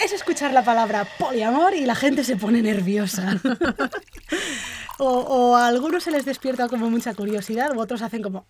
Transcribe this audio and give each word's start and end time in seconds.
Es 0.00 0.12
escuchar 0.12 0.52
la 0.52 0.64
palabra 0.64 1.06
poliamor 1.20 1.72
y 1.72 1.86
la 1.86 1.94
gente 1.94 2.24
se 2.24 2.34
pone 2.34 2.62
nerviosa. 2.62 3.40
o, 4.98 5.54
a 5.54 5.68
algunos 5.68 6.02
se 6.02 6.10
les 6.10 6.24
despierta 6.24 6.66
como 6.66 6.90
mucha 6.90 7.14
curiosidad, 7.14 7.76
u 7.76 7.80
otros 7.80 8.02
hacen 8.02 8.20
como... 8.20 8.44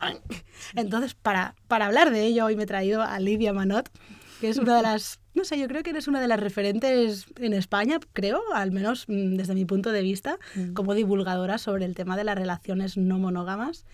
Entonces, 0.74 1.12
para, 1.12 1.54
para 1.66 1.84
hablar 1.84 2.12
de 2.12 2.24
ello, 2.24 2.46
hoy 2.46 2.56
me 2.56 2.62
he 2.62 2.66
traído 2.66 3.02
a 3.02 3.20
Lidia 3.20 3.52
Manot, 3.52 3.90
que 4.40 4.48
es 4.48 4.56
una 4.56 4.78
de 4.78 4.82
las... 4.82 5.20
No 5.34 5.44
sé, 5.44 5.58
yo 5.58 5.68
creo 5.68 5.82
que 5.82 5.90
eres 5.90 6.08
una 6.08 6.22
de 6.22 6.28
las 6.28 6.40
referentes 6.40 7.26
en 7.38 7.52
España, 7.52 8.00
creo, 8.14 8.40
al 8.54 8.72
menos 8.72 9.04
mm, 9.06 9.36
desde 9.36 9.54
mi 9.54 9.66
punto 9.66 9.92
de 9.92 10.00
vista, 10.00 10.38
mm. 10.54 10.72
como 10.72 10.94
divulgadora 10.94 11.58
sobre 11.58 11.84
el 11.84 11.94
tema 11.94 12.16
de 12.16 12.24
las 12.24 12.38
relaciones 12.38 12.96
no 12.96 13.18
monógamas 13.18 13.84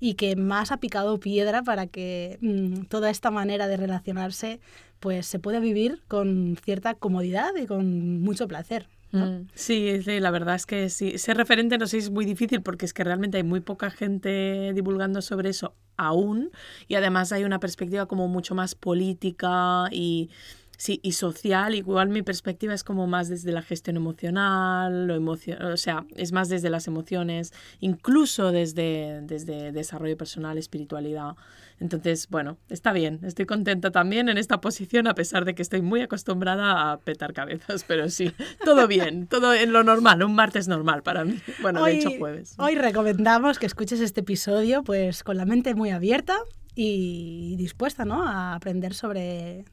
y 0.00 0.14
que 0.14 0.36
más 0.36 0.72
ha 0.72 0.78
picado 0.78 1.18
piedra 1.18 1.62
para 1.62 1.86
que 1.86 2.38
mm, 2.40 2.84
toda 2.84 3.10
esta 3.10 3.30
manera 3.30 3.68
de 3.68 3.76
relacionarse 3.76 4.60
pues 5.00 5.26
se 5.26 5.38
pueda 5.38 5.60
vivir 5.60 6.02
con 6.08 6.56
cierta 6.64 6.94
comodidad 6.94 7.54
y 7.56 7.66
con 7.66 8.20
mucho 8.20 8.48
placer. 8.48 8.88
Mm, 9.12 9.48
sí, 9.54 10.00
la 10.04 10.30
verdad 10.30 10.56
es 10.56 10.66
que 10.66 10.88
sí. 10.90 11.18
Ser 11.18 11.36
referente 11.36 11.78
no 11.78 11.86
sé 11.86 11.98
es 11.98 12.10
muy 12.10 12.24
difícil 12.24 12.62
porque 12.62 12.86
es 12.86 12.92
que 12.92 13.04
realmente 13.04 13.36
hay 13.36 13.44
muy 13.44 13.60
poca 13.60 13.90
gente 13.90 14.72
divulgando 14.74 15.22
sobre 15.22 15.50
eso 15.50 15.74
aún 15.96 16.50
y 16.88 16.96
además 16.96 17.32
hay 17.32 17.44
una 17.44 17.60
perspectiva 17.60 18.06
como 18.06 18.28
mucho 18.28 18.54
más 18.54 18.74
política 18.74 19.88
y 19.90 20.30
Sí, 20.76 21.00
y 21.02 21.12
social, 21.12 21.74
igual 21.74 22.08
mi 22.08 22.22
perspectiva 22.22 22.74
es 22.74 22.84
como 22.84 23.06
más 23.06 23.28
desde 23.28 23.52
la 23.52 23.62
gestión 23.62 23.96
emocional, 23.96 25.06
lo 25.06 25.14
emocio 25.14 25.56
o 25.72 25.76
sea, 25.76 26.04
es 26.16 26.32
más 26.32 26.48
desde 26.48 26.70
las 26.70 26.86
emociones, 26.86 27.52
incluso 27.80 28.52
desde, 28.52 29.20
desde 29.22 29.72
desarrollo 29.72 30.16
personal, 30.16 30.58
espiritualidad. 30.58 31.34
Entonces, 31.78 32.28
bueno, 32.30 32.56
está 32.70 32.92
bien, 32.92 33.20
estoy 33.22 33.44
contenta 33.44 33.90
también 33.90 34.28
en 34.28 34.38
esta 34.38 34.60
posición, 34.60 35.06
a 35.06 35.14
pesar 35.14 35.44
de 35.44 35.54
que 35.54 35.62
estoy 35.62 35.82
muy 35.82 36.00
acostumbrada 36.00 36.92
a 36.92 36.98
petar 36.98 37.32
cabezas, 37.34 37.84
pero 37.86 38.08
sí, 38.08 38.32
todo 38.64 38.86
bien, 38.86 39.26
todo 39.26 39.54
en 39.54 39.72
lo 39.72 39.84
normal, 39.84 40.22
un 40.22 40.34
martes 40.34 40.68
normal 40.68 41.02
para 41.02 41.24
mí. 41.24 41.38
Bueno, 41.60 41.84
de 41.84 41.98
hecho 41.98 42.10
jueves. 42.18 42.54
Hoy 42.58 42.74
recomendamos 42.74 43.58
que 43.58 43.66
escuches 43.66 44.00
este 44.00 44.20
episodio 44.20 44.82
pues 44.82 45.22
con 45.22 45.36
la 45.36 45.44
mente 45.44 45.74
muy 45.74 45.90
abierta 45.90 46.36
y 46.74 47.56
dispuesta 47.56 48.04
¿no? 48.04 48.22
a 48.22 48.54
aprender 48.54 48.94
sobre 48.94 49.64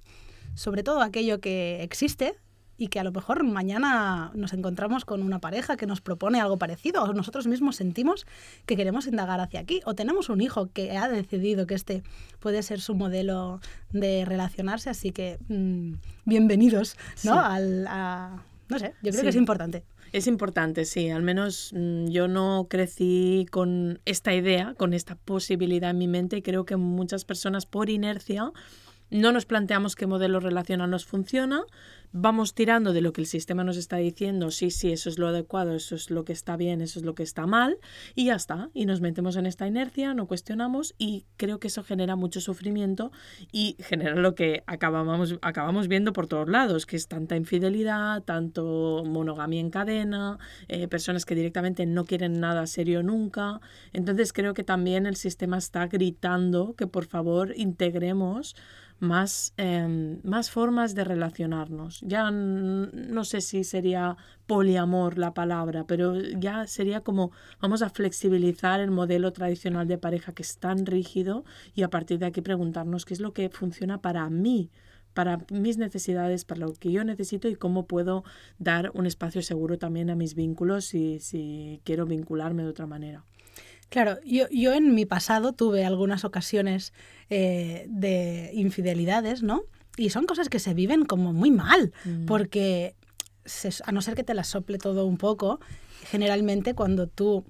sobre 0.56 0.84
todo 0.84 1.02
aquello 1.02 1.40
que 1.40 1.84
existe 1.84 2.36
y 2.78 2.88
que 2.88 3.00
a 3.00 3.04
lo 3.04 3.12
mejor 3.12 3.44
mañana 3.44 4.32
nos 4.34 4.54
encontramos 4.54 5.06
con 5.06 5.22
una 5.22 5.40
pareja 5.40 5.78
que 5.78 5.86
nos 5.86 6.02
propone 6.02 6.42
algo 6.42 6.58
parecido 6.58 7.04
o 7.04 7.14
nosotros 7.14 7.48
mismos 7.48 7.76
sentimos 7.76 8.26
que 8.66 8.76
queremos 8.76 9.08
indagar 9.08 9.40
hacia 9.40 9.59
aquí 9.59 9.81
o 9.86 9.94
tenemos 9.94 10.30
un 10.30 10.42
hijo 10.42 10.72
que 10.72 10.98
ha 10.98 11.08
decidido 11.08 11.68
que 11.68 11.76
este 11.76 12.04
puede 12.40 12.64
ser 12.64 12.81
su 12.81 12.96
modelo 12.96 13.62
de 13.92 14.26
relacionarse, 14.26 14.90
así 14.90 15.12
que 15.12 15.38
mm, 15.48 15.94
bienvenidos, 16.26 16.98
¿no? 17.24 17.40
Al, 17.40 17.84
no 18.70 18.80
sé, 18.80 18.94
yo 19.04 19.12
creo 19.12 19.24
que 19.24 19.30
es 19.30 19.36
importante. 19.36 19.84
Es 20.12 20.28
importante, 20.28 20.86
sí. 20.86 21.09
Al 21.09 21.24
menos 21.24 21.72
mm, 21.74 22.08
yo 22.08 22.28
no 22.28 22.68
crecí 22.70 23.48
con 23.50 24.00
esta 24.06 24.34
idea, 24.34 24.76
con 24.78 24.94
esta 24.94 25.16
posibilidad 25.16 25.90
en 25.90 25.98
mi 25.98 26.08
mente 26.08 26.38
y 26.38 26.42
creo 26.44 26.66
que 26.66 26.76
muchas 26.76 27.26
personas 27.26 27.66
por 27.66 27.90
inercia 27.90 28.52
no 29.14 29.31
nos 29.31 29.45
planteamos 29.45 29.95
qué 29.95 30.08
modelo 30.08 30.39
relacional 30.39 30.89
nos 30.89 31.06
funciona, 31.06 31.64
vamos 32.11 32.56
tirando 32.56 32.94
de 32.94 33.02
lo 33.02 33.14
que 33.14 33.22
el 33.22 33.28
sistema 33.28 33.64
nos 33.64 33.78
está 33.78 33.97
diciendo, 33.97 34.50
sí, 34.50 34.72
sí, 34.72 34.92
eso 34.92 35.08
es 35.08 35.19
lo 35.19 35.28
adecuado, 35.28 35.75
eso 35.75 35.95
es 35.95 36.09
lo 36.09 36.25
que 36.25 36.33
está 36.33 36.58
bien, 36.58 36.81
eso 36.81 37.00
es 37.00 37.06
lo 37.06 37.14
que 37.14 37.22
está 37.22 37.45
mal, 37.45 37.78
y 38.16 38.25
ya 38.25 38.36
está. 38.36 38.69
Y 38.73 38.86
nos 38.86 39.02
metemos 39.02 39.36
en 39.36 39.45
esta 39.45 39.67
inercia, 39.67 40.16
no 40.16 40.28
cuestionamos, 40.28 40.95
y 40.97 41.25
creo 41.38 41.59
que 41.59 41.67
eso 41.67 41.84
genera 41.84 42.16
mucho 42.16 42.41
sufrimiento 42.41 43.11
y 43.52 43.78
genera 43.80 44.16
lo 44.16 44.34
que 44.34 44.64
acabamos, 44.66 45.38
acabamos 45.41 45.88
viendo 45.88 46.11
por 46.11 46.28
todos 46.28 46.50
lados, 46.50 46.88
que 46.88 46.95
es 46.95 47.08
tanta 47.08 47.36
infidelidad, 47.36 48.23
tanto 48.23 49.03
monogamia 49.06 49.59
en 49.59 49.69
cadena, 49.69 50.39
eh, 50.67 50.88
personas 50.88 51.25
que 51.25 51.36
directamente 51.36 51.86
no 51.86 52.06
quieren 52.06 52.39
nada 52.39 52.66
serio 52.66 53.03
nunca. 53.03 53.59
Entonces 53.91 54.34
creo 54.34 54.56
que 54.56 54.64
también 54.64 55.06
el 55.06 55.16
sistema 55.16 55.57
está 55.59 55.85
gritando 55.85 56.75
que 56.75 56.88
por 56.88 57.06
favor 57.06 57.53
integremos 57.56 58.56
más, 59.03 59.53
em, 59.58 60.19
más 60.24 60.50
formas 60.50 60.96
de 60.96 61.03
relacionarnos. 61.03 62.02
Ya 62.02 62.31
no 62.31 63.24
sé 63.25 63.41
si 63.41 63.64
sería 63.64 64.18
poliamor 64.47 65.18
la 65.18 65.34
palabra, 65.34 65.86
pero 65.86 66.19
ya 66.19 66.66
sería 66.68 67.02
como 67.02 67.31
vamos 67.62 67.81
a 67.81 67.90
flexibilizar 67.90 68.80
el 68.80 68.92
modelo 68.92 69.31
tradicional 69.34 69.88
de 69.88 69.97
pareja 69.97 70.34
que 70.34 70.44
es 70.44 70.58
tan 70.58 70.86
rígido 70.86 71.44
y 71.75 71.84
a 71.84 71.90
partir 71.90 72.19
de 72.19 72.25
aquí 72.28 72.42
preguntarnos 72.42 73.06
qué 73.06 73.13
es 73.13 73.19
lo 73.19 73.34
que 73.34 73.50
funciona 73.50 74.02
para 74.02 74.30
mí 74.30 74.72
para 75.13 75.46
mis 75.52 75.78
necesidades, 75.78 76.44
para 76.44 76.62
lo 76.62 76.74
que 76.74 76.92
yo 76.92 77.03
necesito 77.03 77.47
y 77.47 77.56
cómo 77.56 77.86
puedo 77.86 78.24
dar 78.58 78.90
un 78.96 79.06
espacio 79.06 79.44
seguro 79.44 79.78
también 79.78 80.09
a 80.09 80.16
mis 80.16 80.34
vínculos 80.34 80.86
si, 80.86 81.19
si 81.19 81.81
quiero 81.84 82.08
vincularme 82.08 82.63
de 82.63 82.69
otra 82.69 82.88
manera. 82.88 83.24
Claro, 83.94 84.18
yo, 84.26 84.48
yo 84.50 84.74
en 84.74 84.96
mi 84.96 85.06
pasado 85.06 85.54
tuve 85.54 85.86
algunas 85.86 86.26
ocasiones 86.26 86.94
eh, 87.30 87.86
de 87.88 88.50
infidelidades, 88.56 89.44
¿no? 89.44 89.66
Y 89.98 90.09
son 90.09 90.26
cosas 90.26 90.50
que 90.50 90.58
se 90.58 90.74
viven 90.74 91.06
como 91.06 91.31
muy 91.31 91.52
mal, 91.52 91.94
mm. 92.04 92.26
porque 92.26 92.96
a 93.86 93.92
no 93.92 94.02
ser 94.02 94.16
que 94.16 94.24
te 94.24 94.34
las 94.34 94.48
sople 94.48 94.80
todo 94.80 95.06
un 95.06 95.18
poco, 95.18 95.59
generalmente 96.09 96.74
cuando 96.74 97.06
tú 97.06 97.46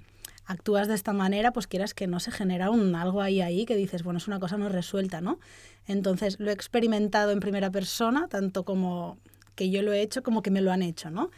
actúas 0.45 0.89
de 0.89 0.95
esta 0.95 1.13
manera, 1.13 1.53
pues 1.53 1.65
quieras 1.65 1.93
que 1.93 2.07
no 2.07 2.19
se 2.19 2.31
genera 2.31 2.71
un 2.71 2.93
algo 2.93 3.21
ahí 3.21 3.39
ahí 3.39 3.63
que 3.63 3.77
dices, 3.77 4.03
bueno, 4.03 4.17
es 4.17 4.27
una 4.27 4.41
cosa 4.41 4.57
no 4.57 4.67
resuelta, 4.67 5.21
¿no? 5.21 5.39
Entonces 5.87 6.41
lo 6.41 6.49
he 6.49 6.53
experimentado 6.53 7.31
en 7.31 7.39
primera 7.39 7.71
persona, 7.71 8.27
tanto 8.27 8.65
como 8.65 9.17
que 9.55 9.69
yo 9.69 9.81
lo 9.81 9.93
he 9.93 10.01
hecho 10.01 10.23
como 10.23 10.41
que 10.41 10.51
me 10.51 10.59
lo 10.59 10.73
han 10.73 10.81
hecho, 10.81 11.09
¿no? 11.09 11.31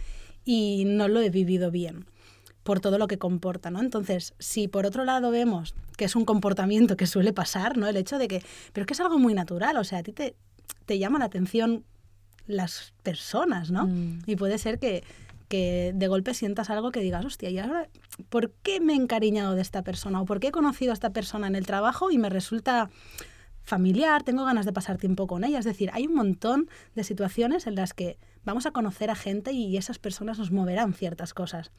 Y 0.46 0.86
no 0.88 1.08
lo 1.08 1.22
he 1.22 1.30
vivido 1.30 1.70
bien 1.70 2.08
por 2.66 2.80
todo 2.80 2.98
lo 2.98 3.06
que 3.06 3.20
comporta, 3.20 3.70
¿no? 3.70 3.80
Entonces, 3.80 4.34
si 4.40 4.68
por 4.68 4.88
otro 4.88 5.06
lado 5.06 5.30
vemos 5.30 5.76
que 5.98 6.06
es 6.06 6.16
un 6.16 6.26
comportamiento 6.26 6.98
que 6.98 7.06
suele 7.06 7.32
pasar, 7.32 7.78
¿no? 7.78 7.88
El 7.88 7.96
hecho 7.96 8.18
de 8.18 8.28
que, 8.28 8.42
pero 8.74 8.84
es 8.84 8.88
que 8.88 8.94
es 8.94 9.00
algo 9.02 9.20
muy 9.20 9.36
natural, 9.36 9.78
o 9.78 9.84
sea, 9.84 10.00
a 10.00 10.04
ti 10.04 10.14
te, 10.14 10.36
te 10.88 10.98
llama 10.98 11.20
la 11.20 11.26
atención 11.26 11.84
las 12.48 12.96
personas, 13.04 13.70
¿no? 13.70 13.86
Mm. 13.86 14.24
Y 14.26 14.36
puede 14.36 14.58
ser 14.58 14.80
que, 14.80 15.04
que 15.48 15.92
de 15.94 16.08
golpe 16.08 16.34
sientas 16.34 16.72
algo 16.72 16.92
que 16.92 17.02
digas, 17.02 17.24
hostia, 17.24 17.52
¿y 17.52 17.60
ahora 17.60 17.88
por 18.30 18.50
qué 18.64 18.80
me 18.80 18.94
he 18.94 18.96
encariñado 18.96 19.54
de 19.54 19.62
esta 19.62 19.84
persona? 19.84 20.20
¿O 20.20 20.26
por 20.26 20.40
qué 20.40 20.48
he 20.48 20.52
conocido 20.52 20.92
a 20.92 20.96
esta 20.96 21.12
persona 21.12 21.46
en 21.46 21.56
el 21.56 21.68
trabajo 21.68 22.10
y 22.10 22.18
me 22.18 22.32
resulta 22.32 22.90
familiar, 23.62 24.24
tengo 24.24 24.44
ganas 24.44 24.66
de 24.66 24.74
pasar 24.74 24.98
tiempo 24.98 25.28
con 25.28 25.44
ella. 25.44 25.60
Es 25.60 25.66
decir, 25.66 25.90
hay 25.94 26.08
un 26.08 26.16
montón 26.16 26.70
de 26.94 27.04
situaciones 27.04 27.68
en 27.68 27.76
las 27.76 27.94
que 27.94 28.18
vamos 28.46 28.66
a 28.66 28.72
conocer 28.72 29.10
a 29.10 29.16
gente 29.16 29.52
y 29.52 29.76
esas 29.78 30.00
personas 30.00 30.40
nos 30.40 30.52
moverán 30.52 30.94
ciertas 30.94 31.34
cosas. 31.34 31.72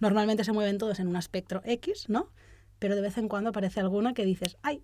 Normalmente 0.00 0.44
se 0.44 0.52
mueven 0.52 0.78
todos 0.78 1.00
en 1.00 1.08
un 1.08 1.16
espectro 1.16 1.62
X, 1.64 2.08
¿no? 2.08 2.30
Pero 2.78 2.94
de 2.94 3.00
vez 3.00 3.16
en 3.18 3.28
cuando 3.28 3.50
aparece 3.50 3.80
alguna 3.80 4.14
que 4.14 4.24
dices, 4.24 4.58
ay, 4.62 4.82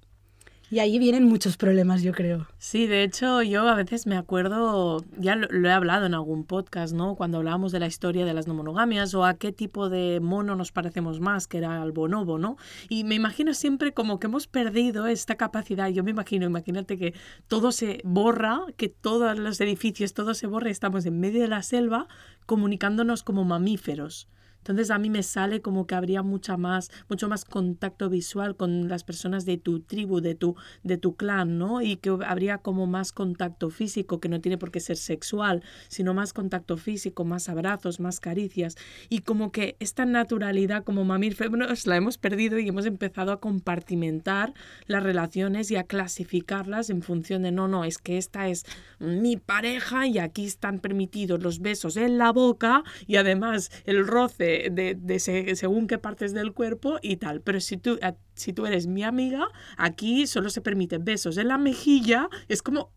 y 0.74 0.80
ahí 0.80 0.98
vienen 0.98 1.22
muchos 1.22 1.56
problemas, 1.56 2.02
yo 2.02 2.10
creo. 2.10 2.48
Sí, 2.58 2.88
de 2.88 3.04
hecho 3.04 3.42
yo 3.42 3.68
a 3.68 3.76
veces 3.76 4.08
me 4.08 4.16
acuerdo, 4.16 5.04
ya 5.16 5.36
lo, 5.36 5.68
he 5.68 5.72
hablado 5.72 6.04
en 6.04 6.14
algún 6.14 6.42
podcast, 6.42 6.92
¿no? 6.92 7.14
Cuando 7.14 7.38
hablábamos 7.38 7.70
de 7.70 7.78
la 7.78 7.86
historia 7.86 8.24
de 8.24 8.34
las 8.34 8.48
no 8.48 8.54
monogamias 8.54 9.14
o 9.14 9.24
a 9.24 9.34
qué 9.34 9.52
tipo 9.52 9.88
de 9.88 10.18
mono 10.18 10.56
nos 10.56 10.72
parecemos 10.72 11.20
más, 11.20 11.46
que 11.46 11.58
era 11.58 11.80
el 11.80 11.92
bonobo, 11.92 12.38
¿no? 12.38 12.56
Y 12.88 13.04
me 13.04 13.14
imagino 13.14 13.54
siempre 13.54 13.94
como 13.94 14.18
que 14.18 14.26
hemos 14.26 14.48
perdido 14.48 15.06
esta 15.06 15.36
capacidad. 15.36 15.90
Yo 15.90 16.02
me 16.02 16.10
imagino, 16.10 16.44
imagínate 16.44 16.98
que 16.98 17.14
todo 17.46 17.70
se 17.70 18.00
borra, 18.02 18.62
que 18.76 18.88
todos 18.88 19.38
los 19.38 19.60
edificios, 19.60 20.12
todo 20.12 20.34
se 20.34 20.48
borra 20.48 20.70
y 20.70 20.72
estamos 20.72 21.06
en 21.06 21.20
medio 21.20 21.40
de 21.42 21.48
la 21.48 21.62
selva 21.62 22.08
comunicándonos 22.46 23.22
como 23.22 23.44
mamíferos. 23.44 24.26
Entonces 24.64 24.90
a 24.90 24.98
mí 24.98 25.10
me 25.10 25.22
sale 25.22 25.60
como 25.60 25.86
que 25.86 25.94
habría 25.94 26.22
mucha 26.22 26.56
más, 26.56 26.90
mucho 27.10 27.28
más 27.28 27.44
contacto 27.44 28.08
visual 28.08 28.56
con 28.56 28.88
las 28.88 29.04
personas 29.04 29.44
de 29.44 29.58
tu 29.58 29.80
tribu, 29.80 30.22
de 30.22 30.34
tu, 30.34 30.56
de 30.82 30.96
tu 30.96 31.16
clan, 31.16 31.58
¿no? 31.58 31.82
Y 31.82 31.96
que 31.96 32.16
habría 32.26 32.56
como 32.58 32.86
más 32.86 33.12
contacto 33.12 33.68
físico, 33.68 34.20
que 34.20 34.30
no 34.30 34.40
tiene 34.40 34.56
por 34.56 34.70
qué 34.70 34.80
ser 34.80 34.96
sexual, 34.96 35.62
sino 35.88 36.14
más 36.14 36.32
contacto 36.32 36.78
físico, 36.78 37.26
más 37.26 37.50
abrazos, 37.50 38.00
más 38.00 38.20
caricias. 38.20 38.76
Y 39.10 39.18
como 39.18 39.52
que 39.52 39.76
esta 39.80 40.06
naturalidad 40.06 40.82
como 40.82 41.04
mamíferos 41.04 41.86
la 41.86 41.96
hemos 41.96 42.16
perdido 42.16 42.58
y 42.58 42.68
hemos 42.68 42.86
empezado 42.86 43.32
a 43.32 43.40
compartimentar 43.40 44.54
las 44.86 45.02
relaciones 45.02 45.70
y 45.70 45.76
a 45.76 45.84
clasificarlas 45.84 46.88
en 46.88 47.02
función 47.02 47.42
de, 47.42 47.52
no, 47.52 47.68
no, 47.68 47.84
es 47.84 47.98
que 47.98 48.16
esta 48.16 48.48
es 48.48 48.64
mi 48.98 49.36
pareja 49.36 50.06
y 50.06 50.18
aquí 50.18 50.46
están 50.46 50.80
permitidos 50.80 51.42
los 51.42 51.60
besos 51.60 51.98
en 51.98 52.16
la 52.16 52.32
boca 52.32 52.82
y 53.06 53.16
además 53.16 53.70
el 53.84 54.06
roce 54.06 54.53
de, 54.70 55.18
según 55.54 55.86
qué 55.86 55.98
partes 55.98 56.32
del 56.32 56.52
cuerpo 56.52 56.98
y 57.02 57.16
tal. 57.16 57.40
Pero 57.40 57.60
si 57.60 57.76
tú, 57.76 57.98
si 58.34 58.52
tú 58.52 58.66
eres 58.66 58.86
mi 58.86 59.02
amiga, 59.02 59.48
aquí 59.76 60.26
solo 60.26 60.50
se 60.50 60.60
permiten 60.60 61.04
besos 61.04 61.36
en 61.38 61.48
la 61.48 61.58
mejilla. 61.58 62.28
Es 62.48 62.62
como, 62.62 62.90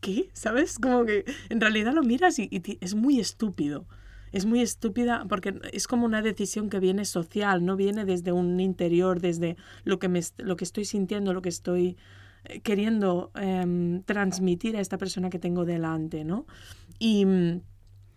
¿qué? 0.00 0.30
¿Sabes? 0.32 0.78
Como 0.78 1.04
que 1.04 1.24
en 1.48 1.60
realidad 1.60 1.92
lo 1.92 2.02
miras 2.02 2.38
y, 2.38 2.48
es 2.80 2.94
muy 2.94 3.20
estúpido 3.20 3.86
es 4.32 4.46
muy 4.46 4.62
estúpida 4.62 5.26
porque 5.28 5.60
es 5.74 5.86
como 5.86 6.06
una 6.06 6.22
decisión 6.22 6.70
que 6.70 6.80
viene 6.80 7.04
social, 7.04 7.66
no 7.66 7.76
viene 7.76 8.06
desde 8.06 8.32
un 8.32 8.58
interior, 8.60 9.20
desde 9.20 9.58
lo 9.84 9.98
que, 9.98 10.08
me, 10.08 10.22
lo 10.38 10.56
que 10.56 10.64
estoy 10.64 10.86
sintiendo, 10.86 11.34
lo 11.34 11.42
que 11.42 11.50
estoy 11.50 11.98
eh, 12.44 12.60
queriendo 12.60 13.30
em, 13.34 14.02
transmitir 14.04 14.74
a 14.74 14.80
esta 14.80 14.96
persona 14.96 15.28
que 15.28 15.38
tengo 15.38 15.66
delante, 15.66 16.24
¿no? 16.24 16.46
Y, 16.98 17.26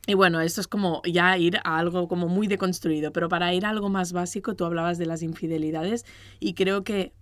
y 0.08 0.14
bueno, 0.14 0.42
esto 0.42 0.62
es 0.62 0.68
como 0.68 1.02
ya 1.04 1.38
ir 1.38 1.58
a 1.64 1.78
algo 1.78 2.08
como 2.08 2.28
muy 2.28 2.48
deconstruido, 2.48 3.12
pero 3.12 3.28
para 3.28 3.54
ir 3.54 3.66
a 3.66 3.70
algo 3.70 3.90
más 3.90 4.14
básico, 4.14 4.56
tú 4.56 4.66
hablabas 4.66 4.98
de 4.98 5.08
las 5.08 5.24
infidelidades 5.24 6.06
y 6.40 6.54
creo 6.54 6.84
que 6.84 7.14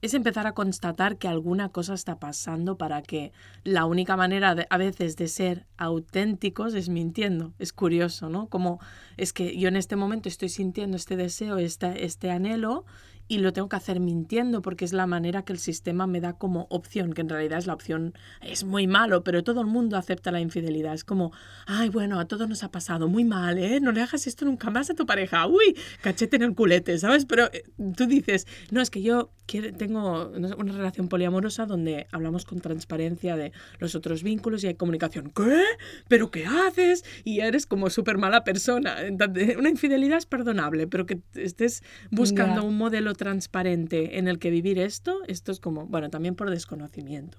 es 0.00 0.14
empezar 0.14 0.46
a 0.46 0.52
constatar 0.52 1.18
que 1.18 1.26
alguna 1.26 1.70
cosa 1.70 1.94
está 1.94 2.20
pasando 2.20 2.78
para 2.78 3.02
que 3.02 3.32
la 3.64 3.84
única 3.84 4.16
manera 4.16 4.54
a 4.70 4.78
veces 4.78 5.16
de 5.16 5.26
ser 5.26 5.66
auténticos 5.76 6.74
es 6.74 6.88
mintiendo. 6.88 7.52
Es 7.58 7.72
curioso, 7.72 8.28
¿no? 8.28 8.48
Como 8.48 8.78
es 9.16 9.32
que 9.32 9.58
yo 9.58 9.68
en 9.68 9.76
este 9.76 9.96
momento 9.96 10.28
estoy 10.28 10.50
sintiendo 10.50 10.96
este 10.96 11.16
deseo, 11.16 11.58
este, 11.58 12.04
este 12.04 12.30
anhelo 12.30 12.84
y 13.28 13.38
lo 13.38 13.52
tengo 13.52 13.68
que 13.68 13.76
hacer 13.76 14.00
mintiendo 14.00 14.62
porque 14.62 14.84
es 14.84 14.92
la 14.92 15.06
manera 15.06 15.44
que 15.44 15.52
el 15.52 15.58
sistema 15.58 16.06
me 16.06 16.20
da 16.20 16.32
como 16.32 16.66
opción, 16.70 17.12
que 17.12 17.20
en 17.20 17.28
realidad 17.28 17.58
es 17.58 17.66
la 17.66 17.74
opción, 17.74 18.14
es 18.40 18.64
muy 18.64 18.86
malo, 18.86 19.22
pero 19.22 19.44
todo 19.44 19.60
el 19.60 19.66
mundo 19.66 19.96
acepta 19.96 20.32
la 20.32 20.40
infidelidad. 20.40 20.94
Es 20.94 21.04
como, 21.04 21.32
ay, 21.66 21.90
bueno, 21.90 22.18
a 22.18 22.24
todos 22.24 22.48
nos 22.48 22.64
ha 22.64 22.70
pasado 22.70 23.08
muy 23.08 23.24
mal, 23.24 23.58
¿eh? 23.58 23.80
No 23.80 23.92
le 23.92 24.00
hagas 24.00 24.26
esto 24.26 24.46
nunca 24.46 24.70
más 24.70 24.90
a 24.90 24.94
tu 24.94 25.06
pareja. 25.06 25.46
Uy, 25.46 25.76
cachete 26.00 26.36
en 26.36 26.42
el 26.42 26.54
culete, 26.54 26.98
¿sabes? 26.98 27.26
Pero 27.26 27.50
eh, 27.52 27.64
tú 27.96 28.06
dices, 28.06 28.46
no, 28.70 28.80
es 28.80 28.90
que 28.90 29.02
yo 29.02 29.30
tengo 29.76 30.28
una 30.28 30.72
relación 30.72 31.08
poliamorosa 31.08 31.64
donde 31.64 32.06
hablamos 32.12 32.44
con 32.44 32.60
transparencia 32.60 33.36
de 33.36 33.52
los 33.78 33.94
otros 33.94 34.22
vínculos 34.22 34.64
y 34.64 34.68
hay 34.68 34.74
comunicación. 34.74 35.32
¿Qué? 35.34 35.62
¿Pero 36.08 36.30
qué 36.30 36.46
haces? 36.46 37.04
Y 37.24 37.40
eres 37.40 37.66
como 37.66 37.88
súper 37.90 38.18
mala 38.18 38.44
persona. 38.44 39.02
Entonces, 39.02 39.56
una 39.56 39.70
infidelidad 39.70 40.18
es 40.18 40.26
perdonable, 40.26 40.86
pero 40.86 41.06
que 41.06 41.20
estés 41.34 41.82
buscando 42.10 42.64
un 42.64 42.76
modelo 42.76 43.14
transparente 43.18 44.18
en 44.18 44.26
el 44.28 44.38
que 44.38 44.48
vivir 44.48 44.78
esto, 44.78 45.20
esto 45.26 45.52
es 45.52 45.60
como, 45.60 45.86
bueno, 45.86 46.08
también 46.08 46.34
por 46.34 46.48
desconocimiento. 46.48 47.36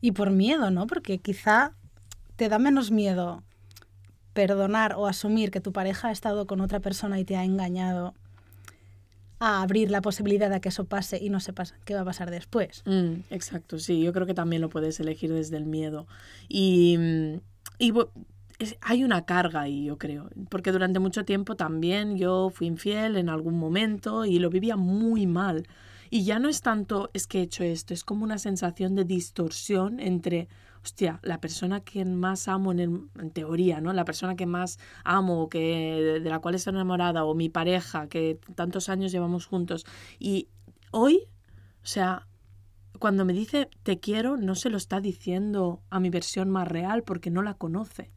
Y 0.00 0.10
por 0.10 0.30
miedo, 0.30 0.72
¿no? 0.72 0.88
Porque 0.88 1.18
quizá 1.18 1.74
te 2.34 2.48
da 2.48 2.58
menos 2.58 2.90
miedo 2.90 3.44
perdonar 4.32 4.94
o 4.96 5.06
asumir 5.06 5.52
que 5.52 5.60
tu 5.60 5.72
pareja 5.72 6.08
ha 6.08 6.12
estado 6.12 6.48
con 6.48 6.60
otra 6.60 6.80
persona 6.80 7.20
y 7.20 7.24
te 7.24 7.36
ha 7.36 7.44
engañado 7.44 8.14
a 9.38 9.62
abrir 9.62 9.90
la 9.90 10.00
posibilidad 10.00 10.50
de 10.50 10.60
que 10.60 10.70
eso 10.70 10.84
pase 10.84 11.18
y 11.22 11.30
no 11.30 11.40
sepas 11.40 11.74
qué 11.84 11.94
va 11.94 12.00
a 12.00 12.04
pasar 12.04 12.30
después. 12.30 12.82
Mm, 12.86 13.20
exacto, 13.30 13.78
sí, 13.78 14.02
yo 14.02 14.12
creo 14.12 14.26
que 14.26 14.34
también 14.34 14.62
lo 14.62 14.68
puedes 14.68 14.98
elegir 14.98 15.32
desde 15.32 15.56
el 15.56 15.66
miedo. 15.66 16.06
Y, 16.48 16.98
y 17.78 17.92
hay 18.80 19.04
una 19.04 19.24
carga 19.24 19.62
ahí, 19.62 19.84
yo 19.84 19.98
creo, 19.98 20.30
porque 20.48 20.72
durante 20.72 20.98
mucho 20.98 21.24
tiempo 21.24 21.56
también 21.56 22.16
yo 22.16 22.50
fui 22.50 22.66
infiel 22.66 23.16
en 23.16 23.28
algún 23.28 23.58
momento 23.58 24.24
y 24.24 24.38
lo 24.38 24.50
vivía 24.50 24.76
muy 24.76 25.26
mal. 25.26 25.66
Y 26.08 26.24
ya 26.24 26.38
no 26.38 26.48
es 26.48 26.60
tanto 26.60 27.10
es 27.14 27.26
que 27.26 27.40
he 27.40 27.42
hecho 27.42 27.64
esto, 27.64 27.92
es 27.92 28.04
como 28.04 28.24
una 28.24 28.38
sensación 28.38 28.94
de 28.94 29.04
distorsión 29.04 29.98
entre, 30.00 30.48
hostia, 30.84 31.18
la 31.22 31.40
persona 31.40 31.80
que 31.80 32.04
más 32.04 32.48
amo 32.48 32.72
en, 32.72 33.10
teoría, 33.32 33.80
¿no? 33.80 33.92
La 33.92 34.04
persona 34.04 34.36
que 34.36 34.46
más 34.46 34.78
amo, 35.04 35.48
que 35.48 36.20
de 36.22 36.30
la 36.30 36.38
cual 36.38 36.54
estoy 36.54 36.74
enamorada, 36.74 37.24
o 37.24 37.34
mi 37.34 37.48
pareja, 37.48 38.08
que 38.08 38.38
tantos 38.54 38.88
años 38.88 39.12
llevamos 39.12 39.46
juntos. 39.46 39.84
Y 40.18 40.48
hoy, 40.92 41.28
o 41.82 41.86
sea, 41.86 42.28
cuando 42.98 43.24
me 43.24 43.32
dice 43.32 43.68
te 43.82 43.98
quiero, 43.98 44.36
no 44.36 44.54
se 44.54 44.70
lo 44.70 44.76
está 44.76 45.00
diciendo 45.00 45.82
a 45.90 46.00
mi 46.00 46.10
versión 46.10 46.50
más 46.50 46.68
real 46.68 47.02
porque 47.02 47.30
no 47.30 47.42
la 47.42 47.54
conoce. 47.54 48.12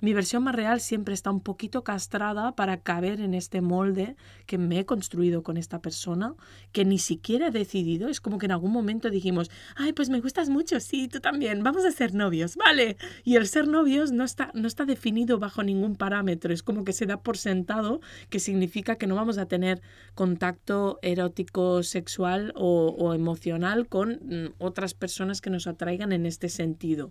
Mi 0.00 0.12
versión 0.12 0.42
más 0.42 0.54
real 0.54 0.80
siempre 0.80 1.14
está 1.14 1.30
un 1.30 1.40
poquito 1.40 1.82
castrada 1.84 2.54
para 2.54 2.80
caber 2.80 3.20
en 3.20 3.32
este 3.32 3.60
molde 3.60 4.16
que 4.46 4.58
me 4.58 4.78
he 4.78 4.84
construido 4.84 5.42
con 5.42 5.56
esta 5.56 5.80
persona, 5.80 6.34
que 6.72 6.84
ni 6.84 6.98
siquiera 6.98 7.48
he 7.48 7.50
decidido. 7.50 8.08
Es 8.08 8.20
como 8.20 8.38
que 8.38 8.46
en 8.46 8.52
algún 8.52 8.72
momento 8.72 9.08
dijimos, 9.08 9.50
ay, 9.76 9.92
pues 9.92 10.10
me 10.10 10.20
gustas 10.20 10.48
mucho, 10.48 10.80
sí, 10.80 11.08
tú 11.08 11.20
también, 11.20 11.62
vamos 11.62 11.84
a 11.84 11.90
ser 11.90 12.14
novios, 12.14 12.56
vale. 12.56 12.96
Y 13.24 13.36
el 13.36 13.46
ser 13.46 13.68
novios 13.68 14.12
no 14.12 14.24
está, 14.24 14.50
no 14.54 14.66
está 14.66 14.84
definido 14.84 15.38
bajo 15.38 15.62
ningún 15.62 15.96
parámetro, 15.96 16.52
es 16.52 16.62
como 16.62 16.84
que 16.84 16.92
se 16.92 17.06
da 17.06 17.22
por 17.22 17.38
sentado, 17.38 18.00
que 18.28 18.40
significa 18.40 18.96
que 18.96 19.06
no 19.06 19.14
vamos 19.14 19.38
a 19.38 19.46
tener 19.46 19.80
contacto 20.14 20.98
erótico, 21.02 21.82
sexual 21.82 22.52
o, 22.56 22.94
o 22.98 23.14
emocional 23.14 23.88
con 23.88 24.20
mm, 24.22 24.54
otras 24.58 24.94
personas 24.94 25.40
que 25.40 25.50
nos 25.50 25.66
atraigan 25.66 26.12
en 26.12 26.26
este 26.26 26.48
sentido. 26.48 27.10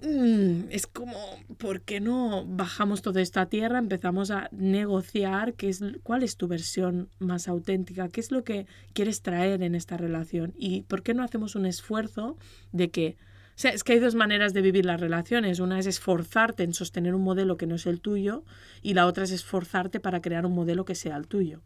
Mm, 0.00 0.70
es 0.70 0.86
como, 0.86 1.18
¿por 1.56 1.80
qué 1.80 1.98
no 1.98 2.44
bajamos 2.46 3.02
toda 3.02 3.20
esta 3.20 3.46
tierra, 3.46 3.78
empezamos 3.78 4.30
a 4.30 4.48
negociar 4.52 5.54
qué 5.54 5.68
es, 5.68 5.82
cuál 6.04 6.22
es 6.22 6.36
tu 6.36 6.46
versión 6.46 7.08
más 7.18 7.48
auténtica, 7.48 8.08
qué 8.08 8.20
es 8.20 8.30
lo 8.30 8.44
que 8.44 8.66
quieres 8.92 9.22
traer 9.22 9.60
en 9.62 9.74
esta 9.74 9.96
relación 9.96 10.54
y 10.56 10.82
por 10.82 11.02
qué 11.02 11.14
no 11.14 11.24
hacemos 11.24 11.56
un 11.56 11.66
esfuerzo 11.66 12.36
de 12.70 12.90
que, 12.90 13.16
o 13.50 13.56
sea, 13.56 13.72
es 13.72 13.82
que 13.82 13.94
hay 13.94 13.98
dos 13.98 14.14
maneras 14.14 14.52
de 14.54 14.62
vivir 14.62 14.84
las 14.84 15.00
relaciones, 15.00 15.58
una 15.58 15.80
es 15.80 15.86
esforzarte 15.86 16.62
en 16.62 16.74
sostener 16.74 17.16
un 17.16 17.22
modelo 17.22 17.56
que 17.56 17.66
no 17.66 17.74
es 17.74 17.86
el 17.86 18.00
tuyo 18.00 18.44
y 18.82 18.94
la 18.94 19.06
otra 19.06 19.24
es 19.24 19.32
esforzarte 19.32 19.98
para 19.98 20.20
crear 20.20 20.46
un 20.46 20.54
modelo 20.54 20.84
que 20.84 20.94
sea 20.94 21.16
el 21.16 21.26
tuyo. 21.26 21.60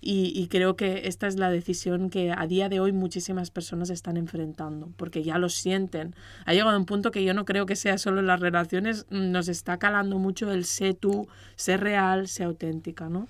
Y, 0.00 0.46
creo 0.48 0.76
que 0.76 1.08
esta 1.08 1.26
es 1.26 1.36
la 1.36 1.50
decisión 1.50 2.08
que 2.08 2.32
a 2.32 2.46
día 2.46 2.68
de 2.68 2.78
hoy 2.78 2.92
muchísimas 2.92 3.50
personas 3.50 3.90
están 3.90 4.16
enfrentando, 4.16 4.92
porque 4.96 5.24
ya 5.24 5.38
lo 5.38 5.48
sienten. 5.48 6.14
Ha 6.46 6.54
llegado 6.54 6.78
un 6.78 6.86
punto 6.86 7.10
que 7.10 7.24
yo 7.24 7.34
no 7.34 7.44
creo 7.44 7.66
que 7.66 7.74
sea 7.74 7.98
solo 7.98 8.20
en 8.20 8.28
las 8.28 8.38
relaciones, 8.38 9.06
nos 9.10 9.48
está 9.48 9.78
calando 9.78 10.18
mucho 10.18 10.52
el 10.52 10.64
sé 10.64 10.94
tú, 10.94 11.28
sé 11.56 11.76
real, 11.76 12.28
sé 12.28 12.44
auténtica, 12.44 13.08
¿no? 13.08 13.26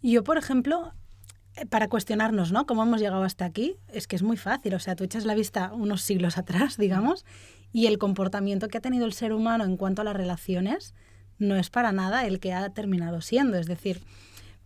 Yo, 0.00 0.22
por 0.22 0.38
ejemplo, 0.38 0.92
eh, 1.56 1.66
para 1.66 1.88
cuestionarnos, 1.88 2.50
¿no? 2.50 2.66
¿Cómo 2.66 2.82
hemos 2.82 3.00
llegado 3.00 3.24
hasta 3.24 3.44
aquí? 3.44 3.76
Es 3.88 4.06
que 4.06 4.16
es 4.16 4.22
muy 4.22 4.36
fácil, 4.36 4.74
o 4.74 4.78
sea, 4.78 4.96
tú 4.96 5.04
echas 5.04 5.24
la 5.24 5.34
vista 5.34 5.72
unos 5.74 6.02
siglos 6.02 6.38
atrás, 6.38 6.76
digamos, 6.78 7.26
y 7.72 7.86
el 7.86 7.98
comportamiento 7.98 8.68
que 8.68 8.78
ha 8.78 8.80
tenido 8.82 9.06
el 9.06 9.12
ser 9.12 9.32
humano 9.32 9.64
en 9.64 9.76
cuanto 9.76 10.02
a 10.02 10.04
las 10.04 10.16
relaciones 10.16 10.94
no 11.38 11.56
es 11.56 11.68
para 11.68 11.92
nada 11.92 12.26
el 12.26 12.40
que 12.40 12.52
ha 12.52 12.70
terminado 12.70 13.20
siendo, 13.20 13.58
es 13.58 13.66
decir, 13.66 14.02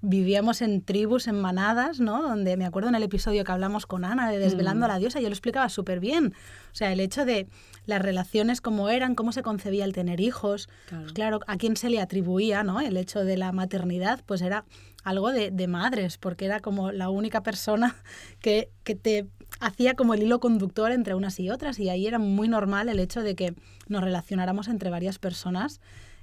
vivíamos 0.00 0.62
en 0.62 0.82
tribus, 0.82 1.26
en 1.26 1.40
manadas, 1.40 2.00
¿no? 2.00 2.22
Donde 2.22 2.56
me 2.56 2.64
acuerdo 2.66 2.88
en 2.88 2.94
el 2.94 3.02
episodio 3.02 3.44
que 3.44 3.52
hablamos 3.52 3.86
con 3.86 4.04
Ana 4.04 4.30
de 4.30 4.38
Desvelando 4.38 4.84
a 4.84 4.88
la 4.88 4.96
mm. 4.96 5.00
Diosa, 5.00 5.20
yo 5.20 5.28
lo 5.28 5.34
explicaba 5.34 5.68
súper 5.68 6.00
bien. 6.00 6.34
O 6.72 6.74
sea, 6.74 6.92
el 6.92 7.00
hecho 7.00 7.24
de 7.24 7.48
las 7.86 8.02
relaciones 8.02 8.60
como 8.60 8.88
eran, 8.88 9.14
cómo 9.14 9.32
se 9.32 9.42
concebía 9.42 9.84
el 9.84 9.92
tener 9.92 10.20
hijos. 10.20 10.68
Claro. 10.88 11.02
Pues 11.02 11.12
claro, 11.12 11.40
a 11.46 11.56
quién 11.56 11.76
se 11.76 11.90
le 11.90 12.00
atribuía, 12.00 12.62
¿no? 12.62 12.80
El 12.80 12.96
hecho 12.96 13.24
de 13.24 13.36
la 13.36 13.52
maternidad, 13.52 14.22
pues 14.26 14.42
era 14.42 14.64
algo 15.04 15.32
de, 15.32 15.50
de 15.50 15.66
madres, 15.66 16.18
porque 16.18 16.44
era 16.44 16.60
como 16.60 16.92
la 16.92 17.08
única 17.08 17.42
persona 17.42 17.96
que, 18.40 18.70
que 18.84 18.94
te 18.94 19.26
hacía 19.60 19.94
como 19.94 20.14
el 20.14 20.22
hilo 20.22 20.40
conductor 20.40 20.90
entre 20.90 21.14
unas 21.14 21.38
y 21.40 21.50
otras 21.50 21.78
y 21.78 21.88
ahí 21.88 22.06
era 22.06 22.18
muy 22.18 22.48
normal 22.48 22.88
el 22.88 22.98
hecho 22.98 23.22
de 23.22 23.34
que 23.34 23.54
nos 23.88 24.02
relacionáramos 24.02 24.68
entre 24.68 24.90
varias 24.90 25.18
personas 25.18 25.80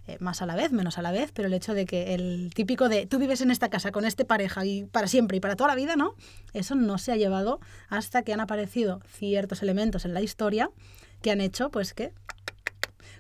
eh, 0.08 0.18
más 0.20 0.42
a 0.42 0.46
la 0.46 0.56
vez, 0.56 0.72
menos 0.72 0.98
a 0.98 1.02
la 1.02 1.12
vez, 1.12 1.32
pero 1.34 1.48
el 1.48 1.54
hecho 1.54 1.74
de 1.74 1.86
que 1.86 2.14
el 2.14 2.52
típico 2.54 2.90
de 2.90 3.06
tú 3.06 3.20
vives 3.20 3.42
en 3.42 3.52
esta 3.52 3.70
casa 3.70 3.92
con 3.92 4.04
este 4.06 4.26
pareja 4.26 4.66
y 4.66 4.84
para 4.86 5.08
siempre 5.08 5.38
y 5.38 5.40
para 5.40 5.56
toda 5.56 5.70
la 5.70 5.76
vida, 5.76 5.96
¿no? 5.96 6.16
Eso 6.54 6.76
no 6.76 6.98
se 6.98 7.12
ha 7.12 7.16
llevado 7.16 7.60
hasta 7.88 8.24
que 8.24 8.34
han 8.34 8.42
aparecido 8.42 9.02
ciertos 9.08 9.64
elementos 9.64 10.04
en 10.06 10.14
la 10.14 10.22
historia 10.22 10.70
que 11.22 11.32
han 11.32 11.40
hecho 11.40 11.72
pues 11.72 11.94
que 11.94 12.12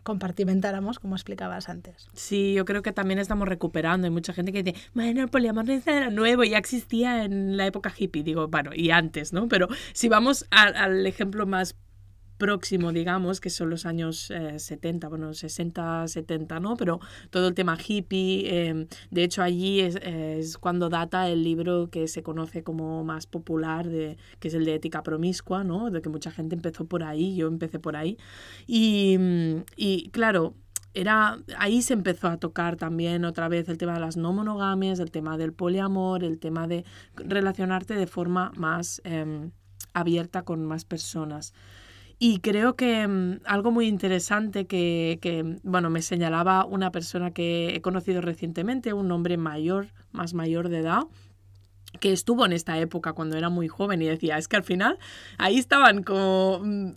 compartimentáramos, 0.03 0.99
como 0.99 1.15
explicabas 1.15 1.69
antes. 1.69 2.07
Sí, 2.13 2.53
yo 2.53 2.65
creo 2.65 2.81
que 2.81 2.91
también 2.91 3.19
estamos 3.19 3.47
recuperando. 3.47 4.05
Hay 4.05 4.11
mucha 4.11 4.33
gente 4.33 4.51
que 4.51 4.61
dice, 4.61 4.79
bueno, 4.93 5.21
el 5.21 5.29
poliamor 5.29 5.65
no 5.65 5.81
nada 5.85 6.09
nuevo, 6.09 6.43
ya 6.43 6.57
existía 6.57 7.23
en 7.23 7.57
la 7.57 7.65
época 7.65 7.93
hippie. 7.97 8.23
Digo, 8.23 8.47
bueno, 8.49 8.71
y 8.75 8.91
antes, 8.91 9.33
¿no? 9.33 9.47
Pero 9.47 9.69
si 9.93 10.09
vamos 10.09 10.45
al 10.51 11.07
ejemplo 11.07 11.45
más 11.45 11.75
próximo, 12.37 12.91
digamos, 12.91 13.39
que 13.39 13.49
son 13.49 13.69
los 13.69 13.85
años 13.85 14.31
70, 14.57 15.07
eh, 15.07 15.09
bueno, 15.09 15.33
60, 15.33 16.07
70, 16.07 16.59
¿no? 16.59 16.75
Pero 16.75 16.99
todo 17.29 17.47
el 17.47 17.53
tema 17.53 17.77
hippie, 17.77 18.67
em, 18.67 18.87
de 19.11 19.23
hecho 19.23 19.41
allí 19.41 19.81
es, 19.81 20.57
cuando 20.57 20.89
data 20.89 21.29
el 21.29 21.43
libro 21.43 21.89
que 21.89 22.07
se 22.07 22.23
conoce 22.23 22.63
como 22.63 23.03
más 23.03 23.27
popular, 23.27 23.87
de, 23.87 24.17
que 24.39 24.47
es 24.47 24.53
el 24.53 24.65
de 24.65 24.75
Ética 24.75 25.03
Promiscua, 25.03 25.63
¿no? 25.63 25.89
De 25.89 26.01
que 26.01 26.09
mucha 26.09 26.31
gente 26.31 26.55
empezó 26.55 26.85
por 26.85 27.03
ahí, 27.03 27.35
yo 27.35 27.47
empecé 27.47 27.79
por 27.79 27.95
ahí. 27.95 28.17
Y, 28.67 29.17
y 29.75 30.09
claro, 30.11 30.55
era, 30.93 31.39
ahí 31.57 31.81
se 31.81 31.93
empezó 31.93 32.27
a 32.27 32.37
tocar 32.37 32.75
también 32.75 33.25
otra 33.25 33.47
vez 33.47 33.67
el 33.67 33.77
tema 33.77 33.93
de 33.93 33.99
las 33.99 34.15
no 34.17 34.31
monogamias, 34.31 34.99
el 34.99 35.11
tema 35.11 35.37
del 35.37 35.53
poliamor, 35.53 36.23
el 36.23 36.39
tema 36.39 36.67
de 36.67 36.85
relacionarte 37.15 37.95
de 37.95 38.07
forma 38.07 38.51
más 38.55 39.01
em, 39.03 39.51
abierta 39.93 40.43
con 40.43 40.65
más 40.65 40.85
personas. 40.85 41.53
Y 42.25 42.39
creo 42.39 42.77
que 42.77 43.05
mm, 43.05 43.41
algo 43.43 43.71
muy 43.71 43.85
interesante 43.85 44.65
que, 44.65 45.19
que, 45.21 45.59
bueno, 45.63 45.89
me 45.89 46.01
señalaba 46.01 46.63
una 46.63 46.89
persona 46.89 47.31
que 47.31 47.75
he 47.75 47.81
conocido 47.81 48.21
recientemente, 48.21 48.93
un 48.93 49.11
hombre 49.11 49.35
mayor, 49.35 49.87
más 50.13 50.33
mayor 50.33 50.69
de 50.69 50.79
edad, 50.79 51.01
que 51.99 52.13
estuvo 52.13 52.45
en 52.45 52.53
esta 52.53 52.79
época 52.79 53.11
cuando 53.11 53.35
era 53.35 53.49
muy 53.49 53.67
joven 53.67 54.01
y 54.01 54.05
decía, 54.05 54.37
es 54.37 54.47
que 54.47 54.55
al 54.55 54.63
final 54.63 54.99
ahí 55.37 55.57
estaban 55.57 56.01
como, 56.01 56.61
mm, 56.63 56.91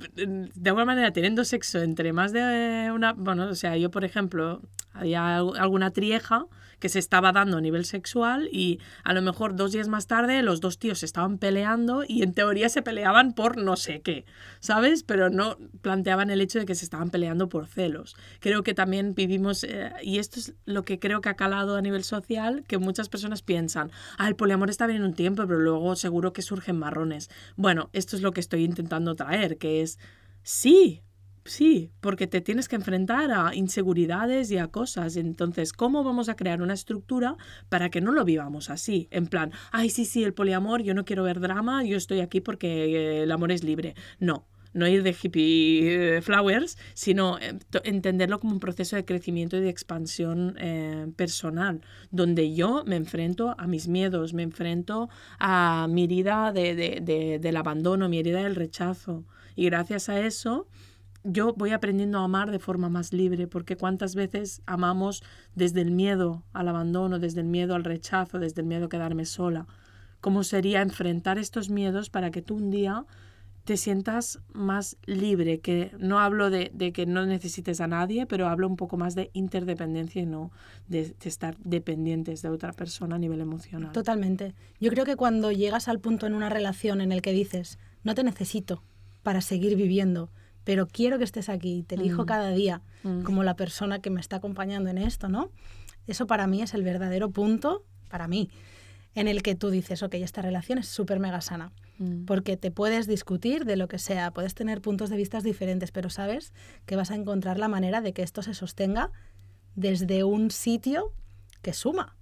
de 0.54 0.71
alguna 0.71 0.85
manera, 0.85 1.12
teniendo 1.12 1.45
sexo 1.45 1.80
entre 1.80 2.12
más 2.12 2.33
de 2.33 2.92
una, 2.95 3.12
bueno, 3.12 3.49
o 3.49 3.54
sea, 3.56 3.76
yo 3.76 3.90
por 3.90 4.04
ejemplo, 4.04 4.62
había 4.92 5.38
alguna 5.38 5.90
trieja 5.90 6.47
que 6.78 6.88
se 6.88 6.99
estaba 6.99 7.33
dando 7.33 7.59
a 7.59 7.61
nivel 7.61 7.85
sexual 7.85 8.49
y 8.52 8.80
a 9.04 9.12
lo 9.12 9.23
mejor 9.23 9.56
dos 9.56 9.73
días 9.73 9.88
más 9.88 10.06
tarde 10.06 10.42
los 10.42 10.61
dos 10.61 10.78
tíos 10.78 11.00
se 11.00 11.06
estaban 11.06 11.38
peleando 11.38 12.04
y 12.06 12.23
en 12.23 12.35
teoría 12.35 12.68
se 12.68 12.83
peleaban 12.83 13.33
por 13.33 13.56
no 13.56 13.76
sé 13.76 14.00
qué, 14.00 14.25
¿sabes? 14.61 15.02
Pero 15.02 15.30
no 15.30 15.56
planteaban 15.80 16.30
el 16.30 16.40
hecho 16.40 16.59
de 16.59 16.66
que 16.66 16.75
se 16.75 16.85
estaban 16.85 17.11
peleando 17.11 17.49
por 17.49 17.66
celos. 17.66 18.16
Creo 18.40 18.62
que 18.62 18.75
también 18.75 19.14
vivimos, 19.14 19.64
eh, 19.64 19.92
y 20.02 20.18
esto 20.18 20.40
es 20.40 20.54
lo 20.64 20.85
que 20.85 20.99
creo 20.99 21.21
que 21.21 21.28
ha 21.28 21.35
calado 21.35 21.76
a 21.76 21.83
nivel 21.83 22.04
social, 22.04 22.64
que 22.66 22.78
muchas 22.78 23.09
personas 23.09 23.42
piensan, 23.42 23.90
ah, 24.18 24.28
el 24.28 24.37
poliamor 24.37 24.71
está 24.71 24.87
bien 24.87 25.02
un 25.02 25.14
tiempo, 25.14 25.47
pero 25.47 25.61
luego 25.61 25.97
seguro 25.97 26.33
que 26.33 26.42
surgen 26.42 26.78
marrones. 26.78 27.30
Bueno, 27.56 27.90
esto 27.92 28.16
es 28.16 28.23
lo 28.23 28.33
que 28.33 28.40
estoy 28.40 28.64
intentando 28.64 29.14
traer, 29.14 29.59
que 29.59 29.83
es, 29.83 29.99
sí, 30.42 31.02
Sí, 31.46 31.92
porque 32.00 32.26
te 32.26 32.40
tienes 32.40 32.68
que 32.68 32.76
enfrentar 32.76 33.30
a 33.30 33.54
inseguridades 33.54 34.50
y 34.50 34.58
a 34.58 34.66
cosas. 34.66 35.16
Entonces, 35.16 35.72
¿cómo 35.72 36.02
vamos 36.02 36.28
a 36.28 36.34
crear 36.34 36.60
una 36.60 36.74
estructura 36.74 37.36
para 37.68 37.88
que 37.88 38.00
no 38.00 38.12
lo 38.12 38.24
vivamos 38.24 38.68
así? 38.68 39.06
En 39.10 39.28
plan, 39.28 39.52
ay, 39.70 39.90
sí, 39.90 40.04
sí, 40.04 40.24
el 40.24 40.34
poliamor, 40.34 40.82
yo 40.82 40.92
no 40.92 41.04
quiero 41.04 41.22
ver 41.22 41.40
drama, 41.40 41.84
yo 41.84 41.96
estoy 41.96 42.20
aquí 42.20 42.40
porque 42.40 43.22
el 43.22 43.30
amor 43.30 43.52
es 43.52 43.62
libre. 43.62 43.94
No, 44.18 44.46
no 44.72 44.86
ir 44.88 45.02
de 45.02 45.16
hippie 45.20 46.16
eh, 46.16 46.22
flowers, 46.22 46.76
sino 46.94 47.38
eh, 47.38 47.58
entenderlo 47.84 48.40
como 48.40 48.52
un 48.52 48.60
proceso 48.60 48.96
de 48.96 49.04
crecimiento 49.04 49.56
y 49.56 49.60
de 49.60 49.70
expansión 49.70 50.56
eh, 50.58 51.06
personal, 51.16 51.80
donde 52.10 52.54
yo 52.54 52.84
me 52.86 52.96
enfrento 52.96 53.54
a 53.56 53.66
mis 53.66 53.88
miedos, 53.88 54.34
me 54.34 54.42
enfrento 54.42 55.08
a 55.38 55.86
mi 55.88 56.04
herida 56.04 56.52
de, 56.52 57.38
del 57.40 57.56
abandono, 57.56 58.08
mi 58.08 58.18
herida 58.18 58.42
del 58.42 58.54
rechazo. 58.54 59.24
Y 59.54 59.64
gracias 59.66 60.10
a 60.10 60.20
eso 60.20 60.68
yo 61.26 61.54
voy 61.54 61.71
aprendiendo 61.71 62.18
a 62.18 62.25
amar 62.25 62.50
de 62.50 62.59
forma 62.59 62.88
más 62.88 63.12
libre, 63.12 63.47
porque 63.47 63.76
cuántas 63.76 64.14
veces 64.14 64.62
amamos 64.66 65.23
desde 65.54 65.83
el 65.83 65.90
miedo 65.90 66.45
al 66.52 66.68
abandono, 66.68 67.18
desde 67.18 67.40
el 67.40 67.47
miedo 67.47 67.75
al 67.75 67.85
rechazo, 67.85 68.38
desde 68.38 68.62
el 68.62 68.66
miedo 68.66 68.87
a 68.87 68.88
quedarme 68.88 69.25
sola. 69.25 69.66
¿Cómo 70.21 70.45
sería 70.45 70.83
enfrentar 70.83 71.38
estos 71.38 71.71
miedos 71.71 72.11
para 72.11 72.30
que 72.30 72.42
tú 72.42 72.56
un 72.56 72.71
día 72.71 73.04
te 73.64 73.76
sientas 73.76 74.40
más 74.52 74.97
libre? 75.04 75.61
Que 75.61 75.92
no 75.99 76.18
hablo 76.21 76.50
de, 76.50 76.71
que 76.92 77.06
no 77.06 77.26
necesites 77.26 77.80
a 77.80 77.87
nadie, 77.87 78.26
pero 78.26 78.49
hablo 78.49 78.66
un 78.66 78.76
poco 78.76 78.97
más 78.97 79.14
de 79.14 79.30
interdependencia 79.35 80.23
y 80.23 80.26
no 80.26 80.50
de, 80.88 81.14
de 81.21 81.28
estar 81.28 81.56
dependientes 81.59 82.42
de 82.42 82.49
otra 82.49 82.73
persona 82.73 83.16
a 83.16 83.18
nivel 83.18 83.40
emocional. 83.40 83.92
Totalmente. 83.92 84.54
Yo 84.80 84.90
creo 84.90 85.04
que 85.04 85.16
cuando 85.16 85.52
llegas 85.52 85.88
al 85.88 86.00
punto 86.00 86.26
en 86.26 86.35
una 86.35 86.49
relación 86.49 87.00
en 87.00 87.12
el 87.12 87.23
que 87.23 87.33
dices, 87.33 87.78
no 88.02 88.14
te 88.14 88.25
necesito 88.25 88.83
para 89.23 89.40
seguir 89.40 89.76
viviendo, 89.76 90.30
pero 90.66 90.88
quiero 90.88 91.16
que 91.16 91.23
estés 91.23 91.49
aquí, 91.49 91.85
te 91.85 91.94
elijo 91.94 92.25
mm. 92.25 92.26
cada 92.26 92.50
día 92.50 92.82
mm. 93.04 93.23
como 93.23 93.44
la 93.44 93.54
persona 93.54 94.00
que 94.00 94.11
me 94.11 94.20
está 94.20 94.37
acompañando 94.37 94.90
en 94.90 94.99
esto, 94.99 95.28
¿no? 95.28 95.52
Eso 96.08 96.26
para 96.26 96.49
mí 96.49 96.61
es 96.61 96.75
el 96.75 96.82
verdadero 96.82 97.30
punto, 97.30 97.85
para 98.08 98.26
mí, 98.26 98.50
en 99.14 99.28
el 99.28 99.44
que 99.44 99.54
tú 99.54 99.70
dices, 99.70 100.02
ok, 100.02 100.14
esta 100.14 100.42
relación 100.42 100.78
es 100.78 100.88
súper 100.88 101.20
mega 101.20 101.40
sana, 101.40 101.70
mm. 101.99 102.25
porque 102.25 102.56
te 102.56 102.73
puedes 102.73 103.06
discutir 103.06 103.64
de 103.64 103.76
lo 103.76 103.87
que 103.87 104.00
sea, 104.00 104.32
puedes 104.32 104.56
tener 104.56 104.80
puntos 104.80 105.08
de 105.08 105.16
vista 105.16 105.40
diferentes, 105.40 105.92
pero 105.92 106.11
sabes 106.11 106.52
que 106.85 106.96
vas 106.96 107.12
a 107.12 107.14
encontrar 107.14 107.61
la 107.61 107.68
manera 107.68 108.00
de 108.00 108.12
que 108.12 108.23
esto 108.23 108.42
se 108.42 108.52
sostenga 108.52 109.12
desde 109.76 110.25
un 110.25 110.50
sitio 110.50 111.12
que 111.62 111.73
suma. 111.75 112.16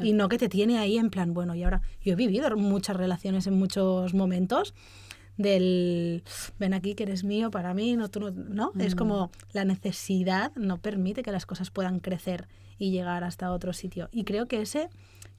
Y 0.00 0.14
no 0.14 0.28
que 0.30 0.38
te 0.38 0.48
tiene 0.48 0.78
ahí 0.78 0.98
en 0.98 1.10
plan, 1.10 1.32
bueno, 1.32 1.54
y 1.54 1.62
ahora 1.62 1.82
yo 2.00 2.14
he 2.14 2.16
vivido 2.16 2.56
muchas 2.56 2.96
relaciones 2.96 3.46
en 3.46 3.54
muchos 3.54 4.14
momentos 4.14 4.74
del 5.36 6.22
ven 6.58 6.74
aquí 6.74 6.94
que 6.94 7.04
eres 7.04 7.24
mío 7.24 7.50
para 7.50 7.74
mí, 7.74 7.96
no, 7.96 8.08
tú 8.08 8.20
no, 8.20 8.30
¿no? 8.30 8.72
Es 8.78 8.94
mm. 8.94 8.98
como 8.98 9.30
la 9.52 9.64
necesidad 9.64 10.52
no 10.54 10.78
permite 10.78 11.22
que 11.22 11.32
las 11.32 11.46
cosas 11.46 11.70
puedan 11.70 12.00
crecer 12.00 12.46
y 12.78 12.90
llegar 12.90 13.24
hasta 13.24 13.52
otro 13.52 13.72
sitio. 13.72 14.08
Y 14.12 14.24
creo 14.24 14.46
que 14.46 14.62
ese 14.62 14.88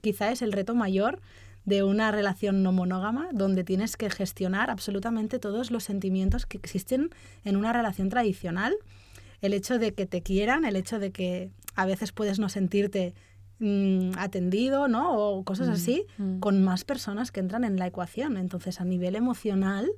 quizá 0.02 0.32
es 0.32 0.42
el 0.42 0.52
reto 0.52 0.76
mayor 0.76 1.22
de 1.66 1.84
una 1.84 2.12
relación 2.12 2.62
no 2.62 2.72
monógama 2.72 3.30
donde 3.34 3.64
tienes 3.64 3.98
que 3.98 4.10
gestionar 4.10 4.70
absolutamente 4.70 5.40
todos 5.40 5.72
los 5.72 5.84
sentimientos 5.84 6.46
que 6.46 6.58
existen 6.58 7.10
en 7.44 7.56
una 7.58 7.74
relación 7.74 8.10
tradicional. 8.10 8.76
El 9.42 9.54
hecho 9.54 9.80
de 9.80 9.94
que 9.94 10.06
te 10.06 10.22
quieran, 10.22 10.66
el 10.66 10.76
hecho 10.76 11.00
de 11.00 11.12
que 11.12 11.50
a 11.76 11.86
veces 11.86 12.12
puedes 12.12 12.40
no 12.40 12.50
sentirte 12.50 13.14
Mm, 13.60 14.12
atendido, 14.18 14.90
¿no? 14.90 15.18
O 15.18 15.44
cosas 15.46 15.70
mm, 15.70 15.72
así, 15.72 16.06
mm. 16.18 16.40
con 16.40 16.64
más 16.64 16.84
personas 16.84 17.32
que 17.32 17.40
entran 17.40 17.64
en 17.64 17.78
la 17.78 17.88
ecuación. 17.88 18.36
Entonces, 18.36 18.82
a 18.82 18.86
nivel 18.86 19.16
emocional, 19.16 19.90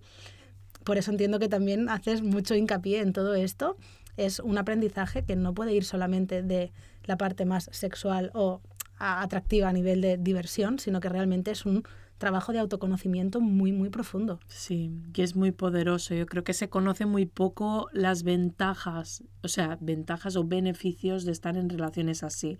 por 0.83 0.97
eso 0.97 1.11
entiendo 1.11 1.39
que 1.39 1.49
también 1.49 1.89
haces 1.89 2.21
mucho 2.21 2.53
hincapié 2.53 3.01
en 3.01 3.13
todo 3.13 3.33
esto, 3.33 3.77
es 4.15 4.39
un 4.39 4.57
aprendizaje 4.57 5.23
que 5.23 5.35
no 5.35 5.53
puede 5.53 5.73
ir 5.73 5.85
solamente 5.85 6.43
de 6.43 6.71
la 7.03 7.17
parte 7.17 7.45
más 7.45 7.69
sexual 7.71 8.31
o 8.33 8.61
atractiva 8.99 9.69
a 9.69 9.73
nivel 9.73 10.01
de 10.01 10.17
diversión, 10.17 10.79
sino 10.79 10.99
que 10.99 11.09
realmente 11.09 11.51
es 11.51 11.65
un 11.65 11.83
trabajo 12.17 12.51
de 12.51 12.59
autoconocimiento 12.59 13.41
muy, 13.41 13.71
muy 13.71 13.89
profundo. 13.89 14.39
Sí, 14.47 14.91
que 15.13 15.23
es 15.23 15.35
muy 15.35 15.51
poderoso. 15.51 16.15
Yo 16.15 16.25
creo 16.25 16.43
que 16.43 16.53
se 16.53 16.69
conoce 16.69 17.05
muy 17.05 17.25
poco 17.27 17.89
las 17.91 18.23
ventajas, 18.23 19.23
o 19.43 19.47
sea, 19.47 19.77
ventajas 19.81 20.35
o 20.35 20.43
beneficios 20.43 21.25
de 21.25 21.31
estar 21.31 21.57
en 21.57 21.69
relaciones 21.69 22.23
así 22.23 22.57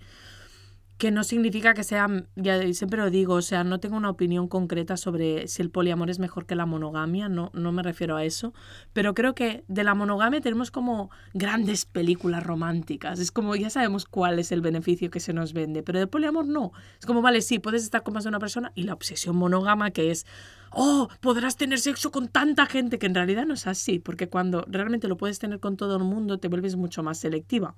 que 0.98 1.12
no 1.12 1.24
significa 1.24 1.76
que 1.76 1.84
sea, 1.84 2.08
ya 2.36 2.74
siempre 2.74 3.00
lo 3.00 3.12
digo, 3.12 3.36
o 3.36 3.42
sea, 3.42 3.64
no 3.64 3.80
tengo 3.80 3.98
una 3.98 4.10
opinión 4.10 4.48
concreta 4.48 4.98
sobre 4.98 5.48
si 5.48 5.62
el 5.62 5.70
poliamor 5.70 6.10
es 6.10 6.18
mejor 6.18 6.48
que 6.48 6.56
la 6.56 6.66
monogamia, 6.66 7.30
no, 7.30 7.52
no 7.54 7.72
me 7.72 7.84
refiero 7.84 8.16
a 8.16 8.26
eso, 8.26 8.54
pero 8.94 9.14
creo 9.14 9.36
que 9.36 9.64
de 9.68 9.84
la 9.84 9.94
monogamia 9.94 10.42
tenemos 10.42 10.72
como 10.72 11.12
grandes 11.34 11.86
películas 11.86 12.44
románticas, 12.44 13.20
es 13.20 13.32
como 13.32 13.56
ya 13.56 13.70
sabemos 13.70 14.06
cuál 14.06 14.40
es 14.40 14.52
el 14.52 14.62
beneficio 14.62 15.12
que 15.12 15.20
se 15.20 15.34
nos 15.34 15.54
vende, 15.54 15.84
pero 15.84 16.00
de 16.00 16.08
poliamor 16.08 16.48
no, 16.48 16.72
es 17.00 17.06
como, 17.06 17.22
vale, 17.22 17.42
sí, 17.42 17.60
puedes 17.60 17.84
estar 17.84 18.02
con 18.02 18.16
más 18.16 18.24
de 18.24 18.30
una 18.30 18.40
persona 18.40 18.72
y 18.74 18.84
la 18.84 18.94
obsesión 18.94 19.36
monógama 19.36 19.92
que 19.92 20.10
es, 20.10 20.26
oh, 20.72 21.10
podrás 21.22 21.58
tener 21.58 21.80
sexo 21.80 22.12
con 22.12 22.28
tanta 22.28 22.66
gente, 22.66 22.98
que 22.98 23.06
en 23.06 23.14
realidad 23.14 23.46
no 23.46 23.54
es 23.54 23.68
así, 23.68 24.00
porque 24.00 24.30
cuando 24.30 24.66
realmente 24.68 25.08
lo 25.08 25.18
puedes 25.18 25.38
tener 25.38 25.60
con 25.60 25.78
todo 25.78 25.98
el 25.98 26.04
mundo 26.04 26.40
te 26.40 26.48
vuelves 26.48 26.76
mucho 26.76 27.04
más 27.04 27.20
selectiva. 27.20 27.76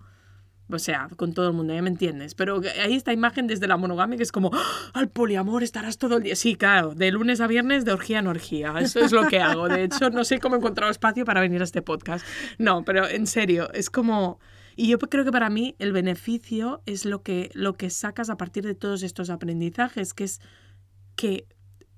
O 0.72 0.78
sea, 0.78 1.10
con 1.16 1.34
todo 1.34 1.48
el 1.48 1.54
mundo, 1.54 1.74
ya 1.74 1.82
me 1.82 1.90
entiendes. 1.90 2.36
Pero 2.36 2.62
hay 2.82 2.94
esta 2.94 3.12
imagen 3.12 3.48
desde 3.48 3.68
la 3.68 3.78
monogamia 3.78 4.18
que 4.18 4.24
es 4.24 4.32
como, 4.32 4.52
¡Ah! 4.54 4.92
al 4.94 5.10
poliamor 5.10 5.64
estarás 5.64 5.98
todo 5.98 6.18
el 6.18 6.24
día. 6.24 6.36
Sí, 6.36 6.56
claro, 6.56 6.94
de 6.94 7.12
lunes 7.12 7.42
a 7.42 7.48
viernes, 7.48 7.86
de 7.86 7.92
orgía 7.92 8.20
en 8.20 8.28
orgía. 8.28 8.74
Eso 8.80 9.00
es 9.00 9.12
lo 9.12 9.28
que 9.28 9.40
hago. 9.40 9.68
De 9.68 9.84
hecho, 9.84 10.10
no 10.12 10.24
sé 10.24 10.40
cómo 10.40 10.56
he 10.56 10.60
encontrado 10.60 10.92
espacio 10.92 11.26
para 11.26 11.42
venir 11.42 11.62
a 11.62 11.64
este 11.64 11.82
podcast. 11.82 12.26
No, 12.58 12.84
pero 12.86 13.08
en 13.08 13.26
serio, 13.28 13.72
es 13.74 13.90
como... 13.90 14.40
Y 14.76 14.88
yo 14.88 15.00
creo 15.00 15.26
que 15.26 15.32
para 15.32 15.50
mí 15.50 15.76
el 15.80 15.92
beneficio 15.92 16.82
es 16.86 17.04
lo 17.04 17.22
que, 17.22 17.50
lo 17.54 17.74
que 17.74 17.90
sacas 17.90 18.30
a 18.30 18.38
partir 18.38 18.64
de 18.64 18.76
todos 18.76 19.04
estos 19.04 19.30
aprendizajes, 19.30 20.14
que 20.14 20.24
es 20.24 20.40
que 21.18 21.48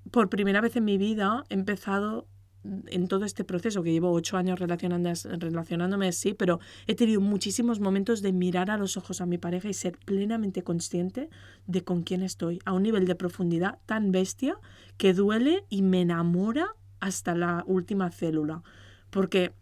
por 0.10 0.30
primera 0.30 0.62
vez 0.62 0.76
en 0.76 0.86
mi 0.86 0.98
vida 0.98 1.44
he 1.50 1.54
empezado 1.54 2.28
en 2.64 3.08
todo 3.08 3.26
este 3.26 3.44
proceso, 3.44 3.84
que 3.84 3.92
llevo 3.92 4.12
ocho 4.12 4.38
años 4.38 4.60
relacionándome 4.60 6.08
así, 6.08 6.34
pero 6.34 6.60
he 6.88 6.96
tenido 6.96 7.22
muchísimos 7.22 7.80
momentos 7.80 8.22
de 8.22 8.34
mirar 8.34 8.70
a 8.70 8.78
los 8.78 8.98
ojos 8.98 9.22
a 9.22 9.26
mi 9.26 9.38
pareja 9.38 9.70
y 9.70 9.74
ser 9.74 9.98
plenamente 10.06 10.64
consciente 10.64 11.30
de 11.68 11.84
con 11.84 12.04
quién 12.04 12.22
estoy, 12.22 12.60
a 12.66 12.74
un 12.74 12.84
nivel 12.84 13.06
de 13.06 13.16
profundidad 13.16 13.80
tan 13.86 14.12
bestia 14.12 14.58
que 14.98 15.14
duele 15.14 15.64
y 15.70 15.82
me 15.82 16.02
enamora 16.02 16.76
hasta 17.00 17.36
la 17.36 17.64
última 17.66 18.12
célula. 18.12 18.64
Porque 19.10 19.54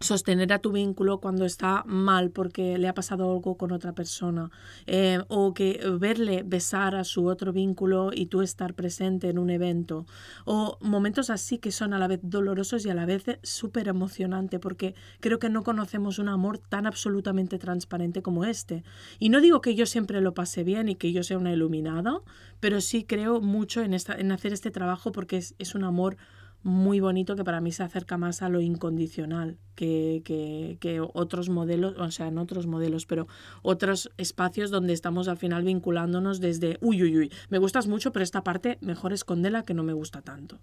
sostener 0.00 0.50
a 0.54 0.60
tu 0.60 0.72
vínculo 0.72 1.20
cuando 1.20 1.44
está 1.44 1.84
mal 1.86 2.30
porque 2.30 2.78
le 2.78 2.88
ha 2.88 2.94
pasado 2.94 3.30
algo 3.30 3.58
con 3.58 3.70
otra 3.70 3.92
persona 3.92 4.50
eh, 4.86 5.20
o 5.28 5.52
que 5.52 5.78
verle 6.00 6.42
besar 6.42 6.94
a 6.94 7.04
su 7.04 7.26
otro 7.26 7.52
vínculo 7.52 8.10
y 8.10 8.26
tú 8.26 8.40
estar 8.40 8.72
presente 8.72 9.28
en 9.28 9.38
un 9.38 9.50
evento 9.50 10.06
o 10.46 10.78
momentos 10.80 11.28
así 11.28 11.58
que 11.58 11.70
son 11.70 11.92
a 11.92 11.98
la 11.98 12.08
vez 12.08 12.20
dolorosos 12.22 12.86
y 12.86 12.90
a 12.90 12.94
la 12.94 13.04
vez 13.04 13.24
súper 13.42 13.88
emocionante 13.88 14.58
porque 14.58 14.94
creo 15.20 15.38
que 15.38 15.50
no 15.50 15.62
conocemos 15.62 16.18
un 16.18 16.30
amor 16.30 16.56
tan 16.56 16.86
absolutamente 16.86 17.58
transparente 17.58 18.22
como 18.22 18.46
este. 18.46 18.84
Y 19.18 19.28
no 19.28 19.42
digo 19.42 19.60
que 19.60 19.74
yo 19.74 19.84
siempre 19.84 20.22
lo 20.22 20.32
pase 20.32 20.64
bien 20.64 20.88
y 20.88 20.94
que 20.94 21.12
yo 21.12 21.22
sea 21.22 21.36
una 21.36 21.52
iluminada 21.52 22.22
pero 22.60 22.80
sí 22.80 23.04
creo 23.04 23.40
mucho 23.40 23.82
en, 23.82 23.94
hacer 23.94 24.52
este 24.52 24.70
trabajo 24.70 25.12
porque 25.12 25.36
es 25.36 25.74
un 25.74 25.84
amor 25.84 26.16
muy 26.62 27.00
bonito 27.00 27.36
que 27.36 27.44
para 27.44 27.60
mí 27.60 27.72
se 27.72 27.82
acerca 27.82 28.18
más 28.18 28.42
a 28.42 28.48
lo 28.48 28.60
incondicional 28.60 29.58
que, 29.74 30.22
que, 30.24 30.76
que, 30.80 31.00
otros 31.00 31.48
modelos, 31.48 31.96
o 31.98 32.10
sea, 32.10 32.30
no 32.30 32.42
otros 32.42 32.66
modelos, 32.66 33.06
pero 33.06 33.28
otros 33.62 34.10
espacios 34.18 34.70
donde 34.70 34.92
estamos 34.92 35.28
al 35.28 35.38
final 35.38 35.64
vinculándonos 35.64 36.40
desde, 36.40 36.76
uy, 36.80 37.02
uy, 37.02 37.16
uy, 37.16 37.32
me 37.48 37.58
gustas 37.58 37.86
mucho, 37.88 38.12
pero 38.12 38.22
esta 38.22 38.44
parte 38.44 38.78
mejor 38.82 39.12
escondela 39.12 39.62
que 39.62 39.74
no 39.74 39.82
me 39.82 39.94
gusta 39.94 40.20
tanto. 40.20 40.60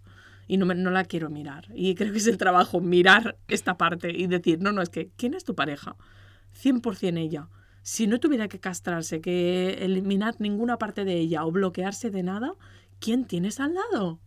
Y 0.47 0.57
no, 0.57 0.65
me, 0.65 0.75
no 0.75 0.91
la 0.91 1.03
quiero 1.03 1.29
mirar. 1.29 1.65
Y 1.73 1.95
creo 1.95 2.11
que 2.11 2.19
es 2.19 2.27
el 2.27 2.37
trabajo, 2.37 2.79
mirar 2.79 3.37
esta 3.47 3.77
parte 3.77 4.11
y 4.15 4.27
decir, 4.27 4.61
no, 4.61 4.71
no, 4.71 4.81
es 4.81 4.89
que, 4.89 5.09
¿quién 5.17 5.33
es 5.33 5.43
tu 5.43 5.55
pareja? 5.55 5.97
100% 6.63 7.17
ella. 7.17 7.49
Si 7.81 8.07
no 8.07 8.19
tuviera 8.19 8.47
que 8.47 8.59
castrarse, 8.59 9.19
que 9.19 9.83
eliminar 9.83 10.35
ninguna 10.39 10.77
parte 10.77 11.05
de 11.05 11.15
ella 11.15 11.45
o 11.45 11.51
bloquearse 11.51 12.11
de 12.11 12.23
nada, 12.23 12.53
¿quién 12.99 13.25
tienes 13.25 13.59
al 13.59 13.73
lado? 13.73 14.19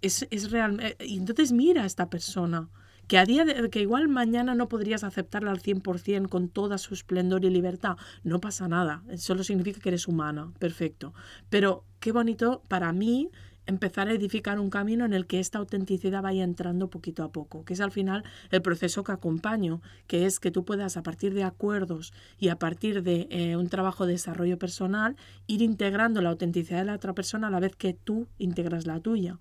Es, 0.00 0.26
es 0.30 0.50
real. 0.50 0.80
Eh, 0.80 0.96
y 1.00 1.18
entonces 1.18 1.52
mira 1.52 1.82
a 1.82 1.86
esta 1.86 2.08
persona. 2.08 2.68
que 3.08 3.18
a 3.18 3.24
día 3.24 3.44
de, 3.44 3.70
que 3.70 3.80
igual 3.80 4.08
mañana 4.08 4.54
no 4.54 4.68
podrías 4.68 5.02
aceptarla 5.02 5.50
al 5.50 5.62
100% 5.62 6.28
con 6.28 6.50
toda 6.50 6.76
su 6.76 6.92
esplendor 6.92 7.44
y 7.44 7.50
libertad, 7.50 7.96
no 8.22 8.38
pasa 8.38 8.68
nada, 8.68 9.02
solo 9.16 9.44
significa 9.44 9.80
que 9.80 9.88
eres 9.88 10.06
humana, 10.08 10.52
perfecto. 10.58 11.14
Pero 11.48 11.84
qué 12.00 12.12
bonito 12.12 12.62
para 12.68 12.92
mí 12.92 13.30
empezar 13.68 14.08
a 14.08 14.12
edificar 14.12 14.58
un 14.58 14.70
camino 14.70 15.04
en 15.04 15.12
el 15.12 15.26
que 15.26 15.40
esta 15.40 15.58
autenticidad 15.58 16.22
vaya 16.22 16.42
entrando 16.42 16.88
poquito 16.88 17.22
a 17.22 17.30
poco, 17.30 17.64
que 17.64 17.74
es 17.74 17.80
al 17.80 17.92
final 17.92 18.24
el 18.50 18.62
proceso 18.62 19.04
que 19.04 19.12
acompaño, 19.12 19.82
que 20.06 20.24
es 20.24 20.40
que 20.40 20.50
tú 20.50 20.64
puedas 20.64 20.96
a 20.96 21.02
partir 21.02 21.34
de 21.34 21.44
acuerdos 21.44 22.14
y 22.38 22.48
a 22.48 22.58
partir 22.58 23.02
de 23.02 23.28
eh, 23.30 23.56
un 23.56 23.68
trabajo 23.68 24.06
de 24.06 24.12
desarrollo 24.12 24.58
personal 24.58 25.16
ir 25.46 25.60
integrando 25.60 26.22
la 26.22 26.30
autenticidad 26.30 26.78
de 26.78 26.86
la 26.86 26.94
otra 26.94 27.12
persona 27.12 27.48
a 27.48 27.50
la 27.50 27.60
vez 27.60 27.76
que 27.76 27.92
tú 27.92 28.26
integras 28.38 28.86
la 28.86 29.00
tuya. 29.00 29.38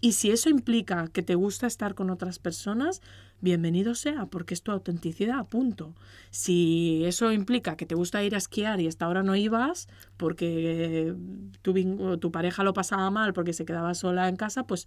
Y 0.00 0.12
si 0.12 0.30
eso 0.30 0.48
implica 0.48 1.08
que 1.08 1.22
te 1.22 1.34
gusta 1.34 1.66
estar 1.66 1.94
con 1.94 2.10
otras 2.10 2.38
personas, 2.38 3.02
bienvenido 3.40 3.96
sea, 3.96 4.26
porque 4.26 4.54
es 4.54 4.62
tu 4.62 4.70
autenticidad, 4.70 5.44
punto. 5.46 5.94
Si 6.30 7.02
eso 7.04 7.32
implica 7.32 7.76
que 7.76 7.86
te 7.86 7.96
gusta 7.96 8.22
ir 8.22 8.34
a 8.36 8.38
esquiar 8.38 8.80
y 8.80 8.86
hasta 8.86 9.06
ahora 9.06 9.24
no 9.24 9.34
ibas 9.34 9.88
porque 10.16 11.14
tu, 11.62 12.18
tu 12.18 12.30
pareja 12.30 12.62
lo 12.62 12.74
pasaba 12.74 13.10
mal 13.10 13.32
porque 13.32 13.52
se 13.52 13.64
quedaba 13.64 13.94
sola 13.94 14.28
en 14.28 14.36
casa, 14.36 14.66
pues, 14.66 14.86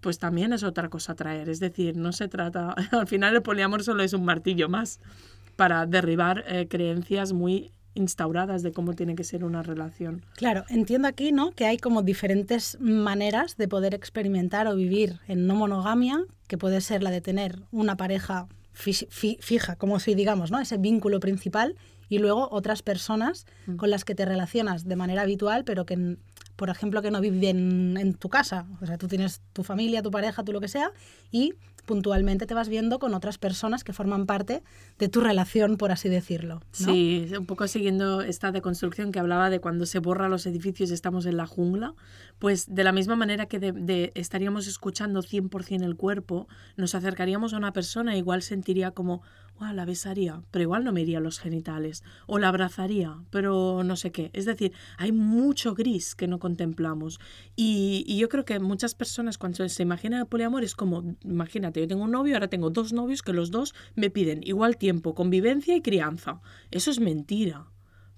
pues 0.00 0.18
también 0.18 0.52
es 0.52 0.62
otra 0.62 0.88
cosa 0.88 1.16
traer. 1.16 1.48
Es 1.48 1.58
decir, 1.58 1.96
no 1.96 2.12
se 2.12 2.28
trata, 2.28 2.70
al 2.92 3.08
final 3.08 3.34
el 3.34 3.42
poliamor 3.42 3.82
solo 3.82 4.04
es 4.04 4.12
un 4.12 4.24
martillo 4.24 4.68
más 4.68 5.00
para 5.56 5.86
derribar 5.86 6.44
eh, 6.46 6.68
creencias 6.68 7.32
muy 7.32 7.72
instauradas 7.94 8.62
de 8.62 8.72
cómo 8.72 8.94
tiene 8.94 9.14
que 9.14 9.24
ser 9.24 9.44
una 9.44 9.62
relación. 9.62 10.24
Claro, 10.34 10.64
entiendo 10.68 11.08
aquí, 11.08 11.32
¿no? 11.32 11.52
Que 11.52 11.66
hay 11.66 11.78
como 11.78 12.02
diferentes 12.02 12.78
maneras 12.80 13.56
de 13.56 13.68
poder 13.68 13.94
experimentar 13.94 14.66
o 14.66 14.74
vivir 14.74 15.20
en 15.28 15.46
no 15.46 15.54
monogamia, 15.54 16.24
que 16.46 16.58
puede 16.58 16.80
ser 16.80 17.02
la 17.02 17.10
de 17.10 17.20
tener 17.20 17.60
una 17.70 17.96
pareja 17.96 18.48
fija, 18.72 19.76
como 19.76 20.00
si 20.00 20.14
digamos, 20.14 20.50
¿no? 20.50 20.58
Ese 20.58 20.78
vínculo 20.78 21.20
principal 21.20 21.76
y 22.08 22.18
luego 22.18 22.48
otras 22.50 22.82
personas 22.82 23.46
mm. 23.66 23.76
con 23.76 23.90
las 23.90 24.04
que 24.04 24.14
te 24.14 24.24
relacionas 24.24 24.84
de 24.84 24.96
manera 24.96 25.22
habitual, 25.22 25.64
pero 25.64 25.86
que, 25.86 26.16
por 26.56 26.70
ejemplo, 26.70 27.02
que 27.02 27.10
no 27.10 27.20
viven 27.20 27.96
en 27.96 28.14
tu 28.14 28.28
casa. 28.28 28.66
O 28.80 28.86
sea, 28.86 28.98
tú 28.98 29.08
tienes 29.08 29.40
tu 29.52 29.62
familia, 29.62 30.02
tu 30.02 30.10
pareja, 30.10 30.42
tú 30.42 30.52
lo 30.52 30.60
que 30.60 30.68
sea, 30.68 30.90
y 31.30 31.54
puntualmente 31.84 32.46
te 32.46 32.54
vas 32.54 32.68
viendo 32.68 32.98
con 32.98 33.14
otras 33.14 33.38
personas 33.38 33.84
que 33.84 33.92
forman 33.92 34.26
parte 34.26 34.62
de 34.98 35.08
tu 35.08 35.20
relación, 35.20 35.76
por 35.76 35.90
así 35.90 36.08
decirlo. 36.08 36.60
Sí, 36.70 37.30
un 37.36 37.46
poco 37.46 37.66
siguiendo 37.66 38.22
esta 38.22 38.52
deconstrucción 38.52 39.12
que 39.12 39.18
hablaba 39.18 39.50
de 39.50 39.60
cuando 39.60 39.86
se 39.86 39.98
borra 39.98 40.28
los 40.28 40.46
edificios 40.46 40.90
y 40.90 40.94
estamos 40.94 41.26
en 41.26 41.36
la 41.36 41.46
jungla, 41.46 41.94
pues 42.38 42.72
de 42.72 42.84
la 42.84 42.92
misma 42.92 43.16
manera 43.16 43.46
que 43.46 43.58
de, 43.58 44.12
estaríamos 44.14 44.66
escuchando 44.66 45.22
100% 45.22 45.82
el 45.82 45.96
cuerpo, 45.96 46.48
nos 46.76 46.94
acercaríamos 46.94 47.54
a 47.54 47.56
una 47.56 47.72
persona 47.72 48.14
e 48.14 48.18
igual 48.18 48.42
sentiría 48.42 48.92
como, 48.92 49.22
la 49.72 49.84
besaría, 49.84 50.42
pero 50.50 50.62
igual 50.62 50.84
no 50.84 50.92
me 50.92 51.02
iría 51.02 51.20
los 51.20 51.38
genitales, 51.38 52.02
o 52.26 52.38
la 52.38 52.48
abrazaría, 52.48 53.16
pero 53.30 53.84
no 53.84 53.96
sé 53.96 54.10
qué. 54.10 54.30
Es 54.32 54.44
decir, 54.44 54.72
hay 54.98 55.12
mucho 55.12 55.74
gris 55.74 56.14
que 56.14 56.26
no 56.26 56.38
contemplamos. 56.38 57.20
Y, 57.54 58.04
y 58.06 58.18
yo 58.18 58.28
creo 58.28 58.44
que 58.44 58.58
muchas 58.58 58.94
personas 58.94 59.38
cuando 59.38 59.68
se 59.68 59.82
imaginan 59.82 60.20
el 60.20 60.26
poliamor 60.26 60.64
es 60.64 60.74
como, 60.74 61.16
imagínate, 61.22 61.80
yo 61.80 61.88
tengo 61.88 62.04
un 62.04 62.10
novio, 62.10 62.34
ahora 62.34 62.48
tengo 62.48 62.70
dos 62.70 62.92
novios 62.92 63.22
que 63.22 63.32
los 63.32 63.50
dos 63.50 63.74
me 63.94 64.10
piden 64.10 64.40
igual 64.42 64.76
tiempo, 64.76 65.14
convivencia 65.14 65.76
y 65.76 65.82
crianza. 65.82 66.40
Eso 66.70 66.90
es 66.90 67.00
mentira. 67.00 67.66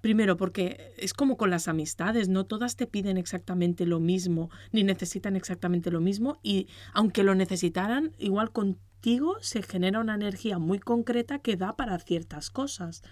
Primero, 0.00 0.36
porque 0.36 0.92
es 0.98 1.14
como 1.14 1.38
con 1.38 1.48
las 1.48 1.66
amistades, 1.66 2.28
no 2.28 2.44
todas 2.44 2.76
te 2.76 2.86
piden 2.86 3.16
exactamente 3.16 3.86
lo 3.86 4.00
mismo, 4.00 4.50
ni 4.70 4.84
necesitan 4.84 5.34
exactamente 5.34 5.90
lo 5.90 6.02
mismo, 6.02 6.38
y 6.42 6.68
aunque 6.92 7.22
lo 7.22 7.34
necesitaran, 7.34 8.12
igual 8.18 8.52
con 8.52 8.78
se 9.40 9.62
genera 9.62 10.00
una 10.00 10.14
energía 10.14 10.58
muy 10.58 10.78
concreta 10.78 11.38
que 11.38 11.56
da 11.56 11.76
para 11.76 11.98
ciertas 11.98 12.50
cosas. 12.50 13.02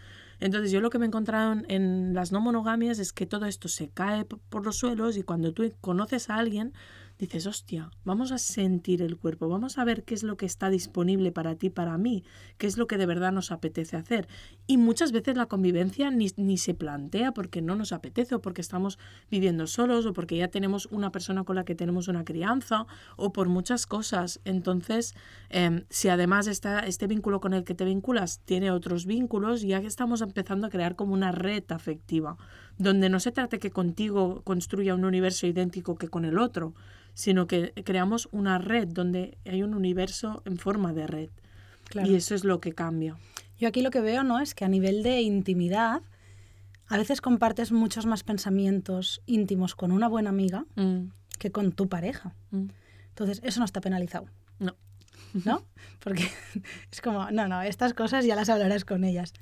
Entonces 0.41 0.73
yo 0.73 0.81
lo 0.81 0.89
que 0.89 0.99
me 0.99 1.05
he 1.05 1.09
encontrado 1.09 1.55
en 1.69 2.15
las 2.15 2.33
no 2.33 2.41
monogamias 2.41 2.99
es 2.99 3.13
que 3.13 3.27
todo 3.27 3.45
esto 3.45 3.69
se 3.69 3.91
cae 3.91 4.25
por 4.25 4.65
los 4.65 4.79
suelos 4.79 5.17
y 5.17 5.23
cuando 5.23 5.53
tú 5.53 5.71
conoces 5.81 6.31
a 6.31 6.37
alguien, 6.37 6.73
dices, 7.23 7.47
hostia, 7.47 7.89
vamos 8.05 8.33
a 8.33 8.39
sentir 8.39 9.01
el 9.01 9.17
cuerpo, 9.17 9.49
vamos 9.49 9.79
a 9.79 9.85
ver 9.85 10.03
qué 10.03 10.13
es 10.13 10.25
lo 10.25 10.37
que 10.37 10.45
está 10.45 10.71
disponible 10.71 11.31
para 11.31 11.55
ti, 11.55 11.71
para 11.71 11.97
mí, 11.97 12.25
qué 12.59 12.67
es 12.67 12.77
lo 12.77 12.89
que 12.89 12.99
de 12.99 13.07
verdad 13.07 13.31
nos 13.31 13.53
apetece 13.53 13.97
hacer. 13.97 14.27
Y 14.67 14.77
muchas 14.77 15.13
veces 15.13 15.37
la 15.37 15.47
convivencia 15.47 16.11
ni, 16.11 16.31
ni 16.37 16.59
se 16.59 16.75
plantea 16.75 17.31
porque 17.31 17.63
no 17.63 17.77
nos 17.77 17.93
apetece 17.93 18.35
o 18.35 18.43
porque 18.43 18.61
estamos 18.61 18.99
viviendo 19.31 19.69
solos 19.69 20.05
o 20.05 20.13
porque 20.13 20.37
ya 20.37 20.49
tenemos 20.49 20.87
una 20.87 21.13
persona 21.13 21.45
con 21.45 21.55
la 21.55 21.65
que 21.65 21.77
tenemos 21.77 22.09
una 22.09 22.25
crianza 22.25 22.87
o 23.17 23.33
por 23.33 23.49
muchas 23.49 23.87
cosas. 23.87 24.41
Entonces, 24.45 25.15
em, 25.49 25.85
si 25.91 26.09
además 26.09 26.49
está, 26.49 26.81
este 26.81 27.07
vínculo 27.07 27.41
con 27.41 27.55
el 27.55 27.63
que 27.63 27.77
te 27.77 27.85
vinculas 27.85 28.41
tiene 28.45 28.73
otros 28.73 29.07
vínculos, 29.07 29.63
ya 29.63 29.81
que 29.81 29.87
estamos 29.87 30.23
empezando 30.23 30.67
a 30.67 30.71
crear 30.71 30.97
como 30.97 31.15
una 31.15 31.31
red 31.31 31.63
afectiva, 31.69 32.37
donde 32.79 33.09
no 33.09 33.21
se 33.21 33.31
trate 33.31 33.61
que 33.61 33.71
contigo 33.71 34.43
construya 34.43 34.97
un 34.97 35.05
universo 35.05 35.47
idéntico 35.47 35.95
que 35.95 36.09
con 36.09 36.25
el 36.25 36.39
otro, 36.39 36.75
sino 37.15 37.47
que 37.47 37.73
creamos 37.85 38.29
una 38.33 38.59
red 38.59 38.89
donde 38.89 39.37
hay 39.45 39.63
un 39.63 39.75
universo 39.75 40.43
en 40.45 40.59
forma 40.59 40.93
de 40.93 41.07
red. 41.07 41.31
Y 42.05 42.15
eso 42.15 42.35
es 42.35 42.45
lo 42.45 42.61
que 42.61 42.73
cambia. 42.73 43.17
Yo 43.59 43.69
aquí 43.69 43.83
lo 43.83 43.91
que 43.91 44.01
veo 44.01 44.25
no 44.25 44.41
es 44.41 44.55
que 44.55 44.65
a 44.65 44.69
nivel 44.69 45.03
de 45.03 45.21
intimidad, 45.21 46.03
a 46.89 46.97
veces 46.97 47.21
compartes 47.21 47.71
muchos 47.71 48.07
más 48.07 48.25
pensamientos 48.25 49.21
íntimos 49.27 49.75
con 49.75 49.93
una 49.93 50.09
buena 50.09 50.31
amiga 50.31 50.65
mm. 50.75 51.09
que 51.39 51.53
con 51.53 51.73
tu 51.73 51.89
pareja. 51.89 52.35
Mm. 52.51 52.69
Entonces, 53.09 53.41
eso 53.45 53.61
no 53.61 53.67
está 53.67 53.81
penalizado. 53.81 54.27
No. 54.59 54.75
¿No? 55.45 55.65
Porque 56.01 56.29
es 56.91 57.01
como, 57.01 57.31
no, 57.31 57.47
no, 57.47 57.63
estas 57.63 57.95
cosas 57.95 58.25
ya 58.25 58.37
las 58.37 58.49
hablarás 58.49 58.85
con 58.85 59.05
ellas. 59.05 59.35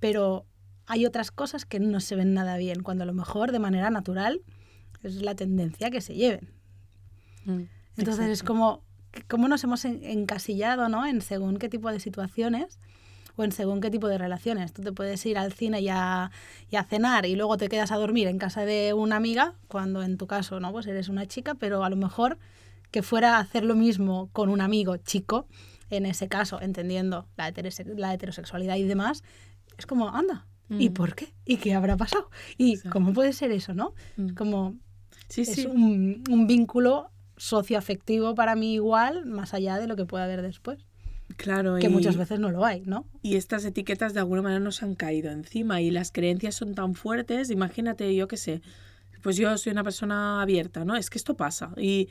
Pero 0.00 0.46
hay 0.86 1.06
otras 1.06 1.30
cosas 1.30 1.66
que 1.66 1.78
no 1.78 2.00
se 2.00 2.16
ven 2.16 2.34
nada 2.34 2.56
bien, 2.56 2.82
cuando 2.82 3.04
a 3.04 3.06
lo 3.06 3.12
mejor 3.12 3.52
de 3.52 3.58
manera 3.58 3.90
natural 3.90 4.40
es 5.02 5.22
la 5.22 5.34
tendencia 5.34 5.90
que 5.90 6.00
se 6.00 6.14
lleven. 6.14 6.59
Mm, 7.44 7.62
Entonces 7.96 8.28
es 8.28 8.42
como, 8.42 8.82
cómo 9.28 9.48
nos 9.48 9.62
hemos 9.64 9.84
encasillado 9.84 10.88
¿no? 10.88 11.06
en 11.06 11.20
según 11.20 11.58
qué 11.58 11.68
tipo 11.68 11.90
de 11.90 12.00
situaciones 12.00 12.78
o 13.36 13.44
en 13.44 13.52
según 13.52 13.80
qué 13.80 13.90
tipo 13.90 14.08
de 14.08 14.18
relaciones. 14.18 14.72
Tú 14.72 14.82
te 14.82 14.92
puedes 14.92 15.24
ir 15.26 15.38
al 15.38 15.52
cine 15.52 15.80
y 15.80 15.88
a, 15.88 16.30
cenar 16.88 17.26
y 17.26 17.36
luego 17.36 17.56
te 17.56 17.68
quedas 17.68 17.92
a 17.92 17.96
dormir 17.96 18.28
en 18.28 18.38
casa 18.38 18.64
de 18.64 18.92
una 18.92 19.16
amiga, 19.16 19.54
cuando 19.68 20.02
en 20.02 20.16
tu 20.16 20.26
caso 20.26 20.60
no 20.60 20.72
pues 20.72 20.86
eres 20.86 21.08
una 21.08 21.26
chica, 21.26 21.54
pero 21.54 21.84
a 21.84 21.90
lo 21.90 21.96
mejor 21.96 22.38
que 22.90 23.02
fuera 23.02 23.36
a 23.36 23.40
hacer 23.40 23.64
lo 23.64 23.76
mismo 23.76 24.30
con 24.32 24.48
un 24.48 24.60
amigo 24.60 24.96
chico, 24.96 25.46
en 25.90 26.06
ese 26.06 26.28
caso, 26.28 26.60
entendiendo 26.60 27.26
la, 27.36 27.52
la 27.96 28.14
heterosexualidad 28.14 28.76
y 28.76 28.84
demás, 28.84 29.22
es 29.76 29.86
como, 29.86 30.08
anda, 30.08 30.46
¿y 30.68 30.90
mm. 30.90 30.92
por 30.92 31.14
qué? 31.14 31.32
¿Y 31.44 31.56
qué 31.56 31.74
habrá 31.74 31.96
pasado? 31.96 32.30
¿Y 32.56 32.78
cómo 32.78 33.12
puede 33.12 33.32
ser 33.32 33.50
eso, 33.50 33.74
no? 33.74 33.94
Mm. 34.16 34.34
Como 34.34 34.76
sí, 35.28 35.42
es 35.42 35.64
Un, 35.66 36.22
un 36.28 36.46
vínculo 36.46 37.10
socioafectivo 37.40 38.34
para 38.34 38.54
mí 38.54 38.74
igual, 38.74 39.24
más 39.24 39.54
allá 39.54 39.78
de 39.78 39.86
lo 39.86 39.96
que 39.96 40.04
pueda 40.04 40.24
haber 40.24 40.42
después. 40.42 40.84
Claro, 41.36 41.76
que 41.76 41.88
muchas 41.88 42.16
veces 42.16 42.38
no 42.38 42.50
lo 42.50 42.66
hay, 42.66 42.82
¿no? 42.82 43.06
Y 43.22 43.36
estas 43.36 43.64
etiquetas 43.64 44.12
de 44.12 44.20
alguna 44.20 44.42
manera 44.42 44.60
nos 44.60 44.82
han 44.82 44.94
caído 44.94 45.30
encima 45.30 45.80
y 45.80 45.90
las 45.90 46.12
creencias 46.12 46.54
son 46.54 46.74
tan 46.74 46.94
fuertes, 46.94 47.50
imagínate, 47.50 48.14
yo 48.14 48.28
qué 48.28 48.36
sé, 48.36 48.60
pues 49.22 49.36
yo 49.36 49.56
soy 49.56 49.72
una 49.72 49.84
persona 49.84 50.42
abierta, 50.42 50.84
¿no? 50.84 50.96
Es 50.96 51.08
que 51.08 51.16
esto 51.16 51.36
pasa 51.36 51.72
y 51.78 52.08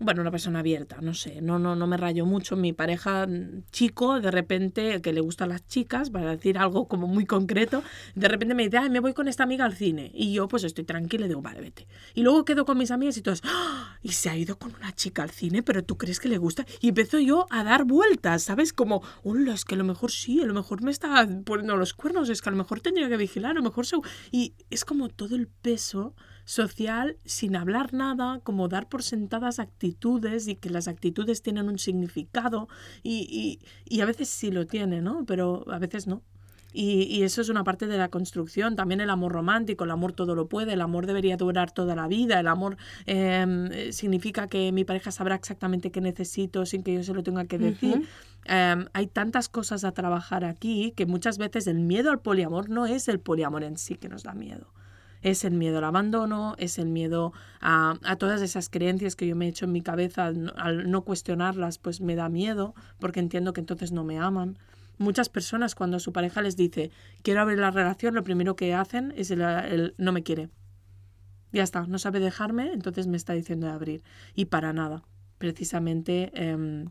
bueno, 0.00 0.22
una 0.22 0.32
persona 0.32 0.58
abierta, 0.58 0.98
no 1.00 1.14
sé, 1.14 1.40
no, 1.40 1.60
no, 1.60 1.76
no 1.76 1.86
me 1.86 1.96
rayo 1.96 2.26
mucho. 2.26 2.56
Mi 2.56 2.72
pareja 2.72 3.28
mm, 3.28 3.64
chico, 3.70 4.20
de 4.20 4.32
repente, 4.32 5.00
que 5.00 5.12
le 5.12 5.20
gustan 5.20 5.50
las 5.50 5.66
chicas, 5.68 6.10
para 6.10 6.32
decir 6.32 6.58
algo 6.58 6.88
como 6.88 7.06
muy 7.06 7.26
concreto, 7.26 7.84
de 8.16 8.28
repente 8.28 8.54
me 8.54 8.64
dice, 8.64 8.78
Ay, 8.78 8.90
me 8.90 8.98
voy 8.98 9.14
con 9.14 9.28
esta 9.28 9.44
amiga 9.44 9.64
al 9.64 9.74
cine. 9.74 10.10
Y 10.12 10.32
yo 10.32 10.48
pues 10.48 10.64
estoy 10.64 10.84
tranquila 10.84 11.26
y 11.26 11.28
digo, 11.28 11.42
vale, 11.42 11.60
vete. 11.60 11.86
Y 12.14 12.22
luego 12.22 12.44
quedo 12.44 12.64
con 12.64 12.76
mis 12.76 12.90
amigas 12.90 13.16
y 13.18 13.22
todos, 13.22 13.40
¡Ah! 13.44 13.98
y 14.02 14.10
se 14.10 14.30
ha 14.30 14.36
ido 14.36 14.58
con 14.58 14.74
una 14.74 14.92
chica 14.92 15.22
al 15.22 15.30
cine, 15.30 15.62
pero 15.62 15.84
tú 15.84 15.96
crees 15.96 16.18
que 16.18 16.28
le 16.28 16.38
gusta. 16.38 16.66
Y 16.80 16.88
empiezo 16.88 17.20
yo 17.20 17.46
a 17.50 17.62
dar 17.62 17.84
vueltas, 17.84 18.42
¿sabes? 18.42 18.72
Como, 18.72 19.00
hola, 19.22 19.54
es 19.54 19.64
que 19.64 19.76
a 19.76 19.78
lo 19.78 19.84
mejor 19.84 20.10
sí, 20.10 20.42
a 20.42 20.46
lo 20.46 20.54
mejor 20.54 20.82
me 20.82 20.90
está 20.90 21.28
poniendo 21.44 21.76
los 21.76 21.94
cuernos, 21.94 22.28
es 22.30 22.42
que 22.42 22.48
a 22.48 22.52
lo 22.52 22.58
mejor 22.58 22.80
tendría 22.80 23.08
que 23.08 23.16
vigilar, 23.16 23.52
a 23.52 23.54
lo 23.54 23.62
mejor 23.62 23.86
se... 23.86 23.96
Y 24.32 24.54
es 24.70 24.84
como 24.84 25.08
todo 25.08 25.36
el 25.36 25.46
peso 25.46 26.16
social 26.44 27.16
sin 27.24 27.56
hablar 27.56 27.94
nada, 27.94 28.40
como 28.42 28.68
dar 28.68 28.88
por 28.88 29.02
sentadas 29.02 29.58
actitudes 29.58 30.48
y 30.48 30.56
que 30.56 30.70
las 30.70 30.88
actitudes 30.88 31.42
tienen 31.42 31.68
un 31.68 31.78
significado 31.78 32.68
y, 33.02 33.58
y, 33.86 34.00
a 34.00 34.04
veces 34.04 34.28
sí 34.28 34.50
lo 34.50 34.66
tiene, 34.66 35.00
¿no? 35.00 35.24
Pero 35.26 35.64
a 35.70 35.78
veces 35.78 36.06
no. 36.06 36.22
Y, 36.72 37.02
y, 37.02 37.22
eso 37.22 37.40
es 37.40 37.48
una 37.48 37.62
parte 37.62 37.86
de 37.86 37.96
la 37.96 38.08
construcción. 38.08 38.74
También 38.74 39.00
el 39.00 39.08
amor 39.08 39.32
romántico, 39.32 39.84
el 39.84 39.92
amor 39.92 40.12
todo 40.12 40.34
lo 40.34 40.48
puede, 40.48 40.72
el 40.72 40.80
amor 40.80 41.06
debería 41.06 41.36
durar 41.36 41.70
toda 41.70 41.94
la 41.94 42.08
vida, 42.08 42.40
el 42.40 42.48
amor 42.48 42.76
em, 43.06 43.70
significa 43.92 44.48
que 44.48 44.72
mi 44.72 44.84
pareja 44.84 45.12
sabrá 45.12 45.36
exactamente 45.36 45.92
qué 45.92 46.00
necesito 46.00 46.66
sin 46.66 46.82
que 46.82 46.94
yo 46.94 47.04
se 47.04 47.14
lo 47.14 47.22
tenga 47.22 47.44
que 47.44 47.58
decir. 47.58 48.08
Em, 48.46 48.86
hay 48.92 49.06
tantas 49.06 49.48
cosas 49.48 49.84
a 49.84 49.92
trabajar 49.92 50.44
aquí 50.44 50.92
que 50.96 51.06
muchas 51.06 51.38
veces 51.38 51.66
el 51.68 51.78
miedo 51.78 52.10
al 52.10 52.20
poliamor 52.20 52.68
no 52.68 52.86
es 52.86 53.08
el 53.08 53.20
poliamor 53.20 53.62
en 53.62 53.78
sí 53.78 53.94
que 53.94 54.08
nos 54.08 54.24
da 54.24 54.34
miedo 54.34 54.66
Es 55.24 55.44
el 55.44 55.54
miedo 55.54 55.78
al 55.78 55.84
abandono, 55.84 56.54
es 56.58 56.78
el 56.78 56.86
miedo 56.86 57.32
a, 57.60 57.96
a 58.04 58.16
todas 58.16 58.42
esas 58.42 58.68
creencias 58.68 59.16
que 59.16 59.26
yo 59.26 59.34
me 59.34 59.46
he 59.46 59.48
hecho 59.48 59.64
en 59.64 59.72
mi 59.72 59.80
cabeza, 59.80 60.26
al 60.26 60.90
no 60.90 61.02
cuestionarlas, 61.02 61.78
pues 61.78 62.00
me 62.00 62.14
da 62.14 62.28
miedo, 62.28 62.74
porque 63.00 63.18
entiendo 63.18 63.52
que 63.52 63.60
entonces 63.60 63.90
no 63.90 64.04
me 64.04 64.20
aman. 64.20 64.58
Muchas 64.98 65.28
personas 65.28 65.74
cuando 65.74 65.98
su 65.98 66.12
pareja 66.12 66.40
les 66.40 66.56
dice 66.56 66.90
quiero 67.22 67.40
abrir 67.40 67.58
la 67.58 67.70
relación, 67.70 68.14
lo 68.14 68.22
primero 68.22 68.54
que 68.54 68.74
hacen 68.74 69.12
es 69.16 69.30
el, 69.30 69.94
no 69.98 70.12
me 70.12 70.22
quiere. 70.22 70.50
Ya 71.52 71.62
está, 71.62 71.86
no 71.86 71.98
sabe 71.98 72.20
dejarme, 72.20 72.72
entonces 72.72 73.06
me 73.06 73.16
está 73.16 73.32
diciendo 73.32 73.66
de 73.66 73.72
abrir. 73.72 74.02
Y 74.34 74.46
para 74.46 74.72
nada. 74.72 75.02
Precisamente 75.38 76.30
em, 76.34 76.90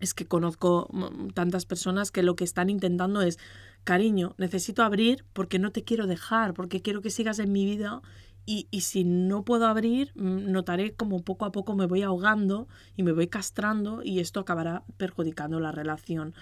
es 0.00 0.14
que 0.14 0.26
conozco 0.26 0.88
tantas 1.34 1.66
personas 1.66 2.10
que 2.10 2.22
lo 2.22 2.36
que 2.36 2.44
están 2.44 2.70
intentando 2.70 3.20
es, 3.20 3.38
cariño, 3.84 4.34
necesito 4.38 4.82
abrir 4.82 5.24
porque 5.32 5.58
no 5.58 5.72
te 5.72 5.84
quiero 5.84 6.06
dejar, 6.06 6.54
porque 6.54 6.82
quiero 6.82 7.02
que 7.02 7.10
sigas 7.10 7.38
en 7.38 7.52
mi 7.52 7.64
vida 7.64 8.02
y, 8.44 8.66
y, 8.70 8.80
si 8.80 9.04
no 9.04 9.44
puedo 9.44 9.66
abrir, 9.66 10.12
mm, 10.14 10.50
notaré 10.50 10.94
como 10.94 11.22
poco 11.22 11.44
a 11.44 11.52
poco 11.52 11.76
me 11.76 11.86
voy 11.86 12.02
ahogando 12.02 12.66
y 12.96 13.02
me 13.02 13.12
voy 13.12 13.28
castrando 13.28 14.02
y 14.02 14.20
esto 14.20 14.40
acabará 14.40 14.84
perjudicando 14.96 15.60
la 15.60 15.70
relación. 15.70 16.34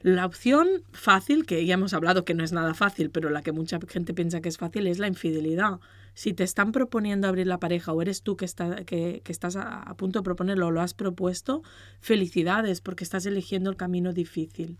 La 0.00 0.26
opción 0.26 0.68
fácil, 0.92 1.44
que 1.44 1.64
ya 1.66 1.74
hemos 1.74 1.92
hablado 1.92 2.24
que 2.24 2.34
no 2.34 2.44
es 2.44 2.52
nada 2.52 2.74
fácil, 2.74 3.10
pero 3.10 3.30
la 3.30 3.42
que 3.42 3.52
mucha 3.52 3.80
gente 3.88 4.14
piensa 4.14 4.40
que 4.40 4.48
es 4.48 4.56
fácil, 4.56 4.86
es 4.86 5.00
la 5.00 5.08
infidelidad. 5.08 5.80
Si 6.14 6.34
te 6.34 6.44
están 6.44 6.70
proponiendo 6.70 7.26
abrir 7.26 7.46
la 7.48 7.58
pareja 7.58 7.92
o 7.92 8.00
eres 8.02 8.22
tú 8.22 8.36
que, 8.36 8.44
está, 8.44 8.84
que, 8.84 9.22
que 9.24 9.32
estás 9.32 9.56
a, 9.56 9.82
a, 9.82 9.96
punto 9.96 10.20
de 10.20 10.24
proponerlo 10.24 10.68
o 10.68 10.70
lo 10.70 10.82
has 10.82 10.94
propuesto, 10.94 11.62
felicidades 12.00 12.80
porque 12.80 13.02
estás 13.04 13.26
eligiendo 13.26 13.70
el 13.70 13.76
camino 13.76 14.12
difícil 14.12 14.78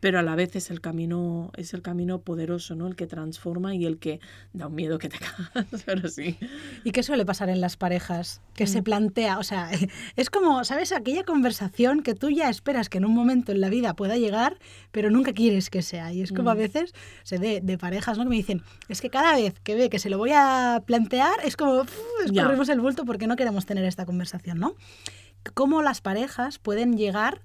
pero 0.00 0.18
a 0.18 0.22
la 0.22 0.34
vez 0.36 0.56
es 0.56 0.70
el 0.70 0.80
camino 0.80 1.50
es 1.56 1.74
el 1.74 1.82
camino 1.82 2.20
poderoso 2.20 2.74
no 2.74 2.86
el 2.86 2.96
que 2.96 3.06
transforma 3.06 3.74
y 3.74 3.86
el 3.86 3.98
que 3.98 4.20
da 4.52 4.68
un 4.68 4.74
miedo 4.74 4.98
que 4.98 5.08
te 5.08 5.18
cagas 5.54 5.66
pero 5.84 6.08
sí. 6.08 6.38
Y 6.84 6.92
qué 6.92 7.02
suele 7.02 7.24
pasar 7.24 7.48
en 7.48 7.60
las 7.60 7.76
parejas 7.76 8.40
que 8.54 8.66
se 8.66 8.80
mm. 8.80 8.84
plantea 8.84 9.38
o 9.38 9.42
sea 9.42 9.70
es 10.16 10.30
como 10.30 10.64
sabes 10.64 10.92
aquella 10.92 11.24
conversación 11.24 12.02
que 12.02 12.14
tú 12.14 12.30
ya 12.30 12.48
esperas 12.48 12.88
que 12.88 12.98
en 12.98 13.04
un 13.04 13.14
momento 13.14 13.52
en 13.52 13.60
la 13.60 13.68
vida 13.68 13.94
pueda 13.94 14.16
llegar 14.16 14.58
pero 14.92 15.10
nunca 15.10 15.32
quieres 15.32 15.70
que 15.70 15.82
sea. 15.82 16.12
Y 16.12 16.22
es 16.22 16.32
como 16.32 16.50
a 16.50 16.54
mm. 16.54 16.58
veces 16.58 16.94
se 17.22 17.38
de, 17.38 17.60
de 17.60 17.78
parejas 17.78 18.18
no 18.18 18.24
que 18.24 18.30
me 18.30 18.36
dicen 18.36 18.62
es 18.88 19.00
que 19.00 19.10
cada 19.10 19.34
vez 19.34 19.58
que 19.60 19.74
ve 19.74 19.90
que 19.90 19.98
se 19.98 20.10
lo 20.10 20.18
voy 20.18 20.30
a 20.34 20.82
plantear 20.86 21.34
es 21.44 21.56
como 21.56 21.84
escurrimos 22.24 22.68
el 22.68 22.80
bulto 22.80 23.04
porque 23.04 23.26
no 23.26 23.36
queremos 23.36 23.66
tener 23.66 23.84
esta 23.84 24.06
conversación 24.06 24.58
no 24.58 24.74
cómo 25.54 25.82
las 25.82 26.00
parejas 26.00 26.58
pueden 26.58 26.96
llegar 26.96 27.42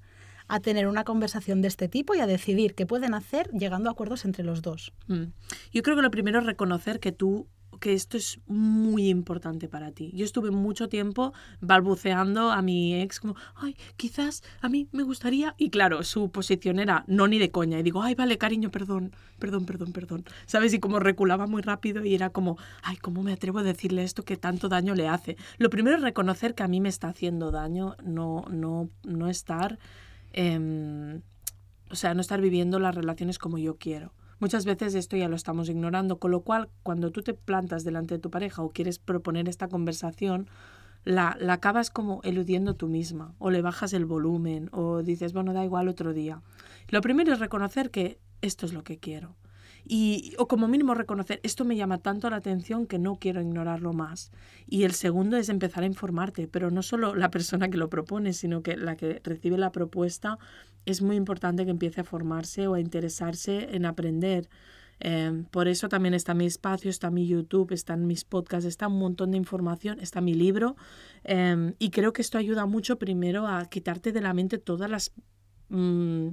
a 0.54 0.60
tener 0.60 0.88
una 0.88 1.04
conversación 1.04 1.64
de 1.64 1.68
este 1.68 1.88
tipo 1.88 2.14
y 2.14 2.20
a 2.20 2.28
decidir 2.28 2.76
qué 2.76 2.86
pueden 2.86 3.16
hacer 3.16 3.50
llegando 3.54 3.90
a 3.90 3.94
acuerdos 3.94 4.24
entre 4.24 4.44
los 4.44 4.62
dos. 4.62 4.94
Mm. 5.08 5.24
Yo 5.72 5.82
creo 5.82 5.96
que 5.96 6.04
lo 6.04 6.12
primero 6.12 6.38
es 6.38 6.46
reconocer 6.46 7.00
que 7.00 7.12
tú 7.12 7.48
que 7.80 7.94
esto 7.94 8.18
es 8.18 8.40
muy 8.46 9.10
importante 9.10 9.68
para 9.68 9.92
ti. 9.92 10.12
Yo 10.14 10.24
estuve 10.24 10.52
mucho 10.52 10.88
tiempo 10.90 11.34
balbuceando 11.60 12.52
a 12.52 12.62
mi 12.62 13.02
ex 13.02 13.20
como, 13.20 13.36
ay, 13.56 13.76
quizás 13.98 14.44
a 14.62 14.70
mí 14.70 14.88
me 14.92 15.02
gustaría. 15.02 15.56
Y 15.58 15.72
claro, 15.72 16.04
su 16.04 16.32
posición 16.32 16.78
era 16.80 17.04
no 17.08 17.28
ni 17.28 17.40
de 17.40 17.50
coña. 17.50 17.80
Y 17.80 17.84
digo, 17.84 18.04
ay, 18.04 18.14
vale, 18.14 18.38
cariño, 18.38 18.70
perdón, 18.70 19.12
perdón, 19.40 19.66
perdón, 19.66 19.92
perdón. 19.92 20.24
¿Sabes? 20.46 20.74
Y 20.74 20.80
como 20.80 21.00
reculaba 21.00 21.48
muy 21.48 21.64
rápido 21.64 22.06
y 22.06 22.14
era 22.14 22.30
como, 22.30 22.58
ay, 22.84 22.96
¿cómo 22.98 23.24
me 23.24 23.34
atrevo 23.34 23.60
a 23.60 23.64
decirle 23.64 24.04
esto 24.04 24.24
que 24.24 24.38
tanto 24.38 24.70
daño 24.70 24.94
le 24.94 25.08
hace? 25.08 25.36
Lo 25.58 25.72
primero 25.72 25.98
es 25.98 26.04
reconocer 26.04 26.54
que 26.54 26.62
a 26.62 26.68
mí 26.68 26.80
me 26.80 26.90
está 26.90 27.10
haciendo 27.10 27.50
daño, 27.50 27.98
no, 28.04 28.46
no, 28.50 28.92
no 29.04 29.30
estar 29.30 29.80
Em, 30.34 31.22
o 31.90 31.96
sea, 31.96 32.14
no 32.14 32.22
estar 32.22 32.42
viviendo 32.42 32.80
las 32.80 32.96
relaciones 32.96 33.40
como 33.40 33.58
yo 33.58 33.78
quiero. 33.78 34.14
Muchas 34.40 34.66
veces 34.66 34.96
esto 34.96 35.16
ya 35.16 35.30
lo 35.30 35.36
estamos 35.36 35.70
ignorando, 35.70 36.20
con 36.20 36.32
lo 36.32 36.42
cual 36.42 36.70
cuando 36.82 37.12
tú 37.12 37.22
te 37.22 37.34
plantas 37.34 37.84
delante 37.84 38.16
de 38.16 38.20
tu 38.20 38.30
pareja 38.30 38.62
o 38.62 38.72
quieres 38.72 39.00
proponer 39.00 39.48
esta 39.48 39.70
conversación, 39.70 40.50
la, 41.06 41.38
la 41.40 41.54
acabas 41.54 41.90
como 41.90 42.20
eludiendo 42.24 42.76
tú 42.76 42.88
misma, 42.88 43.36
o 43.38 43.52
le 43.52 43.62
bajas 43.62 43.94
el 43.94 44.06
volumen, 44.06 44.70
o 44.74 45.04
dices, 45.04 45.34
bueno, 45.34 45.54
da 45.54 45.64
igual 45.64 45.88
otro 45.88 46.14
día. 46.14 46.42
Lo 46.90 47.02
primero 47.02 47.32
es 47.32 47.40
reconocer 47.40 47.92
que 47.92 48.20
esto 48.42 48.66
es 48.66 48.74
lo 48.74 48.84
que 48.84 48.98
quiero 48.98 49.36
y, 49.86 50.34
o 50.38 50.48
como 50.48 50.68
mínimo 50.68 50.94
reconocer, 50.94 51.40
esto 51.44 51.66
me 51.66 51.76
llama 51.76 51.98
tanto 51.98 52.30
la 52.30 52.38
atención 52.38 52.88
que 52.88 53.00
no 53.00 53.16
quiero 53.16 53.42
ignorarlo 53.42 53.94
más. 53.94 54.32
Y 54.66 54.84
el 54.84 54.94
segundo 54.94 55.38
es 55.38 55.50
empezar 55.50 55.84
a 55.84 55.88
informarte, 55.88 56.48
pero 56.48 56.72
no 56.72 56.82
solo 56.84 57.16
la 57.16 57.30
persona 57.30 57.70
que 57.70 57.78
lo 57.78 57.90
propone, 57.90 58.34
sino 58.34 58.62
que 58.62 58.78
la 58.78 58.96
que 58.96 59.22
recibe 59.24 59.58
la 59.58 59.72
propuesta 59.72 60.38
es 60.86 61.02
muy 61.02 61.16
importante 61.16 61.66
que 61.66 61.72
empiece 61.72 62.02
a 62.02 62.06
formarse 62.06 62.68
o 62.68 62.76
a 62.76 62.80
interesarse 62.80 63.76
en 63.76 63.86
aprender. 63.86 64.50
Eh, 65.00 65.44
por 65.52 65.68
eso 65.68 65.90
también 65.90 66.14
está 66.14 66.34
mi 66.34 66.46
espacio, 66.46 66.90
está 66.90 67.12
mi 67.12 67.28
YouTube, 67.28 67.74
están 67.74 68.08
mis 68.08 68.24
podcasts, 68.24 68.66
está 68.66 68.88
un 68.88 69.00
montón 69.00 69.32
de 69.32 69.38
información, 69.38 70.00
está 70.00 70.22
mi 70.22 70.34
libro. 70.34 70.78
Eh, 71.26 71.74
y 71.78 71.90
creo 71.90 72.14
que 72.14 72.22
esto 72.22 72.38
ayuda 72.38 72.66
mucho 72.66 72.98
primero 72.98 73.48
a 73.48 73.66
quitarte 73.66 74.14
de 74.14 74.22
la 74.22 74.34
mente 74.34 74.60
todas 74.60 74.90
las... 74.90 75.12
Mmm, 75.70 76.30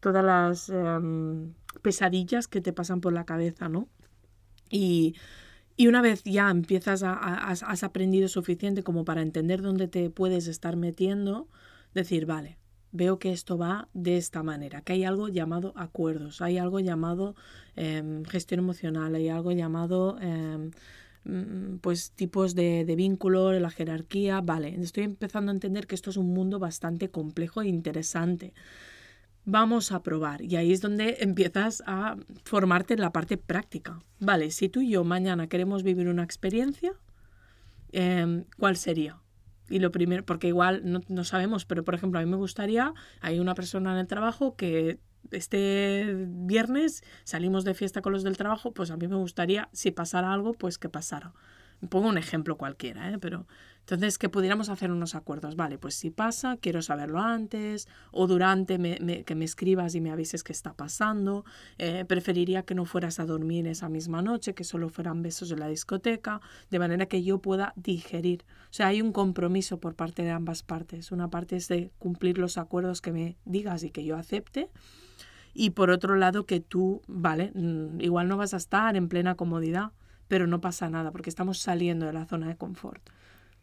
todas 0.00 0.24
las 0.24 0.68
em, 0.68 1.54
pesadillas 1.82 2.48
que 2.48 2.60
te 2.60 2.72
pasan 2.72 3.00
por 3.00 3.12
la 3.12 3.24
cabeza, 3.24 3.68
¿no? 3.68 3.88
Y, 4.70 5.14
y 5.76 5.88
una 5.88 6.02
vez 6.02 6.22
ya 6.24 6.50
empiezas 6.50 7.02
a, 7.02 7.12
has 7.12 7.82
aprendido 7.82 8.28
suficiente 8.28 8.82
como 8.82 9.04
para 9.04 9.22
entender 9.22 9.62
dónde 9.62 9.88
te 9.88 10.10
puedes 10.10 10.46
estar 10.46 10.76
metiendo, 10.76 11.48
decir, 11.94 12.26
vale, 12.26 12.58
veo 12.92 13.18
que 13.18 13.32
esto 13.32 13.58
va 13.58 13.88
de 13.92 14.16
esta 14.16 14.42
manera, 14.42 14.80
que 14.80 14.94
hay 14.94 15.04
algo 15.04 15.28
llamado 15.28 15.72
acuerdos, 15.76 16.40
hay 16.40 16.58
algo 16.58 16.80
llamado 16.80 17.36
em, 17.76 18.24
gestión 18.24 18.60
emocional, 18.60 19.14
hay 19.14 19.28
algo 19.28 19.52
llamado 19.52 20.18
em, 20.20 20.70
mm, 21.24 21.78
pues 21.80 22.12
tipos 22.12 22.54
de, 22.54 22.84
de 22.86 22.96
vínculo, 22.96 23.52
la 23.52 23.70
jerarquía, 23.70 24.40
vale, 24.40 24.74
estoy 24.80 25.04
empezando 25.04 25.50
a 25.50 25.54
entender 25.54 25.86
que 25.86 25.94
esto 25.94 26.10
es 26.10 26.16
un 26.16 26.32
mundo 26.32 26.58
bastante 26.58 27.10
complejo 27.10 27.62
e 27.62 27.68
interesante 27.68 28.54
vamos 29.46 29.92
a 29.92 30.02
probar. 30.02 30.42
Y 30.42 30.56
ahí 30.56 30.72
es 30.72 30.82
donde 30.82 31.18
empiezas 31.20 31.82
a 31.86 32.16
formarte 32.44 32.94
en 32.94 33.00
la 33.00 33.12
parte 33.12 33.38
práctica. 33.38 34.00
Vale, 34.20 34.50
si 34.50 34.68
tú 34.68 34.82
y 34.82 34.90
yo 34.90 35.04
mañana 35.04 35.46
queremos 35.46 35.82
vivir 35.82 36.08
una 36.08 36.24
experiencia, 36.24 36.92
em, 37.92 38.44
¿cuál 38.58 38.76
sería? 38.76 39.18
Y 39.70 39.78
lo 39.78 39.90
primero, 39.90 40.24
porque 40.24 40.48
igual 40.48 40.82
no, 40.84 41.00
no, 41.08 41.24
sabemos, 41.24 41.64
pero 41.64 41.84
por 41.84 41.94
ejemplo, 41.94 42.20
a 42.20 42.22
mí 42.22 42.30
me 42.30 42.36
gustaría, 42.36 42.92
hay 43.20 43.40
una 43.40 43.54
persona 43.54 43.92
en 43.92 43.98
el 43.98 44.06
trabajo 44.06 44.56
que 44.56 45.00
este 45.30 46.14
viernes 46.28 47.02
salimos 47.24 47.64
de 47.64 47.74
fiesta 47.74 48.02
con 48.02 48.12
los 48.12 48.22
del 48.22 48.36
trabajo, 48.36 48.72
pues 48.72 48.90
a 48.90 48.96
mí 48.96 49.08
me 49.08 49.16
gustaría, 49.16 49.68
si 49.72 49.90
pasara 49.90 50.32
algo, 50.32 50.52
pues 50.52 50.78
que 50.78 50.88
pasara. 50.88 51.32
Pongo 51.88 52.08
un 52.08 52.18
ejemplo 52.18 52.56
cualquiera, 52.56 53.10
¿eh? 53.10 53.18
pero 53.18 53.46
entonces 53.86 54.18
que 54.18 54.28
pudiéramos 54.28 54.68
hacer 54.68 54.90
unos 54.90 55.14
acuerdos. 55.14 55.54
Vale, 55.54 55.78
pues 55.78 55.94
si 55.94 56.10
pasa, 56.10 56.56
quiero 56.56 56.82
saberlo 56.82 57.20
antes 57.20 57.86
o 58.10 58.26
durante 58.26 58.76
que 59.24 59.34
me 59.36 59.44
escribas 59.44 59.94
y 59.94 60.00
me 60.00 60.10
avises 60.10 60.42
qué 60.42 60.50
está 60.50 60.74
pasando. 60.74 61.44
Eh, 61.78 62.04
preferiría 62.04 62.64
que 62.64 62.74
no 62.74 62.84
fueras 62.84 63.20
a 63.20 63.26
dormir 63.26 63.68
esa 63.68 63.88
misma 63.88 64.22
noche, 64.22 64.54
que 64.54 64.64
solo 64.64 64.88
fueran 64.88 65.22
besos 65.22 65.52
en 65.52 65.60
la 65.60 65.68
discoteca, 65.68 66.40
de 66.68 66.80
manera 66.80 67.06
que 67.06 67.22
yo 67.22 67.38
pueda 67.38 67.74
digerir. 67.76 68.44
O 68.64 68.72
sea, 68.72 68.88
hay 68.88 69.00
un 69.00 69.12
compromiso 69.12 69.78
por 69.78 69.94
parte 69.94 70.24
de 70.24 70.32
ambas 70.32 70.64
partes. 70.64 71.12
Una 71.12 71.30
parte 71.30 71.54
es 71.54 71.68
de 71.68 71.92
cumplir 72.00 72.38
los 72.38 72.58
acuerdos 72.58 73.00
que 73.00 73.12
me 73.12 73.36
digas 73.44 73.84
y 73.84 73.90
que 73.90 74.04
yo 74.04 74.16
acepte. 74.16 74.68
Y 75.54 75.70
por 75.70 75.90
otro 75.90 76.16
lado, 76.16 76.44
que 76.44 76.58
tú, 76.58 77.02
vale, 77.06 77.52
mm, 77.54 78.00
igual 78.00 78.26
no 78.26 78.36
vas 78.36 78.52
a 78.52 78.56
estar 78.56 78.96
en 78.96 79.08
plena 79.08 79.36
comodidad 79.36 79.92
pero 80.28 80.48
no 80.48 80.60
pasa 80.60 80.90
nada 80.90 81.12
porque 81.12 81.30
estamos 81.30 81.58
saliendo 81.58 82.06
de 82.06 82.12
la 82.12 82.26
zona 82.26 82.48
de 82.48 82.56
confort. 82.56 83.00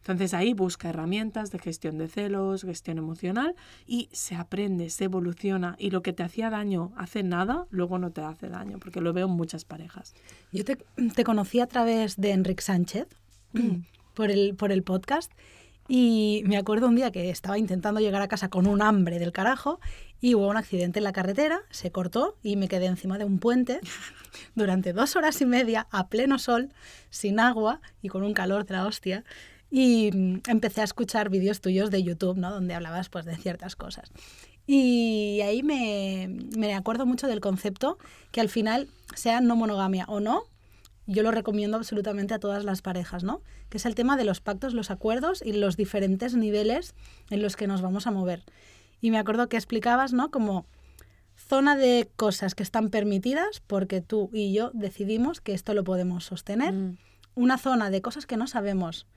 Entonces 0.04 0.34
ahí 0.34 0.52
busca 0.52 0.90
herramientas 0.90 1.50
de 1.50 1.58
gestión 1.58 1.96
de 1.96 2.08
celos, 2.08 2.62
gestión 2.62 2.98
emocional 2.98 3.54
y 3.86 4.10
se 4.12 4.34
aprende, 4.34 4.90
se 4.90 5.04
evoluciona 5.04 5.76
y 5.78 5.90
lo 5.90 6.02
que 6.02 6.12
te 6.12 6.22
hacía 6.22 6.50
daño 6.50 6.92
hace 6.98 7.22
nada, 7.22 7.66
luego 7.70 7.98
no 7.98 8.10
te 8.10 8.20
hace 8.20 8.50
daño, 8.50 8.78
porque 8.78 9.00
lo 9.00 9.14
veo 9.14 9.28
en 9.28 9.32
muchas 9.32 9.64
parejas. 9.64 10.14
Yo 10.52 10.62
te, 10.62 10.76
te 10.76 11.24
conocí 11.24 11.60
a 11.60 11.66
través 11.66 12.20
de 12.20 12.32
Enrique 12.32 12.62
Sánchez 12.62 13.08
mm. 13.54 13.76
por, 14.14 14.30
el, 14.30 14.54
por 14.56 14.72
el 14.72 14.82
podcast 14.82 15.32
y 15.88 16.42
me 16.44 16.58
acuerdo 16.58 16.86
un 16.88 16.96
día 16.96 17.10
que 17.10 17.30
estaba 17.30 17.58
intentando 17.58 18.00
llegar 18.00 18.20
a 18.20 18.28
casa 18.28 18.48
con 18.48 18.66
un 18.66 18.82
hambre 18.82 19.18
del 19.18 19.32
carajo 19.32 19.80
y 20.20 20.34
hubo 20.34 20.48
un 20.48 20.58
accidente 20.58 21.00
en 21.00 21.04
la 21.04 21.12
carretera, 21.12 21.60
se 21.70 21.90
cortó 21.90 22.36
y 22.42 22.56
me 22.56 22.68
quedé 22.68 22.86
encima 22.86 23.16
de 23.16 23.24
un 23.24 23.38
puente 23.38 23.80
durante 24.54 24.92
dos 24.92 25.16
horas 25.16 25.40
y 25.40 25.46
media 25.46 25.86
a 25.90 26.08
pleno 26.08 26.38
sol, 26.38 26.72
sin 27.08 27.40
agua 27.40 27.80
y 28.00 28.08
con 28.08 28.22
un 28.22 28.34
calor 28.34 28.66
de 28.66 28.74
la 28.74 28.86
hostia. 28.86 29.24
Y 29.76 30.12
mm, 30.12 30.42
empecé 30.46 30.82
a 30.82 30.84
escuchar 30.84 31.30
vídeos 31.30 31.60
tuyos 31.60 31.90
de 31.90 32.00
YouTube, 32.00 32.36
¿no? 32.36 32.52
Donde 32.52 32.74
hablabas 32.74 33.08
pues, 33.08 33.24
de 33.24 33.36
ciertas 33.36 33.74
cosas. 33.74 34.12
Y 34.68 35.40
ahí 35.42 35.64
me, 35.64 36.28
me 36.56 36.74
acuerdo 36.74 37.06
mucho 37.06 37.26
del 37.26 37.40
concepto 37.40 37.98
que 38.30 38.40
al 38.40 38.48
final, 38.48 38.86
sea 39.16 39.40
no 39.40 39.56
monogamia 39.56 40.04
o 40.06 40.20
no, 40.20 40.44
yo 41.08 41.24
lo 41.24 41.32
recomiendo 41.32 41.76
absolutamente 41.76 42.34
a 42.34 42.38
todas 42.38 42.64
las 42.64 42.82
parejas, 42.82 43.24
¿no? 43.24 43.42
Que 43.68 43.78
es 43.78 43.84
el 43.84 43.96
tema 43.96 44.16
de 44.16 44.24
los 44.24 44.40
pactos, 44.40 44.74
los 44.74 44.92
acuerdos 44.92 45.42
y 45.44 45.54
los 45.54 45.76
diferentes 45.76 46.36
niveles 46.36 46.94
en 47.30 47.42
los 47.42 47.56
que 47.56 47.66
nos 47.66 47.82
vamos 47.82 48.06
a 48.06 48.12
mover. 48.12 48.44
Y 49.00 49.10
me 49.10 49.18
acuerdo 49.18 49.48
que 49.48 49.56
explicabas, 49.56 50.12
¿no? 50.12 50.30
Como 50.30 50.66
zona 51.34 51.74
de 51.74 52.08
cosas 52.14 52.54
que 52.54 52.62
están 52.62 52.90
permitidas 52.90 53.60
porque 53.66 54.00
tú 54.00 54.30
y 54.32 54.52
yo 54.52 54.70
decidimos 54.72 55.40
que 55.40 55.52
esto 55.52 55.74
lo 55.74 55.82
podemos 55.82 56.26
sostener. 56.26 56.74
Mm. 56.74 56.96
Una 57.34 57.58
zona 57.58 57.90
de 57.90 58.02
cosas 58.02 58.24
que 58.24 58.36
no 58.36 58.46
sabemos, 58.46 59.08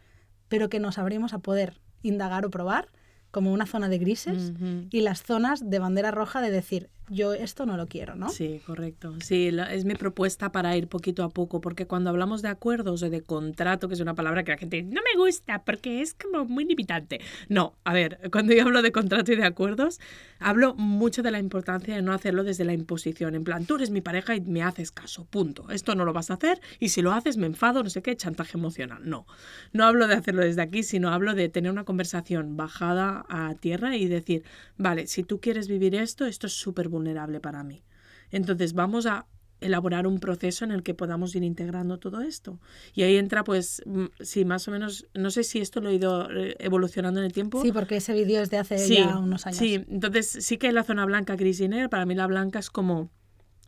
pero 0.48 0.70
que 0.70 0.80
nos 0.80 0.98
abrimos 0.98 1.34
a 1.34 1.40
poder 1.40 1.80
indagar 2.02 2.46
o 2.46 2.50
probar, 2.50 2.90
como 3.32 3.52
una 3.52 3.66
zona 3.66 3.90
de 3.90 3.98
grises. 3.98 4.54
Y 4.90 5.02
las 5.02 5.22
zonas 5.24 5.70
de 5.70 5.80
bandera 5.80 6.12
roja 6.12 6.42
de 6.42 6.52
decir, 6.52 6.90
yo 7.10 7.34
esto 7.34 7.66
no 7.66 7.78
lo 7.78 7.88
quiero, 7.88 8.16
¿no? 8.16 8.30
Sí, 8.30 8.62
correcto. 8.66 9.16
Sí, 9.24 9.52
es 9.72 9.86
mi 9.86 9.96
propuesta 9.96 10.52
para 10.52 10.76
ir 10.76 10.88
poquito 10.88 11.24
a 11.24 11.30
poco, 11.30 11.62
porque 11.62 11.88
cuando 11.88 12.10
hablamos 12.10 12.42
de 12.42 12.50
acuerdos 12.50 13.04
o 13.04 13.10
de 13.10 13.22
contrato, 13.22 13.88
que 13.88 13.94
es 13.94 14.00
una 14.00 14.16
palabra 14.16 14.44
que 14.44 14.52
la 14.52 14.58
gente 14.58 14.84
no 14.84 15.02
me 15.02 15.18
gusta 15.18 15.64
porque 15.64 16.02
es 16.02 16.14
como 16.14 16.46
muy 16.46 16.66
limitante. 16.66 17.22
No, 17.50 17.76
a 17.84 17.94
ver, 17.94 18.30
cuando 18.32 18.54
yo 18.54 18.64
hablo 18.64 18.82
de 18.82 18.92
contrato 18.92 19.32
y 19.32 19.36
de 19.36 19.46
acuerdos, 19.46 20.00
hablo 20.40 20.76
mucho 20.76 21.24
de 21.24 21.32
la 21.32 21.40
importancia 21.40 21.96
de 21.96 22.02
no 22.02 22.14
hacerlo 22.14 22.44
desde 22.44 22.66
la 22.66 22.74
imposición. 22.74 23.36
En 23.36 23.44
plan, 23.44 23.66
tú 23.66 23.76
eres 23.76 23.90
mi 23.90 24.02
pareja 24.02 24.36
y 24.36 24.42
me 24.42 24.64
haces 24.64 24.92
caso, 24.92 25.26
punto. 25.26 25.70
Esto 25.70 25.96
no 25.96 26.06
lo 26.06 26.14
vas 26.14 26.30
a 26.32 26.36
hacer 26.36 26.60
y 26.80 26.90
si 26.90 27.02
lo 27.02 27.14
haces 27.14 27.38
me 27.38 27.48
enfado, 27.48 27.84
no 27.84 27.90
sé 27.90 28.02
qué, 28.02 28.16
chantaje 28.16 28.58
emocional. 28.58 29.02
No, 29.04 29.26
no 29.72 29.86
hablo 29.86 30.08
de 30.08 30.16
hacerlo 30.16 30.42
desde 30.42 30.62
aquí, 30.62 30.84
sino 30.84 31.10
hablo 31.10 31.34
de 31.34 31.50
tener 31.50 31.72
una 31.72 31.86
conversación 31.86 32.58
bajada 32.58 33.26
a 33.30 33.56
tierra 33.56 33.96
y 33.96 34.08
decir, 34.08 34.44
vale, 34.78 35.08
si 35.08 35.24
tú 35.24 35.40
quieres 35.40 35.68
vivir 35.68 35.96
esto, 35.96 36.26
esto 36.26 36.48
es 36.48 36.54
súper 36.54 36.90
vulnerable 36.98 37.40
para 37.40 37.64
mí. 37.64 37.84
Entonces 38.32 38.74
vamos 38.74 39.06
a 39.06 39.26
elaborar 39.60 40.06
un 40.06 40.20
proceso 40.20 40.66
en 40.66 40.72
el 40.72 40.84
que 40.84 40.94
podamos 40.94 41.36
ir 41.36 41.44
integrando 41.44 41.98
todo 41.98 42.22
esto. 42.22 42.60
Y 42.94 43.04
ahí 43.04 43.18
entra, 43.18 43.44
pues, 43.44 43.82
mm, 43.86 44.06
sí, 44.20 44.46
más 44.46 44.68
o 44.68 44.72
menos, 44.72 45.08
no 45.14 45.32
sé 45.32 45.44
si 45.44 45.60
esto 45.60 45.82
lo 45.82 45.90
he 45.90 45.96
ido 45.96 46.30
eh, 46.32 46.56
evolucionando 46.60 47.20
en 47.20 47.26
el 47.26 47.34
tiempo. 47.34 47.62
Sí, 47.62 47.72
porque 47.72 47.98
ese 47.98 48.14
vídeo 48.14 48.42
es 48.42 48.50
de 48.50 48.58
hace 48.58 48.78
Sí, 48.78 48.96
ya 48.96 49.18
unos 49.18 49.48
años. 49.48 49.58
Sí, 49.58 49.84
entonces 49.90 50.28
sí 50.28 50.58
que 50.58 50.68
hay 50.68 50.74
la 50.74 50.84
zona 50.84 51.06
blanca, 51.06 51.36
gris 51.36 51.60
y 51.60 51.68
negra. 51.68 51.90
Para 51.90 52.06
mí 52.06 52.14
la 52.14 52.28
blanca 52.28 52.60
es 52.60 52.70
como 52.70 53.10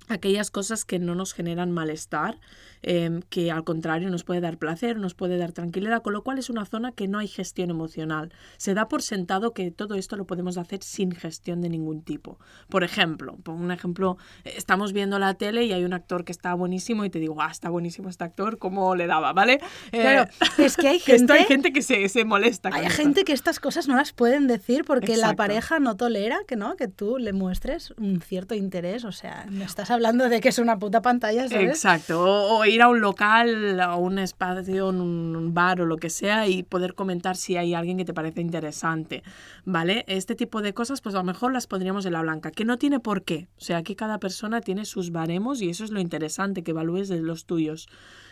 aquellas 0.10 0.52
cosas 0.52 0.84
que 0.86 1.00
no 1.00 1.16
nos 1.16 1.34
generan 1.34 1.72
malestar, 1.72 2.40
eh, 2.82 3.20
que 3.30 3.52
al 3.52 3.64
contrario 3.64 4.10
nos 4.10 4.24
puede 4.24 4.42
dar 4.42 4.58
placer, 4.58 4.98
nos 4.98 5.14
puede 5.14 5.38
dar 5.38 5.52
tranquilidad, 5.52 6.02
con 6.02 6.14
lo 6.14 6.24
cual 6.24 6.38
es 6.40 6.50
una 6.50 6.66
zona 6.66 6.92
que 6.94 7.08
no 7.08 7.20
hay 7.20 7.28
gestión 7.28 7.70
emocional. 7.70 8.34
Se 8.58 8.74
da 8.74 8.88
por 8.88 9.02
sentado 9.02 9.54
que 9.54 9.70
todo 9.72 9.96
esto 9.96 10.16
lo 10.16 10.26
podemos 10.26 10.58
hacer 10.58 10.82
sin 10.84 11.12
gestión 11.12 11.62
de 11.62 11.70
ningún 11.70 12.02
tipo. 12.04 12.40
Por 12.70 12.84
ejemplo, 12.84 13.38
pongo 13.44 13.64
un 13.64 13.72
ejemplo, 13.72 14.18
estamos 14.46 14.94
viendo 14.94 15.20
la 15.20 15.34
tele 15.36 15.66
y 15.66 15.74
hay 15.74 15.84
un 15.84 15.94
actor 15.94 16.24
que 16.26 16.32
está 16.32 16.54
buenísimo 16.54 17.06
y 17.06 17.10
te 17.10 17.20
digo, 17.20 17.42
ah, 17.42 17.50
está 17.52 17.70
buenísimo 17.70 18.10
este 18.10 18.24
actor, 18.24 18.58
¿cómo 18.58 18.96
le 18.96 19.08
daba? 19.08 19.34
¿Vale? 19.34 19.60
Eh, 19.92 20.02
Claro, 20.02 20.30
es 20.58 20.76
que 20.78 20.88
hay 20.88 21.00
que 21.06 21.16
esto 21.16 21.34
hay 21.34 21.40
gente- 21.46 21.54
gente 21.70 21.74
que 21.74 21.82
se, 21.82 22.08
se 22.10 22.24
molesta. 22.26 22.70
Hay 22.74 22.86
esto. 22.86 22.96
gente 23.04 23.24
que 23.26 23.34
estas 23.34 23.60
cosas 23.60 23.88
no 23.88 23.96
las 23.96 24.14
pueden 24.14 24.48
decir 24.48 24.86
porque 24.86 25.18
la 25.18 25.36
pareja 25.36 25.80
no 25.80 25.96
tolera 25.98 26.40
que 26.48 26.56
no 26.56 26.76
que 26.78 26.88
tú 26.88 27.18
le 27.18 27.34
muestres 27.34 27.92
un 27.98 28.22
cierto 28.22 28.56
interés. 28.56 29.04
O 29.04 29.12
sea, 29.12 29.46
me 29.52 29.66
estás 29.66 29.92
hablando 29.92 29.99
de 30.00 30.42
que 30.42 30.50
es 30.50 30.60
una 30.60 30.80
puta 30.80 31.02
pantalla, 31.02 31.48
¿sabes? 31.48 31.70
Exacto, 31.70 32.22
o, 32.24 32.66
ir 32.66 32.82
a 32.82 32.88
un 32.88 33.02
local, 33.02 33.80
a 33.80 33.96
un 33.96 34.18
espacio, 34.20 34.90
un 34.90 35.54
bar 35.54 35.82
o 35.82 35.86
lo 35.86 35.98
que 35.98 36.10
sea 36.10 36.48
y 36.48 36.64
poder 36.64 36.94
comentar 36.96 37.36
si 37.36 37.58
hay 37.58 37.74
alguien 37.74 37.98
que 37.98 38.06
te 38.06 38.14
parece 38.14 38.42
interesante, 38.42 39.24
¿vale? 39.66 40.06
Este 40.08 40.36
tipo 40.36 40.62
de 40.62 40.74
cosas, 40.74 41.02
pues 41.02 41.16
a 41.16 41.20
lo 41.20 41.24
mejor 41.26 41.52
las 41.54 41.68
pondríamos 41.68 42.06
en 42.06 42.14
la 42.14 42.22
blanca, 42.22 42.52
que 42.52 42.66
no 42.66 42.78
tiene 42.78 43.00
por 43.00 43.24
qué. 43.24 43.48
O 43.58 43.62
sea, 43.62 43.78
aquí 43.78 43.96
cada 43.96 44.20
persona 44.20 44.62
tiene 44.62 44.86
sus 44.86 45.12
baremos 45.12 45.62
y 45.62 45.70
eso 45.70 45.84
es 45.84 45.92
lo 45.92 46.00
interesante, 46.00 46.64
que 46.64 46.72
evalúes 46.72 47.10
de 47.10 47.20
los 47.22 47.46
tuyos. 47.46 47.88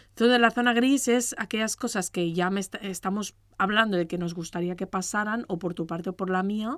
Entonces, 0.10 0.40
la 0.40 0.50
zona 0.50 0.74
gris 0.74 1.08
es 1.08 1.36
aquellas 1.38 1.76
cosas 1.76 2.10
que 2.10 2.34
ya 2.34 2.50
me 2.50 2.60
est- 2.60 2.74
estamos 2.82 3.36
hablando 3.60 3.98
de 3.98 4.08
que 4.08 4.18
nos 4.18 4.34
gustaría 4.34 4.76
que 4.76 4.88
pasaran, 4.88 5.46
o 5.48 5.60
por 5.60 5.76
tu 5.76 5.86
parte 5.86 6.10
o 6.10 6.14
por 6.14 6.32
la 6.32 6.42
mía, 6.42 6.76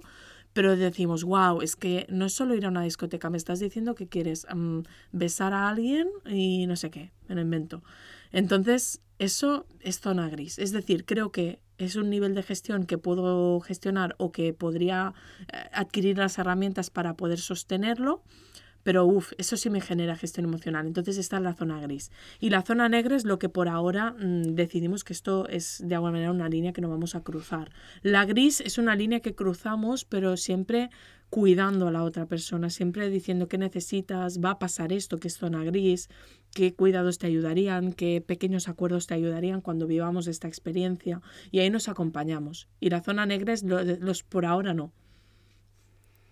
pero 0.53 0.75
decimos, 0.75 1.23
wow, 1.23 1.61
es 1.61 1.75
que 1.75 2.05
no 2.09 2.25
es 2.25 2.33
solo 2.33 2.55
ir 2.55 2.65
a 2.65 2.69
una 2.69 2.83
discoteca, 2.83 3.29
me 3.29 3.37
estás 3.37 3.59
diciendo 3.59 3.95
que 3.95 4.07
quieres 4.07 4.47
mm, 4.53 4.79
besar 5.11 5.53
a 5.53 5.69
alguien 5.69 6.07
y 6.25 6.65
no 6.67 6.75
sé 6.75 6.89
qué, 6.89 7.11
me 7.27 7.35
lo 7.35 7.41
invento. 7.41 7.83
Entonces, 8.31 9.01
eso 9.19 9.65
es 9.81 9.99
zona 9.99 10.29
gris. 10.29 10.59
Es 10.59 10.71
decir, 10.71 11.05
creo 11.05 11.31
que 11.31 11.61
es 11.77 11.95
un 11.95 12.09
nivel 12.09 12.35
de 12.35 12.43
gestión 12.43 12.85
que 12.85 12.97
puedo 12.97 13.59
gestionar 13.61 14.15
o 14.17 14.31
que 14.31 14.53
podría 14.53 15.13
eh, 15.51 15.57
adquirir 15.73 16.17
las 16.17 16.37
herramientas 16.37 16.89
para 16.89 17.15
poder 17.15 17.39
sostenerlo, 17.39 18.23
pero 18.83 19.05
uff, 19.05 19.33
eso 19.37 19.57
sí 19.57 19.69
me 19.69 19.81
genera 19.81 20.15
gestión 20.15 20.45
emocional. 20.45 20.87
Entonces 20.87 21.17
está 21.17 21.37
en 21.37 21.43
la 21.43 21.53
zona 21.53 21.79
gris. 21.81 22.11
Y 22.39 22.49
la 22.49 22.61
zona 22.61 22.89
negra 22.89 23.15
es 23.15 23.25
lo 23.25 23.39
que 23.39 23.49
por 23.49 23.67
ahora 23.67 24.11
mm, 24.17 24.55
decidimos 24.55 25.03
que 25.03 25.13
esto 25.13 25.47
es 25.47 25.81
de 25.85 25.95
alguna 25.95 26.11
manera 26.13 26.31
una 26.31 26.49
línea 26.49 26.73
que 26.73 26.81
no 26.81 26.89
vamos 26.89 27.15
a 27.15 27.21
cruzar. 27.23 27.71
La 28.01 28.25
gris 28.25 28.61
es 28.61 28.77
una 28.77 28.95
línea 28.95 29.19
que 29.19 29.35
cruzamos, 29.35 30.05
pero 30.05 30.37
siempre 30.37 30.89
cuidando 31.29 31.87
a 31.87 31.91
la 31.91 32.03
otra 32.03 32.25
persona, 32.25 32.69
siempre 32.71 33.09
diciendo 33.09 33.47
qué 33.47 33.59
necesitas, 33.59 34.39
va 34.43 34.51
a 34.51 34.59
pasar 34.59 34.91
esto, 34.91 35.17
que 35.17 35.27
es 35.27 35.37
zona 35.37 35.63
gris, 35.63 36.09
qué 36.55 36.73
cuidados 36.73 37.19
te 37.19 37.27
ayudarían, 37.27 37.93
qué 37.93 38.19
pequeños 38.25 38.67
acuerdos 38.67 39.05
te 39.05 39.13
ayudarían 39.13 39.61
cuando 39.61 39.85
vivamos 39.85 40.25
esta 40.27 40.47
experiencia. 40.47 41.21
Y 41.51 41.59
ahí 41.59 41.69
nos 41.69 41.87
acompañamos. 41.87 42.67
Y 42.79 42.89
la 42.89 43.01
zona 43.01 43.25
negra 43.27 43.53
es 43.53 43.61
lo- 43.63 43.83
los 43.83 44.23
por 44.23 44.45
ahora 44.47 44.73
no. 44.73 44.91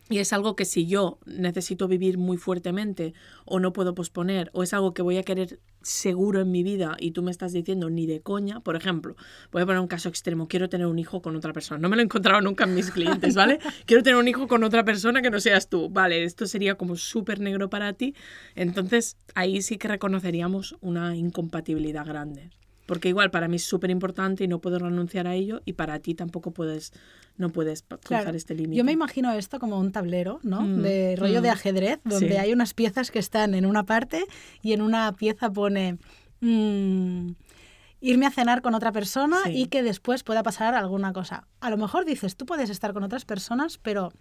Y 0.09 0.19
es 0.19 0.31
algo 0.31 0.55
que 0.55 0.65
si 0.65 0.87
yo 0.87 1.19
necesito 1.25 1.87
vivir 1.87 2.17
muy 2.17 2.37
fuertemente 2.37 3.13
o 3.45 3.59
no 3.59 3.73
puedo 3.73 3.93
posponer 3.93 4.49
o 4.53 4.63
es 4.63 4.73
algo 4.73 4.93
que 4.93 5.01
voy 5.01 5.17
a 5.17 5.23
querer 5.23 5.59
seguro 5.81 6.41
en 6.41 6.51
mi 6.51 6.63
vida 6.63 6.95
y 6.99 7.11
tú 7.11 7.23
me 7.23 7.31
estás 7.31 7.53
diciendo 7.53 7.89
ni 7.89 8.05
de 8.05 8.21
coña, 8.21 8.59
por 8.61 8.75
ejemplo, 8.75 9.15
voy 9.51 9.61
a 9.61 9.65
poner 9.65 9.81
un 9.81 9.87
caso 9.87 10.09
extremo, 10.09 10.47
quiero 10.47 10.69
tener 10.69 10.87
un 10.87 10.99
hijo 10.99 11.21
con 11.21 11.35
otra 11.35 11.53
persona, 11.53 11.79
no 11.79 11.89
me 11.89 11.95
lo 11.95 12.01
he 12.01 12.05
encontrado 12.05 12.41
nunca 12.41 12.65
en 12.65 12.75
mis 12.75 12.91
clientes, 12.91 13.35
¿vale? 13.35 13.59
quiero 13.85 14.03
tener 14.03 14.19
un 14.19 14.27
hijo 14.27 14.47
con 14.47 14.63
otra 14.63 14.83
persona 14.83 15.21
que 15.21 15.29
no 15.29 15.39
seas 15.39 15.69
tú, 15.69 15.89
vale, 15.89 16.23
esto 16.23 16.45
sería 16.45 16.75
como 16.75 16.95
súper 16.95 17.39
negro 17.39 17.69
para 17.69 17.93
ti, 17.93 18.15
entonces 18.55 19.17
ahí 19.35 19.61
sí 19.61 19.77
que 19.77 19.87
reconoceríamos 19.87 20.75
una 20.81 21.15
incompatibilidad 21.15 22.05
grande. 22.05 22.49
Porque 22.87 23.09
igual 23.09 23.29
para 23.29 23.47
mí 23.47 23.57
es 23.57 23.63
súper 23.65 23.91
importante 23.91 24.43
y 24.43 24.47
no 24.47 24.59
puedo 24.59 24.79
renunciar 24.79 25.27
a 25.27 25.35
ello 25.35 25.61
y 25.65 25.73
para 25.73 25.99
ti 25.99 26.15
tampoco 26.15 26.51
puedes, 26.51 26.91
no 27.37 27.49
puedes 27.49 27.83
cruzar 27.83 28.23
Claro. 28.23 28.35
este 28.37 28.55
límite. 28.55 28.75
Yo 28.77 28.83
me 28.83 28.93
imagino 28.93 29.31
esto 29.33 29.59
como 29.59 29.77
un 29.79 29.91
tablero, 29.91 30.39
¿no? 30.41 30.61
Mm, 30.61 30.81
De 30.81 31.15
rollo 31.17 31.41
de 31.41 31.49
mm. 31.49 31.53
ajedrez, 31.53 31.99
donde 32.03 32.29
Sí. 32.31 32.35
hay 32.37 32.53
unas 32.53 32.73
piezas 32.73 33.11
que 33.11 33.19
están 33.19 33.53
en 33.53 33.65
una 33.67 33.83
parte 33.83 34.25
y 34.63 34.73
en 34.73 34.81
una 34.81 35.11
pieza 35.11 35.51
pone 35.51 35.99
mm, 36.39 37.31
irme 37.99 38.25
a 38.27 38.31
cenar 38.31 38.61
con 38.61 38.75
otra 38.75 38.91
persona 38.91 39.37
Sí. 39.45 39.51
y 39.63 39.65
que 39.67 39.83
después 39.83 40.23
pueda 40.23 40.43
pasar 40.43 40.73
alguna 40.75 41.13
cosa. 41.13 41.47
A 41.59 41.69
lo 41.69 41.77
mejor 41.77 42.05
dices, 42.05 42.35
tú 42.37 42.45
puedes 42.45 42.69
estar 42.69 42.93
con 42.93 43.03
otras 43.03 43.25
personas, 43.25 43.79
pero 43.79 44.11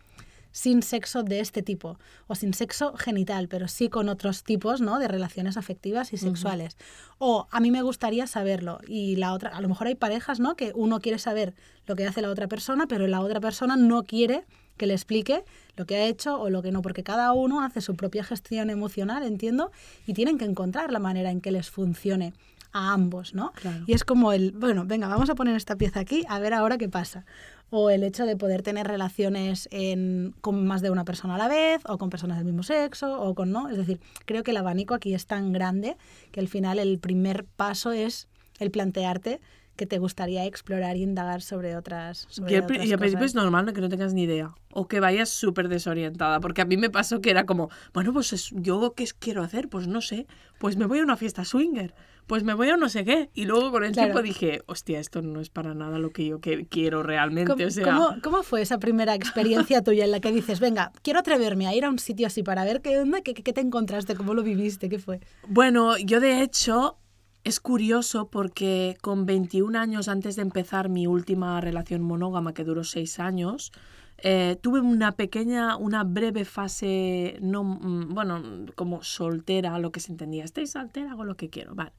sin 0.57 0.83
sexo 0.83 1.23
de 1.23 1.41
este 1.41 1.61
tipo 1.61 1.99
o 2.29 2.35
sin 2.35 2.55
sexo 2.55 2.97
genital, 2.97 3.47
pero 3.47 3.69
sí 3.69 3.91
con 3.91 4.09
otros 4.09 4.43
tipos, 4.43 4.81
¿no? 4.81 4.99
De 4.99 5.07
relaciones 5.07 5.59
afectivas 5.59 6.15
y 6.15 6.17
sexuales. 6.17 6.79
O 7.19 7.47
a 7.51 7.61
mí 7.61 7.71
me 7.71 7.83
gustaría 7.83 8.27
saberlo 8.27 8.79
y 8.89 9.17
la 9.17 9.35
otra, 9.35 9.51
a 9.51 9.61
lo 9.61 9.69
mejor 9.69 9.89
hay 9.89 9.97
parejas, 9.97 10.41
¿no? 10.41 10.57
Que 10.57 10.73
uno 10.75 11.01
quiere 11.01 11.19
saber 11.19 11.55
lo 11.85 11.95
que 11.95 12.07
hace 12.07 12.23
la 12.23 12.31
otra 12.31 12.49
persona, 12.49 12.87
pero 12.87 13.07
la 13.07 13.21
otra 13.21 13.39
persona 13.39 13.77
no 13.77 14.05
quiere 14.05 14.47
que 14.79 14.87
le 14.87 14.95
explique 14.95 15.45
lo 15.77 15.85
que 15.85 15.97
ha 15.97 16.07
hecho 16.07 16.41
o 16.41 16.49
lo 16.49 16.63
que 16.63 16.73
no, 16.73 16.81
porque 16.81 17.03
cada 17.03 17.33
uno 17.33 17.63
hace 17.63 17.83
su 17.83 17.95
propia 17.95 18.25
gestión 18.25 18.71
emocional, 18.71 19.25
entiendo, 19.25 19.73
y 20.07 20.15
tienen 20.15 20.39
que 20.39 20.47
encontrar 20.47 20.91
la 20.91 21.01
manera 21.01 21.31
en 21.31 21.43
que 21.43 21.51
les 21.51 21.69
funcione 21.69 22.33
a 22.73 22.95
ambos, 22.95 23.35
¿no? 23.35 23.53
Claro. 23.53 23.85
Y 23.87 23.93
es 23.93 24.05
como 24.05 24.33
el, 24.33 24.53
bueno, 24.53 24.85
venga, 24.87 25.09
vamos 25.09 25.29
a 25.29 25.35
poner 25.35 25.55
esta 25.55 25.77
pieza 25.77 26.01
aquí, 26.01 26.25
a 26.29 26.39
ver 26.39 26.55
ahora 26.55 26.79
qué 26.79 26.89
pasa. 26.89 27.27
O 27.71 27.91
el 27.91 28.05
hecho 28.05 28.27
de 28.27 28.37
poder 28.37 28.63
tener 28.63 28.87
relaciones 28.87 29.69
en- 29.73 30.35
con 30.41 30.67
más 30.67 30.83
de 30.83 30.91
una 30.91 31.05
persona 31.05 31.35
a 31.35 31.39
la 31.39 31.49
vez, 31.49 31.83
o 31.87 31.99
con 31.99 32.11
personas 32.11 32.37
del 32.39 32.47
mismo 32.47 32.63
sexo, 32.63 33.21
o 33.21 33.35
con 33.35 33.51
no. 33.51 33.69
Es 33.69 33.77
decir, 33.77 34.01
creo 34.25 34.43
que 34.45 34.53
el 34.53 34.57
abanico 34.57 34.95
aquí 34.95 35.15
es 35.15 35.27
tan 35.27 35.53
grande 35.53 35.97
que 36.31 36.41
al 36.41 36.49
final 36.49 36.79
el 36.79 36.99
primer 36.99 37.45
paso 37.45 37.91
es 37.93 38.29
el 38.61 38.71
plantearte 38.71 39.41
que 39.77 39.87
te 39.87 39.99
gustaría 39.99 40.45
explorar 40.47 40.97
y 40.97 41.03
indagar 41.03 41.43
sobre 41.43 41.77
otras, 41.77 42.27
sobre 42.31 42.53
Y 42.53 42.57
al, 42.57 42.67
pri- 42.67 42.77
otras 42.77 42.89
y 42.89 42.93
al 42.93 42.99
principio 42.99 43.27
es 43.27 43.35
normal 43.35 43.73
que 43.73 43.81
no 43.81 43.89
tengas 43.89 44.15
ni 44.15 44.23
idea 44.25 44.55
o 44.73 44.89
que 44.89 45.01
vayas 45.01 45.29
súper 45.31 45.69
desorientada, 45.69 46.41
porque 46.41 46.61
a 46.61 46.65
mí 46.65 46.77
me 46.77 46.91
pasó 46.91 47.21
que 47.21 47.31
era 47.31 47.47
como, 47.47 47.71
bueno, 47.95 48.13
pues 48.13 48.33
es- 48.33 48.51
yo 48.53 48.93
qué 48.97 49.07
quiero 49.19 49.43
hacer, 49.43 49.69
pues 49.69 49.87
no 49.87 50.01
sé, 50.03 50.27
pues 50.59 50.77
me 50.77 50.85
voy 50.87 50.99
a 50.99 51.03
una 51.03 51.17
fiesta 51.17 51.45
swinger, 51.45 51.95
pues 52.27 52.43
me 52.45 52.53
voy 52.55 52.69
a 52.69 52.77
no 52.77 52.89
sé 52.89 53.05
qué, 53.05 53.31
y 53.35 53.45
luego 53.47 53.71
con 53.71 53.85
el 53.85 53.93
Claro. 53.93 54.09
tiempo 54.09 54.23
dije, 54.23 54.63
hostia, 54.67 54.99
esto 55.01 55.23
no 55.23 55.41
es 55.41 55.49
para 55.49 55.73
nada 55.75 55.99
lo 55.99 56.11
que 56.11 56.27
yo 56.27 56.41
que- 56.41 56.67
quiero 56.67 57.03
realmente, 57.03 57.53
¿Cómo, 57.53 57.65
o 57.67 57.71
sea, 57.71 57.85
cómo- 57.85 58.17
cómo 58.23 58.43
fue 58.43 58.61
esa 58.63 58.79
primera 58.79 59.15
experiencia 59.15 59.83
tuya 59.83 60.05
en 60.05 60.11
la 60.11 60.21
que 60.21 60.33
dices, 60.33 60.61
venga, 60.61 60.93
quiero 61.03 61.21
atreverme 61.21 61.67
a 61.69 61.75
ir 61.75 61.85
a 61.85 61.89
un 61.91 61.99
sitio 61.99 62.27
así 62.27 62.43
para 62.43 62.65
ver 62.65 62.83
qué 62.83 62.99
onda, 62.99 63.21
qué, 63.23 63.33
qué 63.35 63.53
te 63.53 63.61
encontraste, 63.63 64.15
cómo 64.15 64.35
lo 64.35 64.43
viviste, 64.43 64.89
qué 64.89 64.99
fue? 64.99 65.21
Bueno, 65.49 65.97
yo 65.99 66.21
de 66.21 66.43
hecho 66.43 66.99
es 67.47 67.61
curioso 67.61 68.29
porque 68.29 68.99
con 69.03 69.25
21 69.25 69.79
años 69.79 70.09
antes 70.09 70.35
de 70.35 70.43
empezar 70.43 70.89
mi 70.89 71.07
última 71.07 71.61
relación 71.61 72.03
monógama 72.03 72.55
que 72.55 72.65
duró 72.65 72.83
6 72.83 73.21
años, 73.21 73.71
eh, 74.19 74.57
tuve 74.61 74.81
una 74.81 75.13
pequeña, 75.13 75.77
una 75.77 76.03
breve 76.03 76.45
fase, 76.45 77.39
no, 77.41 77.63
mm, 77.63 78.15
bueno, 78.15 78.43
como 78.75 79.05
soltera, 79.05 79.79
lo 79.79 79.93
que 79.93 80.01
se 80.01 80.11
entendía, 80.11 80.43
estoy 80.43 80.67
soltera, 80.67 81.13
hago 81.13 81.25
lo 81.25 81.37
que 81.37 81.49
quiero, 81.49 81.77
vale. 81.77 81.93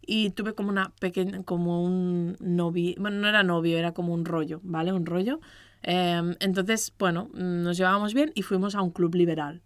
Y 0.00 0.30
tuve 0.30 0.54
como 0.54 0.70
una 0.70 0.94
pequeña, 0.98 1.42
como 1.42 1.84
un 1.84 2.38
novio, 2.40 2.94
bueno, 2.98 3.18
no 3.18 3.28
era 3.28 3.42
novio, 3.42 3.76
era 3.76 3.92
como 3.92 4.14
un 4.14 4.24
rollo, 4.24 4.60
¿vale? 4.62 4.94
Un 4.94 5.04
rollo. 5.04 5.38
Em, 5.82 6.34
entonces, 6.40 6.94
bueno, 6.98 7.28
mm, 7.34 7.62
nos 7.62 7.76
llevábamos 7.76 8.14
bien 8.14 8.32
y 8.34 8.40
fuimos 8.40 8.74
a 8.74 8.80
un 8.80 8.90
club 8.90 9.14
liberal. 9.14 9.60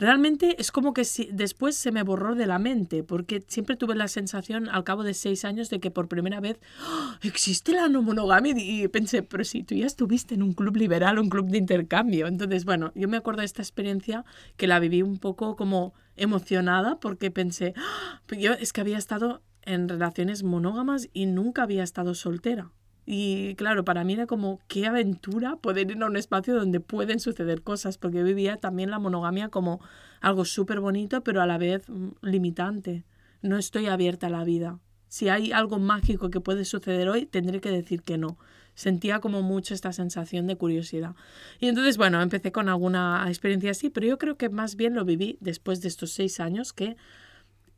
Realmente 0.00 0.56
es 0.58 0.72
como 0.72 0.94
que 0.94 1.04
si, 1.04 1.28
después 1.30 1.76
se 1.76 1.92
me 1.92 2.02
borró 2.02 2.34
de 2.34 2.46
la 2.46 2.58
mente, 2.58 3.04
porque 3.04 3.44
siempre 3.46 3.76
tuve 3.76 3.94
la 3.94 4.08
sensación 4.08 4.68
al 4.68 4.82
cabo 4.82 5.04
de 5.04 5.14
seis 5.14 5.44
años 5.44 5.68
de 5.68 5.78
que 5.78 5.90
por 5.90 6.08
primera 6.08 6.40
vez 6.40 6.58
¡Ah! 6.80 7.18
existe 7.22 7.72
la 7.72 7.88
no 7.88 8.02
monogamia 8.02 8.54
y 8.56 8.88
pensé, 8.88 9.22
pero 9.22 9.44
si 9.44 9.62
tú 9.62 9.74
ya 9.74 9.86
estuviste 9.86 10.34
en 10.34 10.42
un 10.42 10.54
club 10.54 10.76
liberal, 10.76 11.18
un 11.18 11.28
club 11.28 11.48
de 11.50 11.58
intercambio. 11.58 12.26
Entonces, 12.26 12.64
bueno, 12.64 12.90
yo 12.94 13.06
me 13.08 13.18
acuerdo 13.18 13.40
de 13.40 13.46
esta 13.46 13.62
experiencia 13.62 14.24
que 14.56 14.66
la 14.66 14.80
viví 14.80 15.02
un 15.02 15.18
poco 15.18 15.54
como 15.54 15.92
emocionada 16.16 16.98
porque 16.98 17.30
pensé, 17.30 17.74
¡Ah! 17.76 18.20
yo 18.36 18.54
es 18.54 18.72
que 18.72 18.80
había 18.80 18.98
estado 18.98 19.42
en 19.62 19.88
relaciones 19.88 20.42
monógamas 20.42 21.08
y 21.12 21.26
nunca 21.26 21.62
había 21.62 21.82
estado 21.82 22.14
soltera. 22.14 22.70
Y 23.12 23.56
claro, 23.56 23.84
para 23.84 24.04
mí 24.04 24.12
era 24.12 24.28
como 24.28 24.60
qué 24.68 24.86
aventura 24.86 25.56
poder 25.56 25.90
ir 25.90 26.00
a 26.00 26.06
un 26.06 26.16
espacio 26.16 26.54
donde 26.54 26.78
pueden 26.78 27.18
suceder 27.18 27.62
cosas, 27.62 27.98
porque 27.98 28.22
vivía 28.22 28.58
también 28.58 28.92
la 28.92 29.00
monogamia 29.00 29.48
como 29.48 29.80
algo 30.20 30.44
súper 30.44 30.78
bonito, 30.78 31.20
pero 31.24 31.42
a 31.42 31.46
la 31.46 31.58
vez 31.58 31.88
mm, 31.88 32.10
limitante. 32.22 33.02
No 33.42 33.58
estoy 33.58 33.88
abierta 33.88 34.28
a 34.28 34.30
la 34.30 34.44
vida. 34.44 34.78
Si 35.08 35.28
hay 35.28 35.50
algo 35.50 35.80
mágico 35.80 36.30
que 36.30 36.40
puede 36.40 36.64
suceder 36.64 37.08
hoy, 37.08 37.26
tendré 37.26 37.60
que 37.60 37.72
decir 37.72 38.02
que 38.02 38.16
no. 38.16 38.38
Sentía 38.74 39.18
como 39.18 39.42
mucho 39.42 39.74
esta 39.74 39.92
sensación 39.92 40.46
de 40.46 40.54
curiosidad. 40.54 41.16
Y 41.58 41.66
entonces, 41.66 41.96
bueno, 41.96 42.22
empecé 42.22 42.52
con 42.52 42.68
alguna 42.68 43.24
experiencia 43.26 43.72
así, 43.72 43.90
pero 43.90 44.06
yo 44.06 44.18
creo 44.18 44.36
que 44.36 44.50
más 44.50 44.76
bien 44.76 44.94
lo 44.94 45.04
viví 45.04 45.36
después 45.40 45.80
de 45.80 45.88
estos 45.88 46.12
seis 46.12 46.38
años 46.38 46.72
que 46.72 46.96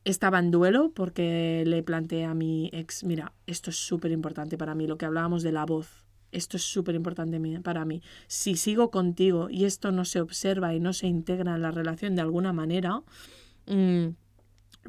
estaba 0.05 0.39
en 0.39 0.51
duelo 0.51 0.93
porque 0.95 1.65
le 1.67 1.83
planteé 1.83 2.25
a 2.25 2.35
mi 2.35 2.71
ex, 2.73 3.05
mira, 3.05 3.33
esto 3.47 3.71
es 3.71 3.77
súper 3.77 4.11
importante 4.11 4.59
para 4.59 4.75
mí, 4.75 4.87
lo 4.87 4.99
que 4.99 5.07
hablábamos 5.07 5.43
de 5.43 5.53
la 5.53 5.65
voz. 5.65 6.05
Esto 6.33 6.57
es 6.57 6.63
súper 6.63 6.95
importante 6.95 7.39
para 7.61 7.85
mí. 7.85 8.01
Si 8.27 8.57
sigo 8.57 8.91
contigo 8.91 9.51
y 9.51 9.67
esto 9.67 9.93
no 9.93 10.07
se 10.07 10.21
observa 10.21 10.75
y 10.75 10.81
no 10.81 10.95
se 10.95 11.07
integra 11.07 11.55
en 11.55 11.63
la 11.63 11.71
relación 11.71 12.15
de 12.15 12.23
alguna 12.23 12.55
manera, 12.55 13.03
mm, 13.67 14.15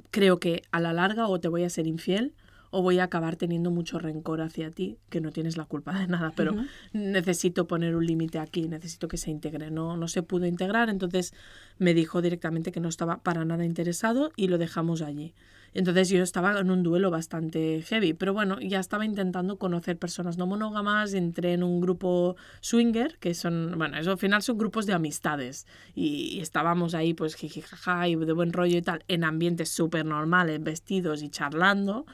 creo 0.10 0.40
que 0.40 0.64
a 0.72 0.80
la 0.80 0.94
larga 0.94 1.28
o 1.28 1.40
te 1.42 1.50
voy 1.50 1.64
a 1.64 1.70
ser 1.70 1.86
infiel 1.86 2.34
o 2.74 2.82
voy 2.82 2.98
a 2.98 3.04
acabar 3.04 3.36
teniendo 3.36 3.70
mucho 3.70 4.00
rencor 4.00 4.42
hacia 4.42 4.72
ti, 4.72 4.98
que 5.10 5.22
no 5.22 5.32
tienes 5.32 5.58
la 5.58 5.66
culpa 5.66 5.94
de 5.98 6.08
nada, 6.08 6.34
pero 6.36 6.56
necesito 6.92 7.68
poner 7.68 7.96
un 7.96 8.04
límite 8.04 8.40
aquí, 8.40 8.68
necesito 8.68 9.08
que 9.08 9.18
se 9.18 9.30
integre. 9.30 9.70
No, 9.70 9.96
no 9.96 10.08
se 10.08 10.24
pudo 10.24 10.48
integrar, 10.48 10.90
entonces 10.90 11.36
me 11.78 11.94
dijo 11.94 12.24
directamente 12.24 12.72
que 12.72 12.80
no 12.80 12.90
estaba 12.90 13.18
para 13.22 13.46
nada 13.46 13.64
interesado 13.64 14.32
y 14.36 14.48
lo 14.48 14.58
dejamos 14.58 15.04
allí. 15.04 15.36
Entonces 15.76 16.10
yo 16.10 16.22
estaba 16.22 16.60
en 16.60 16.70
un 16.70 16.84
duelo 16.84 17.10
bastante 17.10 17.82
heavy, 17.84 18.14
pero 18.14 18.34
bueno, 18.34 18.60
ya 18.60 18.80
estaba 18.80 19.06
intentando 19.06 19.58
conocer 19.58 19.98
personas 19.98 20.38
no 20.38 20.46
monógamas, 20.46 21.14
entré 21.14 21.54
en 21.54 21.64
un 21.64 21.82
grupo 21.82 22.36
swinger, 22.62 23.18
que 23.20 23.34
son, 23.34 23.74
bueno, 23.78 23.98
eso 23.98 24.12
al 24.12 24.18
final 24.18 24.44
son 24.44 24.58
grupos 24.58 24.86
de 24.86 24.94
amistades, 24.94 25.66
y, 25.96 26.40
estábamos 26.42 26.94
ahí 26.94 27.14
pues 27.14 27.36
jijijaja 27.36 28.08
y 28.08 28.16
de 28.16 28.34
buen 28.34 28.54
rollo 28.54 28.78
y 28.78 28.82
tal, 28.82 29.04
en 29.08 29.24
ambientes 29.24 29.70
súper 29.70 30.06
normales, 30.06 30.62
vestidos 30.62 31.24
y 31.24 31.30
charlando, 31.30 32.06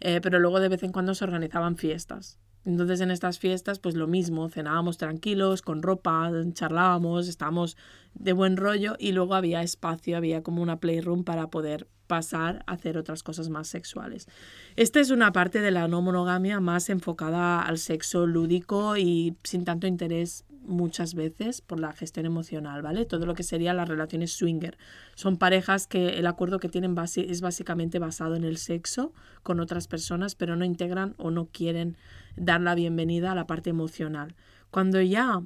eh, 0.00 0.20
pero 0.22 0.38
luego 0.38 0.60
de 0.60 0.68
vez 0.68 0.82
en 0.82 0.92
cuando 0.92 1.14
se 1.14 1.24
organizaban 1.24 1.76
fiestas. 1.76 2.38
Entonces 2.64 3.00
en 3.00 3.12
estas 3.12 3.38
fiestas 3.38 3.78
pues 3.78 3.94
lo 3.94 4.08
mismo, 4.08 4.48
cenábamos 4.48 4.98
tranquilos, 4.98 5.62
con 5.62 5.82
ropa, 5.82 6.30
charlábamos, 6.52 7.28
estábamos 7.28 7.76
de 8.14 8.32
buen 8.32 8.56
rollo 8.56 8.96
y 8.98 9.12
luego 9.12 9.34
había 9.34 9.62
espacio, 9.62 10.16
había 10.16 10.42
como 10.42 10.62
una 10.62 10.80
playroom 10.80 11.22
para 11.22 11.48
poder 11.48 11.86
pasar 12.08 12.64
a 12.66 12.72
hacer 12.72 12.98
otras 12.98 13.22
cosas 13.22 13.48
más 13.48 13.68
sexuales. 13.68 14.28
Esta 14.74 15.00
es 15.00 15.10
una 15.10 15.32
parte 15.32 15.60
de 15.60 15.70
la 15.70 15.86
no 15.86 16.02
monogamia 16.02 16.60
más 16.60 16.88
enfocada 16.88 17.62
al 17.62 17.78
sexo 17.78 18.26
lúdico 18.26 18.96
y 18.96 19.36
sin 19.44 19.64
tanto 19.64 19.86
interés 19.86 20.44
muchas 20.66 21.14
veces 21.14 21.60
por 21.60 21.80
la 21.80 21.92
gestión 21.92 22.26
emocional, 22.26 22.82
¿vale? 22.82 23.04
Todo 23.04 23.26
lo 23.26 23.34
que 23.34 23.42
sería 23.42 23.74
las 23.74 23.88
relaciones 23.88 24.32
swinger. 24.32 24.76
Son 25.14 25.36
parejas 25.36 25.86
que 25.86 26.18
el 26.18 26.26
acuerdo 26.26 26.58
que 26.58 26.68
tienen 26.68 26.96
es 27.16 27.40
básicamente 27.40 27.98
basado 27.98 28.34
en 28.34 28.44
el 28.44 28.56
sexo 28.56 29.12
con 29.42 29.60
otras 29.60 29.88
personas, 29.88 30.34
pero 30.34 30.56
no 30.56 30.64
integran 30.64 31.14
o 31.18 31.30
no 31.30 31.46
quieren 31.46 31.96
dar 32.36 32.60
la 32.60 32.74
bienvenida 32.74 33.32
a 33.32 33.34
la 33.34 33.46
parte 33.46 33.70
emocional. 33.70 34.34
Cuando 34.70 35.00
ya 35.00 35.40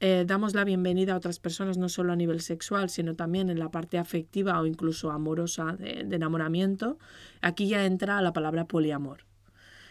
eh, 0.00 0.24
damos 0.26 0.54
la 0.54 0.64
bienvenida 0.64 1.14
a 1.14 1.16
otras 1.16 1.40
personas, 1.40 1.76
no 1.76 1.88
solo 1.88 2.12
a 2.12 2.16
nivel 2.16 2.40
sexual, 2.40 2.88
sino 2.90 3.16
también 3.16 3.50
en 3.50 3.58
la 3.58 3.70
parte 3.70 3.98
afectiva 3.98 4.60
o 4.60 4.66
incluso 4.66 5.10
amorosa 5.10 5.76
de 5.78 6.14
enamoramiento, 6.14 6.98
aquí 7.40 7.68
ya 7.68 7.84
entra 7.84 8.20
la 8.22 8.32
palabra 8.32 8.66
poliamor. 8.66 9.24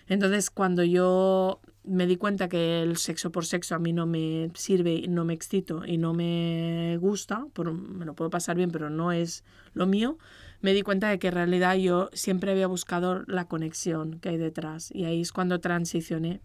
Entonces, 0.10 0.50
cuando 0.50 0.84
yo 0.84 1.62
me 1.90 2.06
di 2.06 2.18
cuenta 2.18 2.48
que 2.48 2.82
el 2.82 2.98
sexo 2.98 3.32
por 3.32 3.46
sexo 3.46 3.76
a 3.76 3.80
mí 3.80 3.94
no 3.94 4.06
me 4.06 4.52
sirve, 4.54 5.06
no 5.08 5.26
me 5.26 5.34
excito 5.34 5.86
y 5.86 5.98
no 5.98 6.14
me 6.14 6.98
gusta, 7.02 7.48
por, 7.54 7.74
me 7.74 8.06
lo 8.06 8.14
puedo 8.14 8.30
pasar 8.30 8.56
bien, 8.56 8.72
pero 8.72 8.90
no 8.90 9.12
es 9.12 9.44
lo 9.74 9.88
mío, 9.88 10.18
me 10.62 10.74
di 10.74 10.82
cuenta 10.84 11.10
de 11.10 11.20
que 11.20 11.28
en 11.28 11.34
realidad 11.34 11.76
yo 11.76 12.10
siempre 12.14 12.52
había 12.52 12.68
buscado 12.68 13.24
la 13.28 13.46
conexión 13.46 14.20
que 14.20 14.30
hay 14.30 14.38
detrás. 14.38 14.92
Y 14.94 15.06
ahí 15.06 15.22
es 15.22 15.32
cuando 15.32 15.60
transicioné 15.60 16.42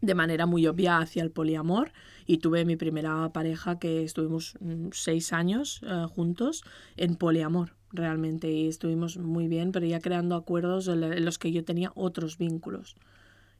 de 0.00 0.14
manera 0.14 0.46
muy 0.46 0.66
obvia 0.66 0.98
hacia 0.98 1.22
el 1.22 1.30
poliamor 1.30 1.92
y 2.26 2.38
tuve 2.38 2.64
mi 2.64 2.76
primera 2.76 3.32
pareja 3.32 3.78
que 3.78 4.02
estuvimos 4.02 4.56
mm, 4.60 4.88
seis 4.92 5.32
años 5.32 5.80
eh, 5.86 6.06
juntos 6.10 6.64
en 6.96 7.14
poliamor 7.14 7.74
realmente 7.92 8.50
y 8.50 8.68
estuvimos 8.68 9.16
muy 9.16 9.48
bien, 9.48 9.70
pero 9.70 9.86
ya 9.86 10.00
creando 10.00 10.34
acuerdos 10.34 10.88
en 10.88 11.24
los 11.24 11.38
que 11.38 11.52
yo 11.52 11.64
tenía 11.64 11.92
otros 11.94 12.38
vínculos. 12.38 12.96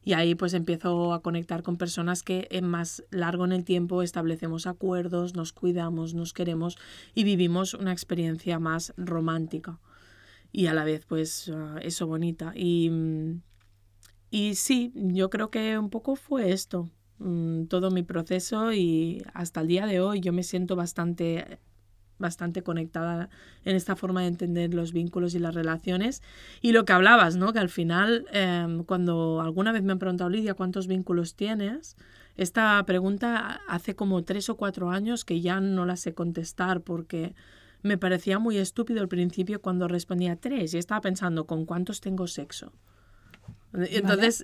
Y 0.05 0.13
ahí 0.13 0.35
pues 0.35 0.53
empiezo 0.53 1.13
a 1.13 1.21
conectar 1.21 1.63
con 1.63 1.77
personas 1.77 2.23
que 2.23 2.47
en 2.51 2.67
más 2.67 3.03
largo 3.09 3.45
en 3.45 3.53
el 3.53 3.63
tiempo 3.63 4.01
establecemos 4.01 4.67
acuerdos, 4.67 5.33
nos 5.33 5.53
cuidamos, 5.53 6.13
nos 6.13 6.33
queremos 6.33 6.77
y 7.15 7.23
vivimos 7.23 7.73
una 7.73 7.93
experiencia 7.93 8.59
más 8.59 8.93
romántica 8.97 9.79
y 10.53 10.67
a 10.67 10.73
la 10.73 10.85
vez 10.85 11.05
pues 11.05 11.51
ah, 11.53 11.79
eso 11.81 12.07
bonita. 12.07 12.53
Y, 12.55 12.89
y 14.29 14.55
sí, 14.55 14.93
yo 14.95 15.29
creo 15.29 15.49
que 15.49 15.77
un 15.77 15.89
poco 15.89 16.15
fue 16.15 16.51
esto, 16.51 16.89
mm, 17.17 17.65
todo 17.65 17.91
mi 17.91 18.03
proceso 18.03 18.71
y 18.71 19.23
hasta 19.33 19.61
el 19.61 19.67
día 19.67 19.85
de 19.85 19.99
hoy 19.99 20.21
yo 20.21 20.31
me 20.31 20.43
siento 20.43 20.75
bastante 20.75 21.59
bastante 22.23 22.63
conectada 22.63 23.29
en 23.65 23.75
esta 23.75 23.95
forma 23.95 24.21
de 24.21 24.27
entender 24.27 24.73
los 24.73 24.93
vínculos 24.93 25.35
y 25.35 25.39
las 25.39 25.53
relaciones. 25.53 26.23
Y 26.61 26.71
lo 26.71 26.85
que 26.85 26.93
hablabas, 26.93 27.35
¿no? 27.35 27.53
Que 27.53 27.59
al 27.59 27.69
final, 27.69 28.25
em, 28.31 28.83
cuando 28.83 29.41
alguna 29.41 29.71
vez 29.71 29.83
me 29.83 29.91
han 29.91 29.99
preguntado, 29.99 30.29
Lidia, 30.31 30.55
¿cuántos 30.55 30.87
vínculos 30.87 31.35
tienes? 31.35 31.95
Esta 32.35 32.83
pregunta 32.85 33.61
hace 33.67 33.95
como 33.95 34.23
tres 34.23 34.49
o 34.49 34.55
cuatro 34.55 34.89
años 34.89 35.25
que 35.25 35.41
ya 35.41 35.59
no 35.59 35.85
la 35.85 35.97
sé 35.97 36.13
contestar 36.13 36.81
porque 36.81 37.35
me 37.83 37.97
parecía 37.97 38.39
muy 38.39 38.57
estúpido 38.57 39.01
al 39.01 39.09
principio 39.09 39.61
cuando 39.61 39.87
respondía 39.87 40.37
tres 40.37 40.73
y 40.73 40.77
estaba 40.77 41.01
pensando, 41.01 41.45
¿con 41.45 41.65
cuántos 41.65 41.99
tengo 42.01 42.25
sexo? 42.27 42.71
Entonces, 43.73 44.43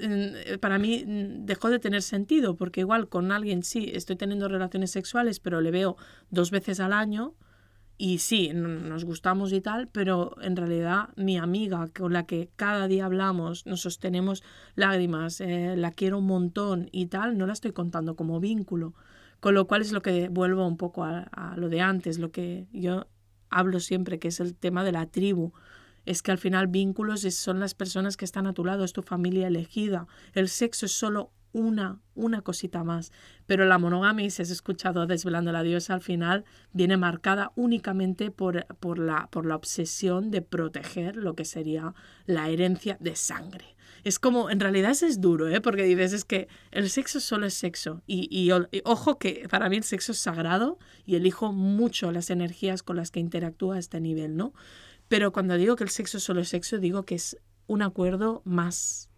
para 0.59 0.79
mí 0.79 1.03
dejó 1.05 1.69
de 1.69 1.79
tener 1.79 2.01
sentido, 2.01 2.55
porque 2.55 2.81
igual 2.81 3.07
con 3.09 3.31
alguien 3.31 3.63
sí, 3.63 3.91
estoy 3.93 4.15
teniendo 4.15 4.47
relaciones 4.47 4.91
sexuales, 4.91 5.39
pero 5.39 5.61
le 5.61 5.69
veo 5.69 5.97
dos 6.31 6.49
veces 6.49 6.79
al 6.79 6.93
año, 6.93 7.35
y 8.01 8.19
sí, 8.19 8.51
nos 8.53 9.03
gustamos 9.03 9.51
y 9.51 9.59
tal, 9.59 9.89
pero 9.89 10.33
en 10.41 10.55
realidad 10.55 11.09
mi 11.17 11.37
amiga 11.37 11.89
con 11.89 12.13
la 12.13 12.25
que 12.25 12.49
cada 12.55 12.87
día 12.87 13.03
hablamos, 13.03 13.65
nos 13.65 13.81
sostenemos 13.81 14.41
lágrimas, 14.75 15.41
eh, 15.41 15.75
la 15.75 15.91
quiero 15.91 16.19
un 16.19 16.25
montón 16.25 16.87
y 16.93 17.07
tal, 17.07 17.37
no 17.37 17.45
la 17.45 17.51
estoy 17.51 17.73
contando 17.73 18.15
como 18.15 18.39
vínculo. 18.39 18.93
Con 19.41 19.53
lo 19.53 19.67
cual 19.67 19.81
es 19.81 19.91
lo 19.91 20.01
que 20.01 20.29
vuelvo 20.29 20.65
un 20.65 20.77
poco 20.77 21.03
a, 21.03 21.23
a 21.23 21.57
lo 21.57 21.67
de 21.67 21.81
antes, 21.81 22.19
lo 22.19 22.31
que 22.31 22.67
yo 22.71 23.07
hablo 23.49 23.81
siempre, 23.81 24.17
que 24.17 24.29
es 24.29 24.39
el 24.39 24.55
tema 24.55 24.85
de 24.85 24.93
la 24.93 25.05
tribu. 25.07 25.51
Es 26.05 26.21
que 26.21 26.31
al 26.31 26.37
final 26.37 26.67
vínculos 26.67 27.21
son 27.21 27.59
las 27.59 27.73
personas 27.73 28.15
que 28.15 28.23
están 28.23 28.47
a 28.47 28.53
tu 28.53 28.63
lado, 28.63 28.85
es 28.85 28.93
tu 28.93 29.01
familia 29.01 29.47
elegida. 29.47 30.07
El 30.31 30.47
sexo 30.47 30.85
es 30.85 30.93
solo 30.93 31.33
una, 31.51 31.99
una 32.15 32.41
cosita 32.41 32.83
más. 32.83 33.11
Pero 33.45 33.65
la 33.65 33.77
monogamia, 33.77 34.29
si 34.29 34.41
has 34.41 34.49
escuchado 34.49 35.07
Desvelando 35.07 35.51
la 35.51 35.63
Diosa, 35.63 35.93
al 35.93 36.01
final 36.01 36.45
viene 36.73 36.97
marcada 36.97 37.51
únicamente 37.55 38.31
por, 38.31 38.65
por, 38.77 38.99
la, 38.99 39.27
por 39.31 39.45
la 39.45 39.55
obsesión 39.55 40.31
de 40.31 40.41
proteger 40.41 41.15
lo 41.15 41.35
que 41.35 41.45
sería 41.45 41.93
la 42.25 42.49
herencia 42.49 42.97
de 42.99 43.15
sangre. 43.15 43.75
Es 44.03 44.19
como, 44.19 44.49
en 44.49 44.59
realidad 44.59 44.91
es 44.91 45.19
duro, 45.19 45.49
¿eh? 45.49 45.61
porque 45.61 45.83
dices, 45.83 46.13
es 46.13 46.25
que 46.25 46.47
el 46.71 46.89
sexo 46.89 47.19
solo 47.19 47.45
es 47.45 47.53
sexo. 47.53 48.01
Y, 48.07 48.27
y, 48.31 48.51
ojo 48.85 49.17
que 49.17 49.47
para 49.49 49.69
mí 49.69 49.77
el 49.77 49.83
sexo 49.83 50.11
es 50.13 50.19
sagrado 50.19 50.79
y 51.05 51.15
elijo 51.15 51.51
mucho 51.51 52.11
las 52.11 52.29
energías 52.29 52.83
con 52.83 52.95
las 52.95 53.11
que 53.11 53.19
interactúa 53.19 53.75
a 53.75 53.79
este 53.79 53.99
nivel, 53.99 54.37
¿no? 54.37 54.53
Pero 55.07 55.31
cuando 55.31 55.55
digo 55.55 55.75
que 55.75 55.83
el 55.83 55.89
sexo 55.89 56.19
solo 56.19 56.41
es 56.41 56.49
sexo, 56.49 56.77
digo 56.77 57.03
que 57.03 57.15
es 57.15 57.37
un 57.67 57.81
acuerdo 57.81 58.41
más 58.45 59.08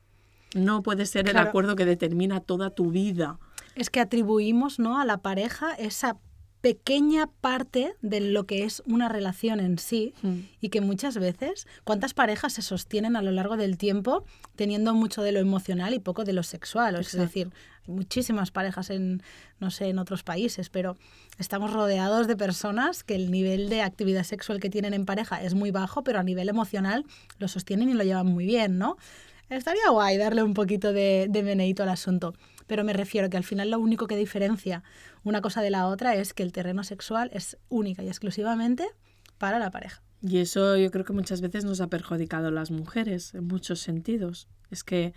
no 0.56 0.84
puede 0.84 1.06
ser 1.06 1.30
el 1.30 1.38
acuerdo 1.38 1.76
que 1.76 1.86
determina 1.86 2.40
toda 2.42 2.70
tu 2.70 2.92
vida. 2.92 3.40
Es 3.76 3.90
que 3.90 4.00
atribuimos 4.00 4.80
¿no? 4.80 5.00
a 5.00 5.06
la 5.06 5.18
pareja 5.18 5.74
esa 5.74 6.18
pequeña 6.62 7.26
parte 7.42 7.96
de 8.04 8.20
lo 8.22 8.46
que 8.46 8.66
es 8.66 8.84
una 8.86 9.10
relación 9.10 9.60
en 9.60 9.80
sí 9.80 10.14
Mm. 10.22 10.40
y 10.60 10.70
que 10.70 10.80
muchas 10.80 11.18
veces, 11.18 11.66
¿cuántas 11.84 12.14
parejas 12.14 12.54
se 12.54 12.62
sostienen 12.62 13.16
a 13.16 13.24
lo 13.24 13.32
largo 13.32 13.58
del 13.58 13.78
tiempo 13.80 14.26
teniendo 14.56 14.94
mucho 14.94 15.24
de 15.24 15.32
lo 15.32 15.40
emocional 15.40 15.96
y 15.96 16.00
poco 16.00 16.24
de 16.24 16.34
lo 16.34 16.44
sexual? 16.44 16.94
Es 16.96 17.08
Exacto. 17.08 17.22
decir, 17.24 17.50
hay 17.88 17.94
muchísimas 17.96 18.52
parejas 18.52 18.92
en, 18.92 19.24
no 19.60 19.72
sé, 19.72 19.88
en 19.90 19.98
otros 19.98 20.22
países, 20.22 20.70
pero 20.70 20.98
estamos 21.40 21.74
rodeados 21.74 22.28
de 22.28 22.38
personas 22.38 23.04
que 23.04 23.16
el 23.16 23.32
nivel 23.32 23.68
de 23.70 23.82
actividad 23.82 24.24
sexual 24.24 24.60
que 24.60 24.70
tienen 24.70 24.94
en 24.94 25.06
pareja 25.06 25.42
es 25.42 25.56
muy 25.56 25.72
bajo, 25.72 26.04
pero 26.04 26.20
a 26.20 26.24
nivel 26.24 26.48
emocional 26.48 27.06
lo 27.40 27.48
sostienen 27.48 27.90
y 27.90 27.94
lo 27.96 28.04
llevan 28.04 28.28
muy 28.28 28.46
bien, 28.46 28.78
¿no? 28.78 28.98
Estaría 29.52 29.90
guay 29.90 30.18
darle 30.18 30.44
un 30.44 30.54
poquito 30.54 30.94
de, 30.94 31.28
de 31.30 31.44
meneíto 31.44 31.84
al 31.84 31.90
asunto, 31.90 32.34
pero 32.68 32.86
me 32.86 32.94
refiero 32.94 33.30
que 33.30 33.36
al 33.36 33.44
final 33.44 33.70
lo 33.70 33.80
único 33.80 34.08
que 34.08 34.16
diferencia 34.16 34.82
una 35.26 35.42
cosa 35.42 35.62
de 35.62 35.70
la 35.70 35.88
otra 35.88 36.16
es 36.16 36.34
que 36.34 36.42
el 36.42 36.54
terreno 36.54 36.86
sexual 36.86 37.30
es 37.34 37.58
única 37.68 38.02
y 38.02 38.08
exclusivamente 38.08 38.88
para 39.38 39.60
la 39.60 39.70
pareja. 39.70 40.02
Y 40.22 40.38
eso 40.38 40.78
yo 40.78 40.90
creo 40.90 41.04
que 41.04 41.12
muchas 41.12 41.42
veces 41.42 41.66
nos 41.66 41.82
ha 41.82 41.88
perjudicado 41.88 42.48
a 42.48 42.52
las 42.52 42.72
mujeres 42.72 43.36
en 43.36 43.46
muchos 43.46 43.82
sentidos. 43.82 44.48
Es 44.70 44.86
que, 44.86 45.14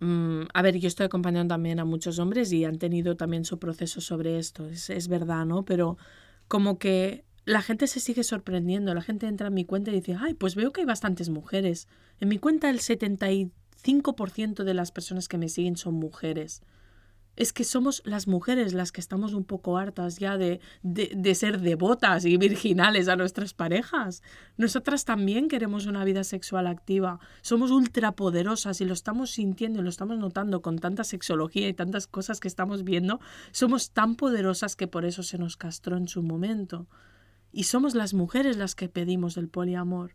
mm, 0.00 0.42
a 0.54 0.62
ver, 0.62 0.78
yo 0.78 0.86
estoy 0.86 1.06
acompañando 1.06 1.52
también 1.52 1.80
a 1.80 1.84
muchos 1.84 2.20
hombres 2.20 2.52
y 2.52 2.64
han 2.64 2.78
tenido 2.78 3.16
también 3.16 3.44
su 3.44 3.58
proceso 3.58 4.00
sobre 4.00 4.38
esto, 4.38 4.68
es, 4.68 4.90
es 4.90 5.08
verdad, 5.08 5.44
¿no? 5.44 5.64
Pero 5.64 5.98
como 6.46 6.78
que 6.78 7.24
la 7.46 7.62
gente 7.62 7.86
se 7.86 8.00
sigue 8.00 8.24
sorprendiendo, 8.24 8.92
la 8.92 9.02
gente 9.02 9.28
entra 9.28 9.46
en 9.46 9.54
mi 9.54 9.64
cuenta 9.64 9.92
y 9.92 9.94
dice, 9.94 10.16
ay, 10.20 10.34
pues 10.34 10.56
veo 10.56 10.72
que 10.72 10.80
hay 10.80 10.86
bastantes 10.86 11.30
mujeres. 11.30 11.86
En 12.18 12.28
mi 12.28 12.38
cuenta 12.38 12.68
el 12.68 12.80
75% 12.80 14.64
de 14.64 14.74
las 14.74 14.90
personas 14.90 15.28
que 15.28 15.38
me 15.38 15.48
siguen 15.48 15.76
son 15.76 15.94
mujeres. 15.94 16.60
Es 17.36 17.52
que 17.52 17.62
somos 17.62 18.02
las 18.04 18.26
mujeres 18.26 18.72
las 18.72 18.90
que 18.90 19.00
estamos 19.00 19.32
un 19.32 19.44
poco 19.44 19.76
hartas 19.76 20.18
ya 20.18 20.38
de, 20.38 20.58
de, 20.82 21.34
ser 21.34 21.60
devotas 21.60 22.24
y 22.24 22.36
virginales 22.36 23.06
a 23.06 23.14
nuestras 23.14 23.54
parejas. 23.54 24.22
Nosotras 24.56 25.04
también 25.04 25.46
queremos 25.46 25.86
una 25.86 26.02
vida 26.04 26.24
sexual 26.24 26.66
activa. 26.66 27.20
Somos 27.42 27.70
ultrapoderosas 27.70 28.80
y 28.80 28.86
lo 28.86 28.94
estamos 28.94 29.30
sintiendo 29.30 29.80
y 29.80 29.82
lo 29.84 29.90
estamos 29.90 30.18
notando 30.18 30.62
con 30.62 30.78
tanta 30.78 31.04
sexología 31.04 31.68
y 31.68 31.74
tantas 31.74 32.08
cosas 32.08 32.40
que 32.40 32.48
estamos 32.48 32.82
viendo. 32.82 33.20
Somos 33.52 33.90
tan 33.90 34.16
poderosas 34.16 34.74
que 34.74 34.88
por 34.88 35.04
eso 35.04 35.22
se 35.22 35.38
nos 35.38 35.56
castró 35.56 35.96
en 35.96 36.08
su 36.08 36.22
momento. 36.24 36.88
Y 37.52 37.64
somos 37.64 37.94
las 37.94 38.14
mujeres 38.14 38.56
las 38.56 38.74
que 38.74 38.88
pedimos 38.88 39.36
el 39.36 39.48
poliamor. 39.48 40.14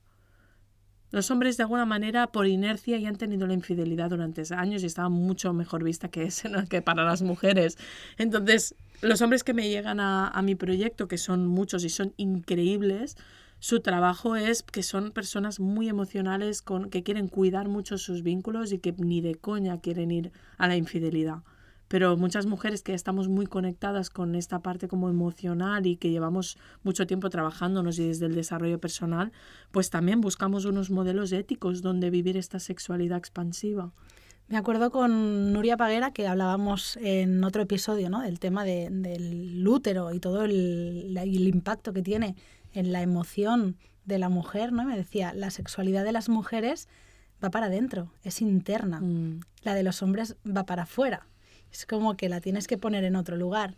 Los 1.12 1.30
hombres, 1.30 1.58
de 1.58 1.64
alguna 1.64 1.86
manera, 1.86 2.28
por 2.28 2.48
inercia, 2.48 2.98
ya 2.98 3.10
han 3.10 3.18
tenido 3.18 3.46
la 3.46 3.54
infidelidad 3.54 4.10
durante 4.10 4.44
años 4.56 4.82
y 4.82 4.86
estaba 4.86 5.10
mucho 5.10 5.52
mejor 5.52 5.84
vista 5.84 6.10
que, 6.10 6.24
ese, 6.24 6.50
que 6.70 6.82
para 6.82 7.04
las 7.04 7.22
mujeres. 7.22 7.78
Entonces, 8.18 8.76
los 9.02 9.22
hombres 9.22 9.44
que 9.44 9.54
me 9.54 9.68
llegan 9.68 10.00
a, 10.00 10.30
a, 10.30 10.42
mi 10.42 10.56
proyecto, 10.56 11.10
que 11.10 11.18
son 11.18 11.48
muchos 11.48 11.84
y 11.84 11.90
son 11.90 12.14
increíbles, 12.16 13.18
su 13.60 13.82
trabajo 13.82 14.38
es 14.38 14.64
que 14.64 14.84
son 14.84 15.12
personas 15.12 15.60
muy 15.60 15.90
emocionales, 15.90 16.62
con, 16.62 16.90
que 16.90 17.04
quieren 17.04 17.28
cuidar 17.28 17.68
mucho 17.68 17.98
sus 17.98 18.24
vínculos 18.24 18.72
y 18.72 18.80
que 18.80 18.94
ni 18.94 19.20
de 19.20 19.36
coña 19.36 19.82
quieren 19.82 20.12
ir 20.12 20.32
a 20.58 20.68
la 20.70 20.78
infidelidad 20.78 21.44
pero 21.92 22.16
muchas 22.16 22.46
mujeres 22.46 22.84
que 22.84 22.94
estamos 22.94 23.28
muy 23.28 23.48
conectadas 23.48 24.10
con 24.10 24.36
esta 24.36 24.60
parte 24.60 24.88
como 24.88 25.10
emocional 25.10 25.86
y 25.86 25.98
que 25.98 26.10
llevamos 26.10 26.58
mucho 26.84 27.06
tiempo 27.06 27.30
trabajándonos 27.30 28.00
y 28.00 28.08
desde 28.08 28.28
el 28.28 28.34
desarrollo 28.34 28.80
personal, 28.80 29.34
pues 29.72 29.90
también 29.90 30.22
buscamos 30.22 30.64
unos 30.64 30.90
modelos 30.90 31.34
éticos 31.34 31.82
donde 31.82 32.10
vivir 32.10 32.38
esta 32.38 32.60
sexualidad 32.60 33.18
expansiva. 33.18 33.92
Me 34.48 34.56
acuerdo 34.56 34.90
con 34.90 35.52
Nuria 35.52 35.76
Paguera 35.76 36.14
que 36.14 36.30
hablábamos 36.30 36.96
en 36.96 37.44
otro 37.44 37.64
episodio 37.64 38.10
¿no? 38.10 38.22
del 38.22 38.40
tema 38.40 38.64
de, 38.64 38.88
del 38.90 39.68
útero 39.68 40.14
y 40.14 40.22
todo 40.22 40.46
el, 40.46 41.18
el, 41.18 41.48
impacto 41.50 41.92
que 41.92 42.02
tiene 42.02 42.38
en 42.72 42.94
la 42.94 43.02
emoción 43.02 43.76
de 44.06 44.18
la 44.18 44.30
mujer. 44.30 44.72
¿no? 44.72 44.86
Me 44.86 44.96
decía, 44.96 45.34
la 45.34 45.52
sexualidad 45.52 46.06
de 46.06 46.14
las 46.14 46.30
mujeres 46.30 46.88
va 47.44 47.50
para 47.50 47.66
adentro, 47.66 48.14
es 48.24 48.42
interna. 48.42 49.02
Mm. 49.02 49.42
La 49.64 49.74
de 49.74 49.84
los 49.84 50.02
hombres 50.02 50.38
va 50.46 50.66
para 50.66 50.84
afuera. 50.84 51.28
Es 51.72 51.86
como 51.86 52.16
que 52.16 52.30
la 52.30 52.42
tienes 52.42 52.68
que 52.68 52.78
poner 52.78 53.04
en 53.04 53.16
otro 53.16 53.36
lugar. 53.36 53.76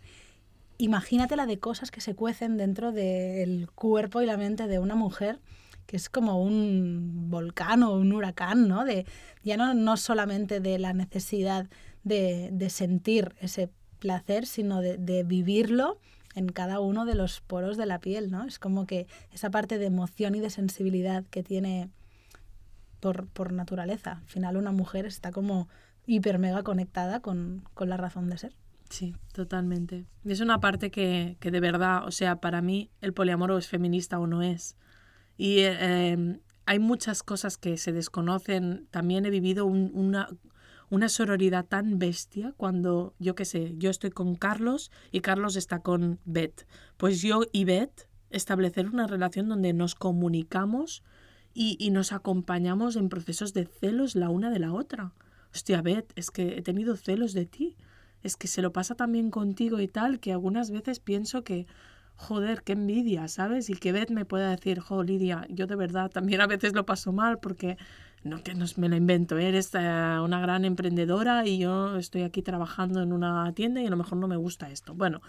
Imagínate 0.78 1.36
la 1.36 1.46
de 1.46 1.58
cosas 1.58 1.90
que 1.90 2.00
se 2.00 2.14
cuecen 2.14 2.56
dentro 2.56 2.92
del 2.92 3.70
cuerpo 3.74 4.22
y 4.22 4.26
la 4.26 4.36
mente 4.36 4.66
de 4.66 4.78
una 4.78 4.96
mujer, 4.96 5.38
que 5.86 5.96
es 5.96 6.08
como 6.08 6.42
un 6.42 7.30
volcán 7.30 7.82
o 7.82 7.94
un 7.94 8.12
huracán, 8.12 8.68
¿no? 8.68 8.84
De, 8.84 9.06
ya 9.42 9.56
no, 9.56 9.74
no 9.74 9.96
solamente 9.96 10.60
de 10.60 10.78
la 10.78 10.92
necesidad 10.92 11.68
de, 12.02 12.50
de 12.52 12.70
sentir 12.70 13.34
ese 13.40 13.70
placer, 13.98 14.46
sino 14.46 14.80
de, 14.80 14.98
de, 14.98 15.22
vivirlo 15.22 15.98
en 16.34 16.48
cada 16.48 16.80
uno 16.80 17.04
de 17.04 17.14
los 17.14 17.40
poros 17.40 17.76
de 17.76 17.86
la 17.86 18.00
piel, 18.00 18.30
¿no? 18.30 18.44
Es 18.44 18.58
como 18.58 18.86
que 18.86 19.06
esa 19.32 19.50
parte 19.50 19.78
de 19.78 19.86
emoción 19.86 20.34
y 20.34 20.40
de 20.40 20.50
sensibilidad 20.50 21.24
que 21.30 21.42
tiene 21.42 21.90
por, 23.00 23.26
por 23.28 23.52
naturaleza. 23.52 24.12
Al 24.12 24.28
final 24.28 24.56
una 24.56 24.72
mujer 24.72 25.06
está 25.06 25.30
como 25.30 25.68
hiper 26.06 26.38
mega 26.38 26.62
conectada 26.62 27.20
con, 27.20 27.64
con, 27.74 27.88
la 27.88 27.96
razón 27.96 28.28
de 28.28 28.38
ser. 28.38 28.54
Sí, 28.90 29.14
totalmente. 29.32 30.06
Y 30.24 30.32
es 30.32 30.40
una 30.40 30.60
parte 30.60 30.90
que, 30.90 31.36
que, 31.40 31.50
de 31.50 31.60
verdad, 31.60 32.06
o 32.06 32.10
sea, 32.10 32.40
para 32.40 32.62
mí 32.62 32.90
el 33.00 33.12
poliamor 33.12 33.50
o 33.50 33.58
es 33.58 33.68
feminista 33.68 34.18
o 34.18 34.26
no 34.26 34.42
es. 34.42 34.76
Y 35.36 35.58
eh, 35.60 36.38
hay 36.66 36.78
muchas 36.78 37.22
cosas 37.22 37.56
que 37.56 37.76
se 37.76 37.92
desconocen. 37.92 38.86
También 38.90 39.26
he 39.26 39.30
vivido 39.30 39.66
un, 39.66 39.90
una, 39.94 40.28
una 40.90 41.08
sororidad 41.08 41.64
tan 41.64 41.98
bestia 41.98 42.54
cuando, 42.56 43.14
yo 43.18 43.34
qué 43.34 43.44
sé, 43.44 43.74
yo 43.78 43.90
estoy 43.90 44.10
con 44.10 44.36
Carlos 44.36 44.90
y 45.10 45.20
Carlos 45.20 45.56
está 45.56 45.80
con 45.80 46.20
Beth. 46.24 46.66
Pues 46.96 47.22
yo 47.22 47.42
y 47.52 47.64
Beth 47.64 48.08
establecer 48.30 48.88
una 48.88 49.06
relación 49.06 49.48
donde 49.48 49.72
nos 49.72 49.94
comunicamos 49.94 51.02
y, 51.52 51.76
y 51.78 51.90
nos 51.90 52.12
acompañamos 52.12 52.96
en 52.96 53.08
procesos 53.08 53.54
de 53.54 53.66
celos 53.66 54.14
la 54.14 54.28
una 54.28 54.50
de 54.50 54.58
la 54.58 54.72
otra 54.72 55.14
hostia, 55.54 55.82
Beth, 55.82 56.12
es 56.16 56.30
que 56.30 56.58
he 56.58 56.62
tenido 56.62 56.96
celos 56.96 57.32
de 57.32 57.46
ti, 57.46 57.76
es 58.22 58.36
que 58.36 58.48
se 58.48 58.62
lo 58.62 58.72
pasa 58.72 58.94
también 58.94 59.30
contigo 59.30 59.80
y 59.80 59.88
tal, 59.88 60.18
que 60.18 60.32
algunas 60.32 60.70
veces 60.70 60.98
pienso 60.98 61.44
que, 61.44 61.66
joder, 62.16 62.62
qué 62.62 62.72
envidia, 62.72 63.28
¿sabes? 63.28 63.70
Y 63.70 63.74
que 63.74 63.92
Beth 63.92 64.10
me 64.10 64.24
pueda 64.24 64.50
decir, 64.50 64.80
jo, 64.80 65.02
Lidia, 65.02 65.46
yo 65.50 65.66
de 65.66 65.76
verdad 65.76 66.10
también 66.10 66.40
a 66.40 66.46
veces 66.46 66.74
lo 66.74 66.86
paso 66.86 67.12
mal 67.12 67.38
porque, 67.38 67.76
no 68.24 68.42
que 68.42 68.54
no 68.54 68.64
me 68.76 68.88
lo 68.88 68.96
invento, 68.96 69.38
eres 69.38 69.70
eh, 69.74 70.18
una 70.22 70.40
gran 70.40 70.64
emprendedora 70.64 71.46
y 71.46 71.58
yo 71.58 71.96
estoy 71.96 72.22
aquí 72.22 72.42
trabajando 72.42 73.02
en 73.02 73.12
una 73.12 73.52
tienda 73.52 73.80
y 73.82 73.86
a 73.86 73.90
lo 73.90 73.96
mejor 73.96 74.18
no 74.18 74.26
me 74.26 74.36
gusta 74.36 74.70
esto. 74.70 74.94
Bueno, 74.94 75.20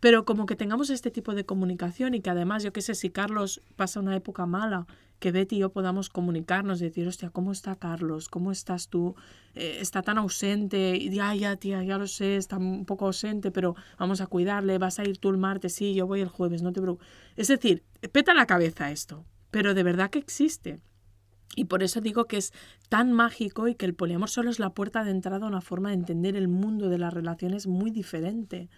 pero 0.00 0.24
como 0.24 0.46
que 0.46 0.56
tengamos 0.56 0.90
este 0.90 1.10
tipo 1.10 1.34
de 1.34 1.44
comunicación 1.44 2.14
y 2.14 2.20
que 2.20 2.30
además, 2.30 2.62
yo 2.62 2.72
qué 2.72 2.82
sé, 2.82 2.94
si 2.94 3.10
Carlos 3.10 3.62
pasa 3.76 4.00
una 4.00 4.16
época 4.16 4.46
mala, 4.46 4.86
que 5.18 5.32
Betty 5.32 5.56
y 5.56 5.58
yo 5.58 5.70
podamos 5.70 6.08
comunicarnos, 6.08 6.80
decir, 6.80 7.06
hostia, 7.06 7.28
¿cómo 7.28 7.52
está 7.52 7.76
Carlos? 7.76 8.28
¿Cómo 8.28 8.50
estás 8.50 8.88
tú? 8.88 9.14
Eh, 9.54 9.76
está 9.80 10.00
tan 10.00 10.16
ausente, 10.16 10.96
y 10.96 11.10
ya, 11.10 11.34
ya, 11.34 11.56
tía, 11.56 11.84
ya 11.84 11.98
lo 11.98 12.06
sé, 12.06 12.36
está 12.36 12.56
un 12.56 12.86
poco 12.86 13.04
ausente, 13.04 13.50
pero 13.50 13.76
vamos 13.98 14.22
a 14.22 14.26
cuidarle, 14.26 14.78
vas 14.78 14.98
a 14.98 15.04
ir 15.04 15.18
tú 15.18 15.28
el 15.28 15.36
martes, 15.36 15.74
sí, 15.74 15.94
yo 15.94 16.06
voy 16.06 16.22
el 16.22 16.28
jueves, 16.28 16.62
no 16.62 16.72
te 16.72 16.80
preocupes. 16.80 17.06
Es 17.36 17.48
decir, 17.48 17.84
peta 18.12 18.32
la 18.32 18.46
cabeza 18.46 18.90
esto, 18.90 19.26
pero 19.50 19.74
de 19.74 19.82
verdad 19.82 20.08
que 20.08 20.18
existe. 20.18 20.80
Y 21.56 21.64
por 21.64 21.82
eso 21.82 22.00
digo 22.00 22.26
que 22.26 22.36
es 22.36 22.52
tan 22.88 23.12
mágico 23.12 23.68
y 23.68 23.74
que 23.74 23.84
el 23.84 23.94
poliamor 23.94 24.30
solo 24.30 24.50
es 24.50 24.58
la 24.58 24.70
puerta 24.70 25.04
de 25.04 25.10
entrada 25.10 25.44
a 25.44 25.48
una 25.48 25.60
forma 25.60 25.88
de 25.88 25.96
entender 25.96 26.36
el 26.36 26.48
mundo 26.48 26.88
de 26.88 26.98
las 26.98 27.12
relaciones 27.12 27.66
muy 27.66 27.90
diferente. 27.90 28.70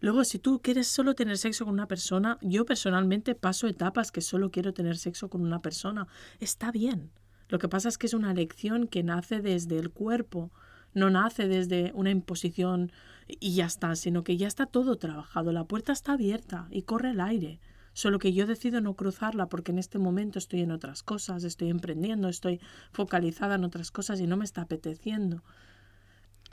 Luego, 0.00 0.24
si 0.24 0.38
tú 0.38 0.60
quieres 0.62 0.86
solo 0.86 1.14
tener 1.14 1.38
sexo 1.38 1.64
con 1.64 1.74
una 1.74 1.88
persona, 1.88 2.38
yo 2.40 2.64
personalmente 2.64 3.34
paso 3.34 3.66
etapas 3.66 4.12
que 4.12 4.20
solo 4.20 4.50
quiero 4.50 4.72
tener 4.72 4.96
sexo 4.96 5.28
con 5.28 5.42
una 5.42 5.60
persona. 5.60 6.06
Está 6.38 6.70
bien. 6.70 7.10
Lo 7.48 7.58
que 7.58 7.68
pasa 7.68 7.88
es 7.88 7.98
que 7.98 8.06
es 8.06 8.14
una 8.14 8.30
elección 8.30 8.86
que 8.86 9.02
nace 9.02 9.40
desde 9.40 9.78
el 9.78 9.90
cuerpo, 9.90 10.52
no 10.94 11.10
nace 11.10 11.48
desde 11.48 11.92
una 11.94 12.10
imposición 12.10 12.92
y 13.26 13.54
ya 13.54 13.66
está, 13.66 13.96
sino 13.96 14.22
que 14.22 14.36
ya 14.36 14.46
está 14.46 14.66
todo 14.66 14.96
trabajado. 14.96 15.50
La 15.52 15.64
puerta 15.64 15.92
está 15.92 16.12
abierta 16.12 16.68
y 16.70 16.82
corre 16.82 17.10
el 17.10 17.20
aire. 17.20 17.60
Solo 17.92 18.20
que 18.20 18.32
yo 18.32 18.46
decido 18.46 18.80
no 18.80 18.94
cruzarla 18.94 19.48
porque 19.48 19.72
en 19.72 19.78
este 19.78 19.98
momento 19.98 20.38
estoy 20.38 20.60
en 20.60 20.70
otras 20.70 21.02
cosas, 21.02 21.42
estoy 21.42 21.70
emprendiendo, 21.70 22.28
estoy 22.28 22.60
focalizada 22.92 23.56
en 23.56 23.64
otras 23.64 23.90
cosas 23.90 24.20
y 24.20 24.28
no 24.28 24.36
me 24.36 24.44
está 24.44 24.62
apeteciendo. 24.62 25.42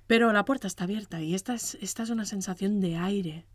Pero 0.08 0.32
la 0.34 0.46
puerta 0.46 0.68
está 0.68 0.84
abierta 0.84 1.22
y 1.22 1.34
esta 1.34 1.54
es, 1.54 1.76
esta 1.82 2.04
es 2.04 2.10
una 2.10 2.26
sensación 2.26 2.80
de 2.80 2.98
aire. 2.98 3.46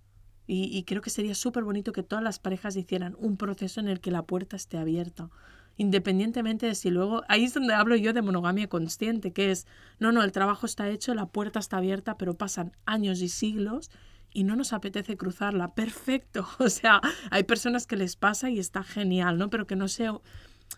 Y, 0.47 0.77
y 0.77 0.83
creo 0.83 1.01
que 1.01 1.11
sería 1.11 1.35
súper 1.35 1.63
bonito 1.63 1.93
que 1.93 2.03
todas 2.03 2.25
las 2.25 2.41
parejas 2.41 2.77
hicieran 2.77 3.17
un 3.19 3.37
proceso 3.37 3.81
en 3.81 3.89
el 3.89 4.01
que 4.01 4.11
la 4.11 4.23
puerta 4.23 4.57
esté 4.57 4.79
abierta. 4.79 5.31
Independientemente 5.77 6.67
de 6.67 6.75
si 6.75 6.91
luego... 6.91 7.23
Ahí 7.29 7.45
es 7.45 7.55
donde 7.55 7.75
hablo 7.75 7.97
yo 7.97 8.13
de 8.13 8.21
monogamia 8.21 8.69
consciente, 8.69 9.33
que 9.33 9.51
es, 9.51 9.67
no, 9.99 10.13
no, 10.13 10.23
el 10.23 10.33
trabajo 10.33 10.67
está 10.67 10.89
hecho, 10.89 11.15
la 11.15 11.27
puerta 11.27 11.59
está 11.59 11.79
abierta, 11.79 12.19
pero 12.19 12.35
pasan 12.37 12.77
años 12.85 13.23
y 13.23 13.29
siglos 13.29 13.91
y 14.33 14.45
no 14.45 14.57
nos 14.57 14.73
apetece 14.73 15.17
cruzarla. 15.17 15.75
Perfecto. 15.75 16.47
O 16.59 16.69
sea, 16.69 17.01
hay 17.31 17.45
personas 17.45 17.87
que 17.87 17.97
les 17.97 18.17
pasa 18.17 18.51
y 18.51 18.59
está 18.59 18.83
genial, 18.83 19.39
¿no? 19.39 19.51
Pero 19.51 19.67
que 19.67 19.77
no 19.77 19.89
sea 19.89 20.19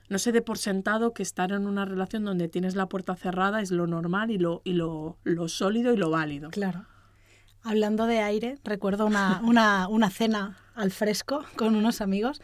no 0.09 0.19
se 0.19 0.33
dé 0.33 0.43
por 0.43 0.59
sentado 0.59 1.15
que 1.15 1.23
estar 1.23 1.53
en 1.53 1.67
una 1.67 1.85
relación 1.85 2.25
donde 2.25 2.49
tienes 2.49 2.75
la 2.75 2.87
puerta 2.87 3.15
cerrada 3.15 3.61
es 3.61 3.71
lo 3.71 3.87
normal 3.87 4.31
y 4.31 4.39
lo, 4.39 4.63
y 4.65 4.73
lo, 4.73 5.19
lo 5.25 5.49
sólido 5.49 5.93
y 5.93 5.97
lo 5.97 6.11
válido. 6.11 6.51
Claro. 6.51 6.87
Hablando 7.63 8.07
de 8.07 8.19
aire, 8.21 8.59
recuerdo 8.65 9.07
una, 9.07 9.41
una, 9.45 9.89
una 9.89 10.11
cena 10.11 10.59
al 10.75 10.91
fresco 10.91 11.45
con 11.57 11.77
unos 11.77 12.01
amigos. 12.01 12.41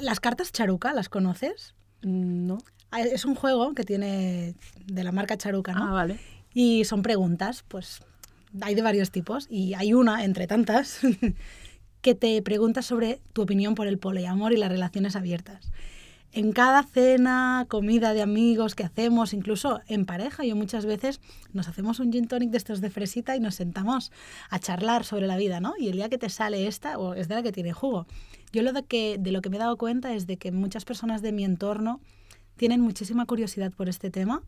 ¿Las 0.00 0.20
cartas 0.20 0.52
Charuca 0.52 0.92
las 0.92 1.08
conoces? 1.08 1.74
No. 2.02 2.58
Ah, 2.90 3.00
Es 3.00 3.24
un 3.24 3.34
juego 3.34 3.74
que 3.74 3.84
tiene 3.84 4.54
de 4.86 5.04
la 5.04 5.12
marca 5.12 5.36
Charuca, 5.36 5.72
¿no? 5.72 5.88
Ah, 5.88 5.92
vale. 5.92 6.18
Y 6.52 6.84
son 6.84 7.02
preguntas, 7.02 7.64
pues 7.68 8.02
hay 8.60 8.74
de 8.74 8.82
varios 8.82 9.10
tipos 9.10 9.46
y 9.48 9.74
hay 9.74 9.92
una, 9.92 10.24
entre 10.24 10.46
tantas, 10.46 11.00
que 12.02 12.14
te 12.14 12.40
pregunta 12.42 12.82
sobre 12.82 13.20
tu 13.32 13.42
opinión 13.42 13.74
por 13.74 13.86
el 13.86 13.98
poliamor 13.98 14.52
y 14.52 14.56
las 14.56 14.70
relaciones 14.70 15.16
abiertas. 15.16 15.70
En 16.32 16.52
cada 16.52 16.84
cena, 16.84 17.66
comida 17.68 18.12
de 18.14 18.22
amigos 18.22 18.76
que 18.76 18.84
hacemos, 18.84 19.32
incluso 19.34 19.80
en 19.88 20.06
pareja, 20.06 20.44
yo 20.44 20.54
muchas 20.54 20.86
veces 20.86 21.20
nos 21.52 21.66
hacemos 21.66 21.98
un 21.98 22.12
gin 22.12 22.28
tonic 22.28 22.50
de 22.50 22.56
estos 22.58 22.80
de 22.80 22.88
fresita 22.88 23.34
y 23.34 23.40
nos 23.40 23.56
sentamos 23.56 24.12
a 24.48 24.60
charlar 24.60 25.04
sobre 25.04 25.26
la 25.26 25.36
vida, 25.36 25.58
¿no? 25.58 25.74
Y 25.76 25.88
el 25.88 25.94
día 25.96 26.08
que 26.08 26.18
te 26.18 26.28
sale 26.28 26.68
esta, 26.68 26.98
o 26.98 27.14
es 27.14 27.26
de 27.26 27.34
la 27.34 27.42
que 27.42 27.50
tiene 27.50 27.72
jugo. 27.72 28.06
Yo 28.52 28.62
lo 28.62 28.72
de, 28.72 28.84
que, 28.84 29.16
de 29.18 29.32
lo 29.32 29.42
que 29.42 29.50
me 29.50 29.56
he 29.56 29.58
dado 29.58 29.76
cuenta 29.76 30.12
es 30.14 30.28
de 30.28 30.36
que 30.36 30.52
muchas 30.52 30.84
personas 30.84 31.20
de 31.20 31.32
mi 31.32 31.44
entorno 31.44 32.00
tienen 32.56 32.80
muchísima 32.80 33.26
curiosidad 33.26 33.72
por 33.72 33.88
este 33.88 34.10
tema, 34.10 34.42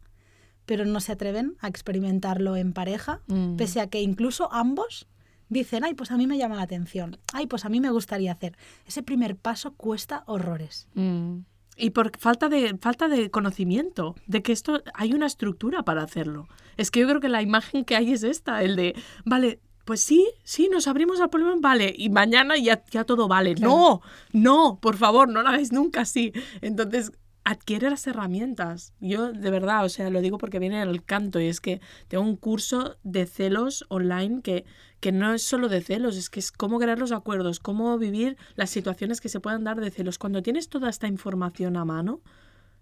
pero 0.66 0.84
no 0.84 1.00
se 1.00 1.10
atreven 1.10 1.56
a 1.60 1.66
experimentarlo 1.66 2.56
en 2.56 2.72
pareja, 2.74 3.20
Mm. 3.26 3.56
pese 3.56 3.80
a 3.80 3.88
que 3.88 4.00
incluso 4.02 4.52
ambos 4.52 5.08
dicen, 5.48 5.82
ay, 5.82 5.94
pues 5.94 6.12
a 6.12 6.16
mí 6.16 6.28
me 6.28 6.38
llama 6.38 6.54
la 6.56 6.62
atención, 6.62 7.18
ay, 7.32 7.48
pues 7.48 7.64
a 7.64 7.68
mí 7.68 7.80
me 7.80 7.90
gustaría 7.90 8.30
hacer. 8.30 8.56
Ese 8.86 9.02
primer 9.02 9.34
paso 9.36 9.72
cuesta 9.74 10.22
horrores. 10.26 10.86
Mm. 10.94 11.38
Y 11.76 11.90
por 11.90 12.16
falta 12.18 12.48
de, 12.48 12.76
falta 12.80 13.08
de 13.08 13.30
conocimiento, 13.30 14.14
de 14.26 14.42
que 14.42 14.52
esto 14.52 14.82
hay 14.94 15.14
una 15.14 15.26
estructura 15.26 15.84
para 15.84 16.02
hacerlo. 16.02 16.48
Es 16.76 16.90
que 16.90 17.00
yo 17.00 17.08
creo 17.08 17.20
que 17.20 17.28
la 17.28 17.42
imagen 17.42 17.84
que 17.84 17.96
hay 17.96 18.12
es 18.12 18.22
esta, 18.22 18.62
el 18.62 18.76
de, 18.76 18.94
vale, 19.24 19.60
pues 19.84 20.00
sí, 20.02 20.28
sí, 20.44 20.68
nos 20.70 20.86
abrimos 20.86 21.20
al 21.20 21.30
problema, 21.30 21.56
vale, 21.60 21.92
y 21.96 22.08
mañana 22.08 22.56
ya, 22.56 22.84
ya 22.90 23.04
todo 23.04 23.26
vale. 23.26 23.54
Claro. 23.54 23.70
No, 23.72 24.02
no, 24.32 24.78
por 24.80 24.96
favor, 24.96 25.28
no 25.28 25.42
lo 25.42 25.48
hagáis 25.48 25.72
nunca 25.72 26.02
así. 26.02 26.32
Entonces, 26.60 27.12
adquiere 27.44 27.90
las 27.90 28.06
herramientas. 28.06 28.94
Yo, 29.00 29.32
de 29.32 29.50
verdad, 29.50 29.84
o 29.84 29.88
sea, 29.88 30.10
lo 30.10 30.20
digo 30.20 30.38
porque 30.38 30.58
viene 30.58 30.82
el 30.82 31.04
canto 31.04 31.40
y 31.40 31.46
es 31.46 31.60
que 31.60 31.80
tengo 32.08 32.24
un 32.24 32.36
curso 32.36 32.96
de 33.02 33.26
celos 33.26 33.84
online 33.88 34.42
que, 34.42 34.64
que 35.00 35.12
no 35.12 35.32
es 35.34 35.42
solo 35.42 35.68
de 35.68 35.80
celos, 35.80 36.16
es 36.16 36.30
que 36.30 36.40
es 36.40 36.52
cómo 36.52 36.78
crear 36.78 36.98
los 36.98 37.12
acuerdos, 37.12 37.60
cómo 37.60 37.98
vivir 37.98 38.36
las 38.54 38.70
situaciones 38.70 39.20
que 39.20 39.28
se 39.28 39.40
puedan 39.40 39.64
dar 39.64 39.80
de 39.80 39.90
celos. 39.90 40.18
Cuando 40.18 40.42
tienes 40.42 40.68
toda 40.68 40.88
esta 40.88 41.08
información 41.08 41.76
a 41.76 41.84
mano, 41.84 42.20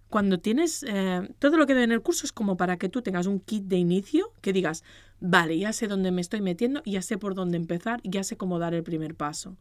cuando 0.09 0.39
tienes 0.39 0.83
eh, 0.87 1.33
todo 1.39 1.57
lo 1.57 1.65
que 1.65 1.73
da 1.73 1.83
en 1.83 1.91
el 1.91 2.01
curso 2.01 2.25
es 2.25 2.33
como 2.33 2.57
para 2.57 2.77
que 2.77 2.89
tú 2.89 3.01
tengas 3.01 3.27
un 3.27 3.39
kit 3.39 3.63
de 3.63 3.77
inicio 3.77 4.33
que 4.41 4.53
digas, 4.53 4.83
vale, 5.21 5.57
ya 5.57 5.73
sé 5.73 5.87
dónde 5.87 6.11
me 6.11 6.21
estoy 6.21 6.41
metiendo, 6.41 6.83
ya 6.85 7.01
sé 7.01 7.17
por 7.17 7.33
dónde 7.33 7.57
empezar, 7.57 8.01
ya 8.03 8.23
sé 8.23 8.37
cómo 8.37 8.59
dar 8.59 8.73
el 8.73 8.83
primer 8.83 9.15
paso. 9.15 9.57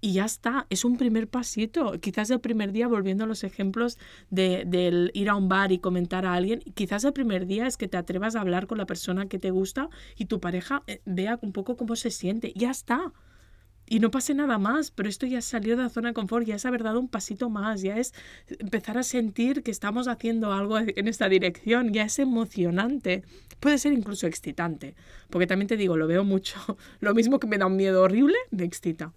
Y 0.00 0.12
ya 0.12 0.24
está, 0.24 0.66
es 0.70 0.84
un 0.84 0.96
primer 0.96 1.28
pasito. 1.28 1.98
Quizás 2.00 2.30
el 2.30 2.40
primer 2.40 2.70
día, 2.70 2.86
volviendo 2.86 3.24
a 3.24 3.26
los 3.26 3.42
ejemplos 3.42 3.98
de, 4.30 4.64
del 4.64 5.10
ir 5.12 5.28
a 5.28 5.34
un 5.34 5.48
bar 5.48 5.72
y 5.72 5.78
comentar 5.78 6.24
a 6.24 6.34
alguien, 6.34 6.60
quizás 6.74 7.04
el 7.04 7.12
primer 7.12 7.46
día 7.46 7.66
es 7.66 7.76
que 7.76 7.88
te 7.88 7.96
atrevas 7.96 8.36
a 8.36 8.40
hablar 8.40 8.68
con 8.68 8.78
la 8.78 8.86
persona 8.86 9.26
que 9.28 9.40
te 9.40 9.50
gusta 9.50 9.88
y 10.16 10.26
tu 10.26 10.40
pareja 10.40 10.84
eh, 10.86 11.00
vea 11.04 11.38
un 11.42 11.52
poco 11.52 11.76
cómo 11.76 11.96
se 11.96 12.10
siente. 12.10 12.52
Ya 12.54 12.70
está. 12.70 13.12
Y 13.90 14.00
no 14.00 14.10
pase 14.10 14.34
nada 14.34 14.58
más, 14.58 14.90
pero 14.90 15.08
esto 15.08 15.26
ya 15.26 15.38
es 15.38 15.46
salir 15.46 15.76
de 15.76 15.82
la 15.82 15.88
zona 15.88 16.08
de 16.08 16.14
confort, 16.14 16.46
ya 16.46 16.56
es 16.56 16.66
haber 16.66 16.82
dado 16.82 17.00
un 17.00 17.08
pasito 17.08 17.48
más, 17.48 17.80
ya 17.80 17.96
es 17.96 18.12
empezar 18.58 18.98
a 18.98 19.02
sentir 19.02 19.62
que 19.62 19.70
estamos 19.70 20.08
haciendo 20.08 20.52
algo 20.52 20.78
en 20.78 21.08
esta 21.08 21.28
dirección, 21.28 21.92
ya 21.92 22.04
es 22.04 22.18
emocionante. 22.18 23.24
Puede 23.60 23.78
ser 23.78 23.94
incluso 23.94 24.26
excitante, 24.26 24.94
porque 25.30 25.46
también 25.46 25.68
te 25.68 25.78
digo, 25.78 25.96
lo 25.96 26.06
veo 26.06 26.22
mucho. 26.22 26.58
Lo 27.00 27.14
mismo 27.14 27.40
que 27.40 27.46
me 27.46 27.56
da 27.56 27.66
un 27.66 27.76
miedo 27.76 28.02
horrible, 28.02 28.36
me 28.50 28.64
excita. 28.64 29.12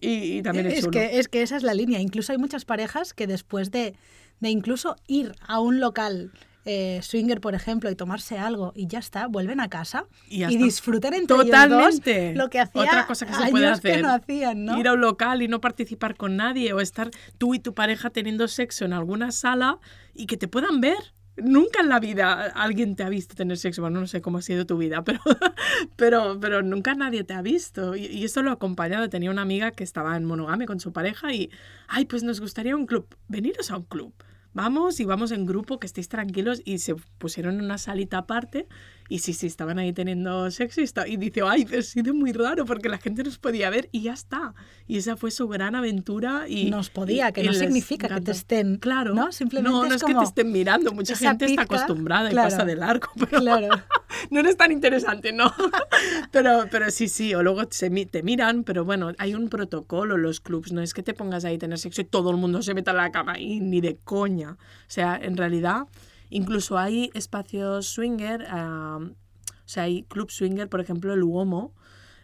Y, 0.00 0.38
y 0.38 0.42
también 0.42 0.66
es, 0.66 0.78
es, 0.80 0.88
que, 0.88 1.18
es 1.18 1.28
que 1.28 1.42
esa 1.42 1.56
es 1.56 1.62
la 1.62 1.74
línea. 1.74 2.00
Incluso 2.00 2.32
hay 2.32 2.38
muchas 2.38 2.64
parejas 2.64 3.14
que 3.14 3.26
después 3.26 3.70
de, 3.70 3.94
de 4.40 4.50
incluso 4.50 4.96
ir 5.06 5.34
a 5.46 5.60
un 5.60 5.80
local 5.80 6.32
eh, 6.66 7.00
swinger, 7.02 7.40
por 7.40 7.54
ejemplo, 7.54 7.90
y 7.90 7.94
tomarse 7.94 8.38
algo 8.38 8.72
y 8.74 8.86
ya 8.86 8.98
está, 8.98 9.26
vuelven 9.26 9.60
a 9.60 9.68
casa 9.68 10.06
Y 10.28 10.44
y, 10.44 10.56
disfrutan 10.56 11.12
entre 11.12 11.36
Totalmente. 11.36 12.28
ellos 12.28 12.34
dos 12.34 12.44
lo 12.44 12.48
que 12.50 12.60
hacía 12.60 12.82
Otra 12.82 13.06
cosa 13.06 13.26
que 13.26 13.34
se 13.34 13.50
puede 13.50 13.66
hacer. 13.66 14.02
no 14.02 14.10
hacían, 14.10 14.64
¿no? 14.64 14.78
Ir 14.78 14.88
a 14.88 14.94
un 14.94 15.00
local 15.02 15.42
y 15.42 15.48
no 15.48 15.60
participar 15.60 16.16
con 16.16 16.36
nadie 16.36 16.72
o 16.72 16.80
estar 16.80 17.10
tú 17.36 17.54
y 17.54 17.58
tu 17.58 17.74
pareja 17.74 18.08
teniendo 18.10 18.48
sexo 18.48 18.86
en 18.86 18.94
alguna 18.94 19.30
sala 19.30 19.78
y 20.14 20.26
que 20.26 20.36
te 20.36 20.48
puedan 20.48 20.80
ver. 20.80 20.96
Nunca 21.36 21.80
en 21.80 21.88
la 21.88 21.98
vida 21.98 22.44
alguien 22.54 22.94
te 22.94 23.02
ha 23.02 23.08
visto 23.08 23.34
tener 23.34 23.56
sexo. 23.56 23.82
Bueno, 23.82 24.00
no 24.00 24.06
sé 24.06 24.20
cómo 24.20 24.38
ha 24.38 24.42
sido 24.42 24.66
tu 24.66 24.78
vida, 24.78 25.02
pero, 25.02 25.20
pero, 25.96 26.38
pero 26.40 26.62
nunca 26.62 26.94
nadie 26.94 27.24
te 27.24 27.34
ha 27.34 27.42
visto. 27.42 27.96
Y, 27.96 28.06
y 28.06 28.24
esto 28.24 28.42
lo 28.42 28.50
he 28.50 28.52
acompañado. 28.52 29.08
Tenía 29.08 29.30
una 29.30 29.42
amiga 29.42 29.72
que 29.72 29.84
estaba 29.84 30.16
en 30.16 30.24
monogame 30.24 30.66
con 30.66 30.80
su 30.80 30.92
pareja 30.92 31.32
y, 31.32 31.50
ay, 31.88 32.04
pues 32.04 32.22
nos 32.22 32.40
gustaría 32.40 32.76
un 32.76 32.86
club. 32.86 33.06
Veniros 33.28 33.70
a 33.70 33.78
un 33.78 33.84
club. 33.84 34.14
Vamos 34.52 35.00
y 35.00 35.04
vamos 35.04 35.32
en 35.32 35.46
grupo, 35.46 35.80
que 35.80 35.86
estéis 35.86 36.08
tranquilos. 36.08 36.62
Y 36.64 36.78
se 36.78 36.94
pusieron 37.18 37.56
en 37.56 37.64
una 37.64 37.78
salita 37.78 38.18
aparte. 38.18 38.68
Y 39.08 39.18
sí, 39.18 39.34
sí, 39.34 39.46
estaban 39.46 39.78
ahí 39.78 39.92
teniendo 39.92 40.50
sexo. 40.50 40.80
Y, 40.80 40.84
está- 40.84 41.06
y 41.06 41.16
dice, 41.16 41.42
ay, 41.44 41.66
ha 41.78 41.82
sido 41.82 42.14
muy 42.14 42.32
raro 42.32 42.64
porque 42.64 42.88
la 42.88 42.98
gente 42.98 43.22
nos 43.22 43.38
podía 43.38 43.68
ver 43.68 43.88
y 43.92 44.02
ya 44.02 44.14
está. 44.14 44.54
Y 44.86 44.96
esa 44.96 45.16
fue 45.16 45.30
su 45.30 45.46
gran 45.48 45.74
aventura. 45.74 46.46
Y, 46.48 46.70
Nos 46.70 46.88
podía, 46.90 47.30
que 47.32 47.42
y 47.42 47.46
no 47.46 47.52
significa 47.52 48.08
que 48.08 48.20
te 48.20 48.30
estén. 48.30 48.76
Claro. 48.76 49.14
¿no? 49.14 49.30
Simplemente 49.32 49.70
no, 49.70 49.84
no 49.84 49.94
es 49.94 50.02
es, 50.02 50.04
que 50.04 50.14
te 50.14 50.24
estén 50.24 50.52
mirando. 50.52 50.92
Mucha 50.92 51.16
gente 51.16 51.44
está 51.44 51.62
pizca, 51.62 51.74
acostumbrada 51.76 52.28
y 52.28 52.32
claro. 52.32 52.50
pasa 52.50 52.64
de 52.64 52.76
largo. 52.76 53.08
Pero 53.18 53.40
Claro. 53.40 53.68
no 54.30 54.40
eres 54.40 54.56
tan 54.56 54.72
interesante, 54.72 55.32
¿no? 55.32 55.52
pero, 56.30 56.64
pero 56.70 56.90
sí, 56.90 57.08
sí. 57.08 57.34
O 57.34 57.42
luego 57.42 57.62
se 57.70 57.90
te 58.06 58.22
miran, 58.22 58.64
pero 58.64 58.84
bueno, 58.84 59.12
hay 59.18 59.34
un 59.34 59.48
protocolo 59.48 60.16
en 60.16 60.22
los 60.22 60.40
clubs. 60.40 60.72
No 60.72 60.80
es 60.80 60.94
que 60.94 61.02
te 61.02 61.14
pongas 61.14 61.44
ahí 61.44 61.56
a 61.56 61.58
tener 61.58 61.78
sexo 61.78 62.00
y 62.00 62.04
todo 62.04 62.30
el 62.30 62.36
mundo 62.36 62.62
se 62.62 62.74
meta 62.74 62.90
en 62.92 62.96
la 62.98 63.12
cama 63.12 63.38
y 63.38 63.60
ni 63.60 63.80
de 63.80 63.96
coña. 64.04 64.52
O 64.52 64.56
sea, 64.88 65.18
en 65.20 65.36
realidad, 65.36 65.86
incluso 66.30 66.78
hay 66.78 67.10
espacios 67.14 67.86
swinger. 67.86 68.46
ah, 68.48 68.98
o 69.00 69.68
sea, 69.68 69.84
hay 69.84 70.02
club 70.04 70.30
swinger, 70.30 70.68
por 70.68 70.80
ejemplo, 70.80 71.12
el 71.14 71.22
Uomo. 71.22 71.72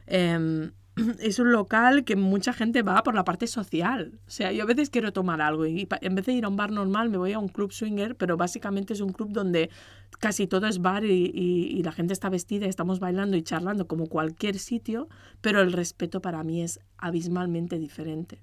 em, 0.06 0.72
es 1.20 1.38
un 1.38 1.52
local 1.52 2.04
que 2.04 2.16
mucha 2.16 2.52
gente 2.52 2.82
va 2.82 3.02
por 3.02 3.14
la 3.14 3.24
parte 3.24 3.46
social. 3.46 4.18
O 4.26 4.30
sea, 4.30 4.52
yo 4.52 4.64
a 4.64 4.66
veces 4.66 4.90
quiero 4.90 5.12
tomar 5.12 5.40
algo 5.40 5.66
y 5.66 5.88
en 6.00 6.14
vez 6.14 6.26
de 6.26 6.32
ir 6.32 6.44
a 6.44 6.48
un 6.48 6.56
bar 6.56 6.72
normal 6.72 7.08
me 7.10 7.16
voy 7.18 7.32
a 7.32 7.38
un 7.38 7.48
club 7.48 7.72
swinger, 7.72 8.16
pero 8.16 8.36
básicamente 8.36 8.92
es 8.92 9.00
un 9.00 9.12
club 9.12 9.30
donde 9.32 9.70
casi 10.18 10.46
todo 10.46 10.66
es 10.66 10.80
bar 10.80 11.04
y 11.04 11.82
la 11.82 11.92
gente 11.92 12.12
está 12.12 12.28
vestida, 12.28 12.66
y 12.66 12.68
estamos 12.68 13.00
bailando 13.00 13.36
y 13.36 13.42
charlando 13.42 13.86
como 13.86 14.06
cualquier 14.06 14.58
sitio, 14.58 15.08
pero 15.40 15.60
el 15.60 15.72
respeto 15.72 16.20
para 16.20 16.42
mí 16.44 16.62
es 16.62 16.80
abismalmente 16.98 17.78
diferente. 17.78 18.42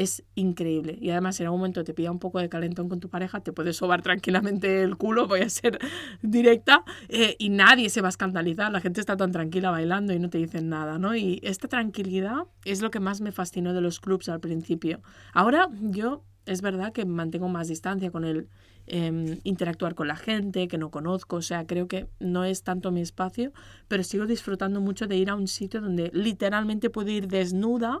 Es 0.00 0.24
increíble. 0.34 0.96
Y 0.98 1.10
además, 1.10 1.38
en 1.40 1.46
algún 1.46 1.60
momento 1.60 1.84
te 1.84 1.92
pilla 1.92 2.10
un 2.10 2.18
poco 2.18 2.38
de 2.38 2.48
calentón 2.48 2.88
con 2.88 3.00
tu 3.00 3.10
pareja, 3.10 3.40
te 3.40 3.52
puedes 3.52 3.76
sobar 3.76 4.00
tranquilamente 4.00 4.82
el 4.82 4.96
culo, 4.96 5.26
voy 5.26 5.42
a 5.42 5.50
ser 5.50 5.78
directa, 6.22 6.84
eh, 7.10 7.36
y 7.38 7.50
nadie 7.50 7.90
se 7.90 8.00
va 8.00 8.08
a 8.08 8.16
escandalizar. 8.16 8.72
La 8.72 8.80
gente 8.80 9.00
está 9.00 9.18
tan 9.18 9.30
tranquila 9.30 9.70
bailando 9.70 10.14
y 10.14 10.18
no 10.18 10.30
te 10.30 10.38
dicen 10.38 10.70
nada, 10.70 10.98
¿no? 10.98 11.14
Y 11.14 11.38
esta 11.42 11.68
tranquilidad 11.68 12.44
es 12.64 12.80
lo 12.80 12.90
que 12.90 12.98
más 12.98 13.20
me 13.20 13.30
fascinó 13.30 13.74
de 13.74 13.82
los 13.82 14.00
clubs 14.00 14.30
al 14.30 14.40
principio. 14.40 15.02
Ahora 15.34 15.68
yo 15.82 16.24
es 16.46 16.62
verdad 16.62 16.94
que 16.94 17.04
mantengo 17.04 17.50
más 17.50 17.68
distancia 17.68 18.10
con 18.10 18.24
el 18.24 18.48
em, 18.86 19.38
interactuar 19.44 19.94
con 19.94 20.08
la 20.08 20.16
gente 20.16 20.66
que 20.66 20.78
no 20.78 20.90
conozco, 20.90 21.36
o 21.36 21.42
sea, 21.42 21.66
creo 21.66 21.88
que 21.88 22.08
no 22.20 22.44
es 22.44 22.62
tanto 22.62 22.90
mi 22.90 23.02
espacio, 23.02 23.52
pero 23.86 24.02
sigo 24.02 24.24
disfrutando 24.24 24.80
mucho 24.80 25.06
de 25.06 25.16
ir 25.16 25.28
a 25.28 25.34
un 25.34 25.46
sitio 25.46 25.82
donde 25.82 26.10
literalmente 26.14 26.88
puedo 26.88 27.10
ir 27.10 27.28
desnuda 27.28 28.00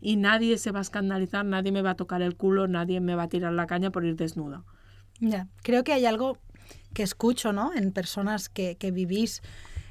y 0.00 0.16
nadie 0.16 0.58
se 0.58 0.70
va 0.72 0.80
a 0.80 0.82
escandalizar, 0.82 1.44
nadie 1.44 1.72
me 1.72 1.82
va 1.82 1.90
a 1.90 1.96
tocar 1.96 2.22
el 2.22 2.36
culo, 2.36 2.68
nadie 2.68 3.00
me 3.00 3.14
va 3.14 3.24
a 3.24 3.28
tirar 3.28 3.52
la 3.52 3.66
caña 3.66 3.90
por 3.90 4.04
ir 4.04 4.16
desnuda. 4.16 4.62
Ya, 5.20 5.48
creo 5.62 5.82
que 5.84 5.92
hay 5.92 6.04
algo 6.04 6.38
que 6.92 7.02
escucho, 7.02 7.52
¿no? 7.52 7.72
En 7.74 7.92
personas 7.92 8.48
que, 8.48 8.76
que 8.76 8.90
vivís 8.90 9.42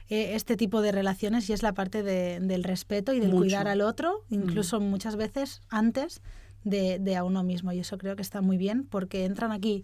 eh, 0.09 0.35
este 0.35 0.55
tipo 0.55 0.81
de 0.81 0.91
relaciones 0.91 1.49
y 1.49 1.53
es 1.53 1.63
la 1.63 1.73
parte 1.73 2.03
de- 2.03 2.39
del 2.39 2.63
respeto 2.63 3.13
y 3.13 3.19
del 3.19 3.29
Mucho. 3.31 3.39
cuidar 3.39 3.67
al 3.67 3.81
otro, 3.81 4.23
incluso 4.29 4.79
muchas 4.79 5.15
veces 5.15 5.61
antes 5.69 6.21
de, 6.63 6.99
de 6.99 7.15
a 7.15 7.23
uno 7.23 7.43
mismo. 7.43 7.71
Y 7.71 7.79
eso 7.79 7.97
creo 7.97 8.15
que 8.15 8.21
está 8.21 8.41
muy 8.41 8.57
bien 8.57 8.85
porque 8.85 9.25
entran 9.25 9.51
aquí 9.51 9.83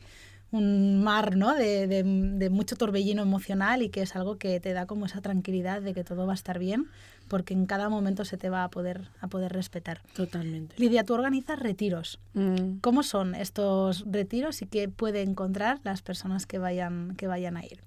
un 0.52 1.02
mar, 1.04 1.38
¿no? 1.38 1.56
De- 1.56 1.88
de 1.88 2.50
mucho 2.50 2.76
torbellino 2.76 3.22
emocional 3.22 3.82
y 3.82 3.90
que 3.90 4.02
es 4.02 4.16
algo 4.16 4.38
que 4.38 4.60
te 4.60 4.74
da 4.74 4.86
como 4.86 5.06
esa 5.06 5.22
tranquilidad 5.22 5.82
de 5.82 5.94
que 5.94 6.04
todo 6.04 6.28
va 6.28 6.34
a 6.34 6.36
estar 6.36 6.60
bien 6.60 6.88
porque 7.32 7.54
en 7.54 7.66
cada 7.66 7.88
momento 7.88 8.26
se 8.26 8.36
te 8.36 8.50
va 8.50 8.66
a 8.66 8.70
poder, 8.70 9.08
a 9.22 9.30
poder 9.30 9.54
respetar. 9.54 10.02
Totalmente. 10.14 10.76
Lidia, 10.78 11.06
tú 11.06 11.14
organizas 11.14 11.58
retiros. 11.58 12.20
Mm. 12.34 12.80
¿Cómo 12.82 13.04
son 13.04 13.36
estos 13.36 14.04
retiros 14.06 14.62
y 14.62 14.66
qué 14.66 14.90
puede 14.90 15.22
encontrar 15.22 15.80
las 15.86 16.02
personas 16.02 16.46
que 16.46 16.58
vayan, 16.58 17.16
que 17.16 17.28
vayan 17.28 17.56
a 17.56 17.64
ir? 17.64 17.80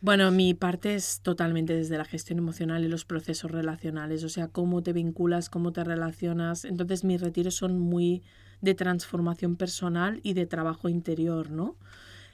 Bueno, 0.00 0.30
mi 0.30 0.54
parte 0.54 0.94
es 0.94 1.18
totalmente 1.22 1.74
desde 1.74 1.98
la 1.98 2.04
gestión 2.04 2.38
emocional 2.38 2.84
y 2.84 2.88
los 2.88 3.04
procesos 3.04 3.50
relacionales, 3.50 4.22
o 4.22 4.28
sea, 4.28 4.46
cómo 4.46 4.80
te 4.80 4.92
vinculas, 4.92 5.50
cómo 5.50 5.72
te 5.72 5.82
relacionas. 5.82 6.64
Entonces, 6.64 7.02
mis 7.02 7.20
retiros 7.20 7.56
son 7.56 7.80
muy 7.80 8.22
de 8.60 8.74
transformación 8.74 9.56
personal 9.56 10.20
y 10.22 10.34
de 10.34 10.46
trabajo 10.46 10.88
interior, 10.88 11.50
¿no? 11.50 11.74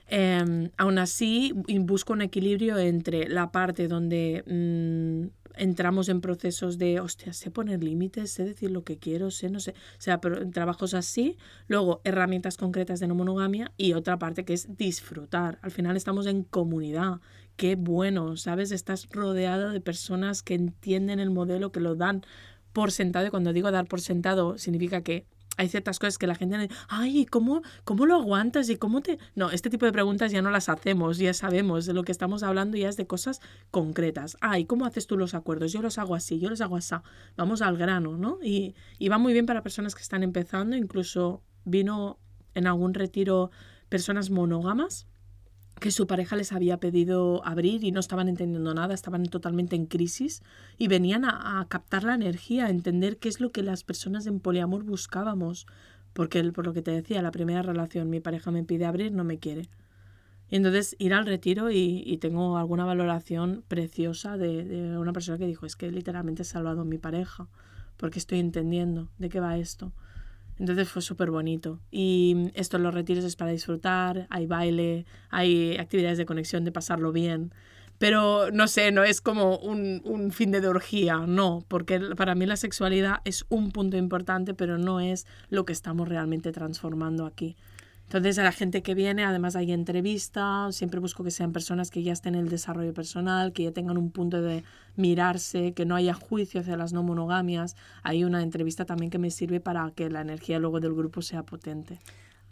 Em, 0.08 0.70
aún 0.76 0.98
así, 0.98 1.54
busco 1.54 2.12
un 2.12 2.20
equilibrio 2.20 2.76
entre 2.76 3.30
la 3.30 3.50
parte 3.50 3.88
donde 3.88 4.44
mm, 4.46 5.39
entramos 5.57 6.09
en 6.09 6.20
procesos 6.20 6.78
de, 6.78 7.01
hostia, 7.01 7.32
sé 7.32 7.51
poner 7.51 7.82
límites, 7.82 8.30
sé 8.30 8.44
decir 8.44 8.70
lo 8.70 8.84
que 8.84 8.98
quiero, 8.98 9.30
sé, 9.30 9.51
no 9.51 9.61
sé, 9.61 9.72
o 9.72 10.01
sea, 10.01 10.20
pero 10.20 10.48
trabajos 10.51 10.94
así, 10.94 11.36
luego 11.66 12.01
herramientas 12.05 12.57
concretas 12.57 13.01
de 13.01 13.09
no 13.09 13.14
monogamia 13.14 13.72
y 13.76 13.92
otra 13.92 14.18
parte 14.18 14.44
que 14.44 14.53
es 14.53 14.76
disfrutar. 14.76 15.59
Al 15.62 15.70
final 15.70 15.96
estamos 15.96 16.26
en 16.26 16.44
comunidad, 16.44 17.20
qué 17.57 17.76
bueno, 17.76 18.36
¿sabes? 18.36 18.72
Estás 18.72 19.09
rodeada 19.11 19.72
de 19.72 19.80
personas 19.80 20.42
que 20.42 20.55
entienden 20.55 21.20
el 21.20 21.30
modelo, 21.30 21.72
que 21.72 21.80
lo 21.80 21.94
dan 21.94 22.24
por 22.72 22.92
sentado, 22.92 23.26
y 23.26 23.30
cuando 23.30 23.53
digo 23.53 23.70
dar 23.70 23.86
por 23.86 24.01
sentado 24.01 24.57
significa 24.59 25.03
que 25.03 25.26
hay 25.61 25.68
ciertas 25.68 25.98
cosas 25.98 26.16
que 26.16 26.26
la 26.26 26.34
gente 26.34 26.56
dice, 26.56 26.74
ay, 26.88 27.26
¿cómo, 27.26 27.61
¿cómo 27.84 28.06
lo 28.06 28.14
aguantas? 28.14 28.70
¿Y 28.70 28.76
cómo 28.76 29.02
te...? 29.02 29.18
No, 29.34 29.50
este 29.50 29.68
tipo 29.68 29.84
de 29.84 29.92
preguntas 29.92 30.32
ya 30.32 30.40
no 30.40 30.50
las 30.50 30.70
hacemos, 30.70 31.18
ya 31.18 31.34
sabemos 31.34 31.84
de 31.84 31.92
lo 31.92 32.02
que 32.02 32.12
estamos 32.12 32.42
hablando, 32.42 32.78
ya 32.78 32.88
es 32.88 32.96
de 32.96 33.06
cosas 33.06 33.42
concretas. 33.70 34.38
Ay, 34.40 34.64
¿cómo 34.64 34.86
haces 34.86 35.06
tú 35.06 35.18
los 35.18 35.34
acuerdos? 35.34 35.70
Yo 35.70 35.82
los 35.82 35.98
hago 35.98 36.14
así, 36.14 36.38
yo 36.38 36.48
los 36.48 36.62
hago 36.62 36.76
así. 36.76 36.94
Vamos 37.36 37.61
al 37.61 37.76
grano, 37.76 38.16
¿no? 38.16 38.38
Y, 38.42 38.74
y 38.98 39.11
va 39.11 39.18
muy 39.18 39.34
bien 39.34 39.44
para 39.44 39.62
personas 39.62 39.94
que 39.94 40.00
están 40.00 40.22
empezando, 40.22 40.76
incluso 40.76 41.42
vino 41.66 42.18
en 42.54 42.66
algún 42.66 42.94
retiro 42.94 43.50
personas 43.90 44.30
monógamas 44.30 45.06
que 45.80 45.90
su 45.90 46.06
pareja 46.06 46.36
les 46.36 46.52
había 46.52 46.78
pedido 46.78 47.44
abrir 47.44 47.82
y 47.82 47.90
no 47.90 48.00
estaban 48.00 48.28
entendiendo 48.28 48.74
nada, 48.74 48.94
estaban 48.94 49.24
totalmente 49.26 49.74
en 49.76 49.86
crisis 49.86 50.42
y 50.78 50.88
venían 50.88 51.24
a, 51.24 51.66
captar 51.68 52.04
la 52.04 52.14
energía, 52.14 52.66
a 52.66 52.70
entender 52.70 53.16
qué 53.16 53.28
es 53.28 53.40
lo 53.40 53.50
que 53.50 53.62
las 53.62 53.82
personas 53.82 54.26
en 54.26 54.40
poliamor 54.40 54.84
buscábamos. 54.84 55.66
Porque 56.12 56.42
por 56.52 56.66
lo 56.66 56.72
que 56.72 56.82
te 56.82 56.90
decía, 56.90 57.22
la 57.22 57.30
primera 57.30 57.62
relación, 57.62 58.10
mi 58.10 58.20
pareja 58.20 58.50
me 58.50 58.64
pide 58.64 58.84
abrir, 58.84 59.12
no 59.12 59.24
me 59.24 59.38
quiere. 59.38 59.68
Y 60.50 60.56
entonces 60.56 60.96
ir 60.98 61.14
al 61.14 61.26
retiro 61.26 61.70
y, 61.70 62.18
tengo 62.20 62.56
alguna 62.56 62.84
valoración 62.84 63.62
preciosa 63.68 64.36
de, 64.36 64.64
de, 64.64 64.98
una 64.98 65.12
persona 65.12 65.38
que 65.38 65.46
dijo, 65.46 65.66
es 65.66 65.76
que 65.76 65.90
literalmente 65.90 66.42
he 66.42 66.44
salvado 66.44 66.80
a 66.80 66.84
mi 66.84 66.98
pareja, 66.98 67.46
porque 67.96 68.18
estoy 68.18 68.40
entendiendo 68.40 69.08
de 69.18 69.28
qué 69.28 69.40
va 69.40 69.56
esto. 69.56 69.92
Entonces 70.61 70.90
fue 70.90 71.00
súper 71.00 71.30
bonito. 71.30 71.80
Y 71.90 72.50
esto 72.54 72.76
en 72.76 72.82
los 72.82 72.92
retiros 72.92 73.24
es 73.24 73.34
para 73.34 73.50
disfrutar, 73.50 74.26
hay 74.28 74.46
baile, 74.46 75.06
hay 75.30 75.78
actividades 75.78 76.18
de 76.18 76.26
conexión, 76.26 76.64
de 76.64 76.70
pasarlo 76.70 77.12
bien. 77.12 77.52
Pero 77.96 78.50
no 78.50 78.68
sé, 78.68 78.92
no 78.92 79.02
es 79.02 79.22
como 79.22 79.56
un, 79.56 80.02
un 80.04 80.32
fin 80.32 80.50
de 80.50 80.66
orgía, 80.66 81.18
no, 81.26 81.64
porque 81.68 81.98
para 82.16 82.34
mí 82.34 82.46
la 82.46 82.56
sexualidad 82.56 83.20
es 83.24 83.46
un 83.48 83.72
punto 83.72 83.96
importante, 83.96 84.54
pero 84.54 84.78
no 84.78 85.00
es 85.00 85.26
lo 85.48 85.64
que 85.64 85.72
estamos 85.72 86.08
realmente 86.08 86.52
transformando 86.52 87.24
aquí. 87.24 87.56
Entonces, 88.11 88.40
a 88.40 88.42
la 88.42 88.50
gente 88.50 88.82
que 88.82 88.96
viene, 88.96 89.22
además 89.22 89.54
hay 89.54 89.70
entrevistas, 89.70 90.74
siempre 90.74 90.98
busco 90.98 91.22
que 91.22 91.30
sean 91.30 91.52
personas 91.52 91.92
que 91.92 92.02
ya 92.02 92.12
estén 92.12 92.34
en 92.34 92.40
el 92.40 92.48
desarrollo 92.48 92.92
personal, 92.92 93.52
que 93.52 93.62
ya 93.62 93.70
tengan 93.70 93.96
un 93.96 94.11
punto 94.11 94.42
de 94.42 94.64
mirarse, 94.96 95.74
que 95.74 95.86
no 95.86 95.94
haya 95.94 96.12
juicio 96.12 96.61
hacia 96.61 96.76
las 96.76 96.92
no 96.92 97.04
monogamias. 97.04 97.76
Hay 98.02 98.24
una 98.24 98.42
entrevista 98.42 98.84
también 98.84 99.12
que 99.12 99.18
me 99.18 99.30
sirve 99.30 99.61
para 99.61 99.92
que 99.92 100.11
la 100.11 100.22
energía 100.22 100.58
luego 100.58 100.80
del 100.80 100.92
grupo 100.92 101.22
sea 101.22 101.44
potente. 101.44 102.00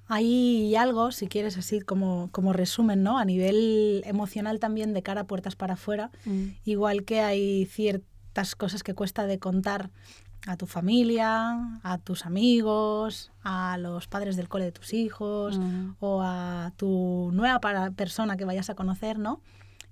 Hay 0.07 0.77
algo, 0.77 1.11
si 1.11 1.27
quieres 1.27 1.59
así 1.59 1.81
como, 1.81 2.29
como 2.31 2.53
resumen, 2.53 3.03
¿no? 3.03 3.19
A 3.19 3.25
nivel 3.25 4.05
emocional 4.07 4.61
también 4.61 4.95
de 4.95 5.03
cara 5.03 5.23
a 5.23 5.27
puertas 5.27 5.57
para 5.57 5.75
afuera, 5.75 6.13
mm. 6.25 6.51
igual 6.67 7.03
que 7.03 7.19
hay 7.19 7.67
ciertas 7.67 8.55
cosas 8.55 8.85
que 8.85 8.95
cuesta 8.95 9.27
de 9.27 9.41
contar 9.41 9.91
a 10.47 10.57
tu 10.57 10.67
familia, 10.67 11.81
a 11.83 11.99
tus 11.99 12.25
amigos, 12.25 13.33
a 13.43 13.77
los 13.79 14.07
padres 14.07 14.37
del 14.37 14.49
cole 14.49 14.65
de 14.65 14.73
tus 14.73 14.95
hijos 14.95 15.59
o 16.01 16.23
a 16.23 16.73
tu 16.77 17.31
nueva 17.33 17.61
persona 17.93 18.37
que 18.37 18.45
vayas 18.45 18.71
a 18.71 18.75
conocer, 18.75 19.19
¿no? 19.19 19.41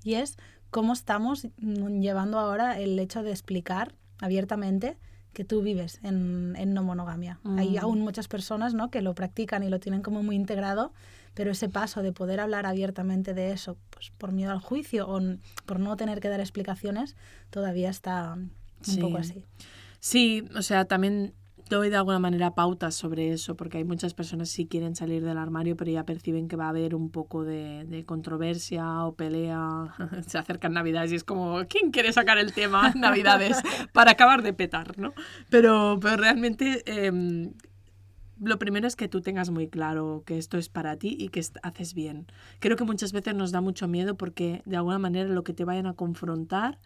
Y 0.02 0.14
es 0.14 0.36
cómo 0.70 0.92
estamos 0.92 1.48
llevando 1.58 2.38
ahora 2.38 2.78
el 2.78 2.98
hecho 2.98 3.22
de 3.22 3.30
explicar 3.30 3.94
abiertamente 4.20 4.96
que 5.36 5.44
tú 5.44 5.60
vives 5.60 6.00
en, 6.02 6.54
no 6.72 6.82
monogamia. 6.82 7.40
Hay 7.58 7.76
aún 7.76 8.00
muchas 8.00 8.26
personas 8.26 8.72
¿no? 8.72 8.90
que 8.90 9.02
lo 9.02 9.14
practican 9.14 9.62
y 9.62 9.68
lo 9.68 9.80
tienen 9.80 10.00
como 10.00 10.22
muy 10.22 10.34
integrado, 10.34 10.94
pero 11.34 11.50
ese 11.50 11.68
paso 11.68 12.02
de 12.02 12.12
poder 12.14 12.40
hablar 12.40 12.64
abiertamente 12.64 13.34
de 13.34 13.52
eso, 13.52 13.76
pues 13.90 14.10
por 14.16 14.32
miedo 14.32 14.52
al 14.52 14.60
juicio 14.60 15.06
o 15.06 15.20
por 15.66 15.78
no 15.78 15.94
tener 15.96 16.20
que 16.20 16.30
dar 16.30 16.40
explicaciones, 16.40 17.16
todavía 17.50 17.90
está 17.90 18.32
un 18.32 18.98
poco 18.98 19.18
así. 19.18 19.44
Sí, 20.06 20.44
o 20.54 20.62
sea, 20.62 20.84
también 20.84 21.34
doy 21.68 21.90
de 21.90 21.96
alguna 21.96 22.20
manera 22.20 22.54
pautas 22.54 22.94
sobre 22.94 23.32
eso, 23.32 23.56
porque 23.56 23.78
hay 23.78 23.84
muchas 23.84 24.14
personas 24.14 24.50
que 24.50 24.54
sí 24.54 24.66
quieren 24.68 24.94
salir 24.94 25.24
del 25.24 25.36
armario, 25.36 25.76
pero 25.76 25.90
ya 25.90 26.06
perciben 26.06 26.46
que 26.46 26.54
va 26.54 26.66
a 26.66 26.68
haber 26.68 26.94
un 26.94 27.10
poco 27.10 27.42
de, 27.42 28.04
controversia 28.06 29.04
o 29.04 29.16
pelea. 29.16 29.96
Se 30.28 30.38
acercan 30.38 30.74
Navidades 30.74 31.10
y 31.10 31.16
es 31.16 31.24
como, 31.24 31.58
¿quién 31.68 31.90
quiere 31.90 32.12
sacar 32.12 32.38
el 32.38 32.52
tema 32.52 32.92
Navidades 32.94 33.60
para 33.92 34.12
acabar 34.12 34.44
de 34.44 34.52
petar? 34.52 34.96
¿no? 34.96 35.12
Pero, 35.50 35.98
pero 36.00 36.16
realmente 36.16 36.84
em, 36.86 37.54
lo 38.40 38.60
primero 38.60 38.86
es 38.86 38.94
que 38.94 39.08
tú 39.08 39.22
tengas 39.22 39.50
muy 39.50 39.66
claro 39.66 40.22
que 40.24 40.38
esto 40.38 40.56
es 40.56 40.68
para 40.68 40.96
ti 40.98 41.16
y 41.18 41.30
que 41.30 41.44
haces 41.64 41.94
bien. 41.94 42.28
Creo 42.60 42.76
que 42.76 42.84
muchas 42.84 43.12
veces 43.12 43.34
nos 43.34 43.50
da 43.50 43.60
mucho 43.60 43.88
miedo 43.88 44.16
porque 44.16 44.62
de 44.66 44.76
alguna 44.76 45.00
manera 45.00 45.28
lo 45.28 45.42
que 45.42 45.52
te 45.52 45.64
vayan 45.64 45.88
a 45.88 45.94
confrontar, 45.94 46.78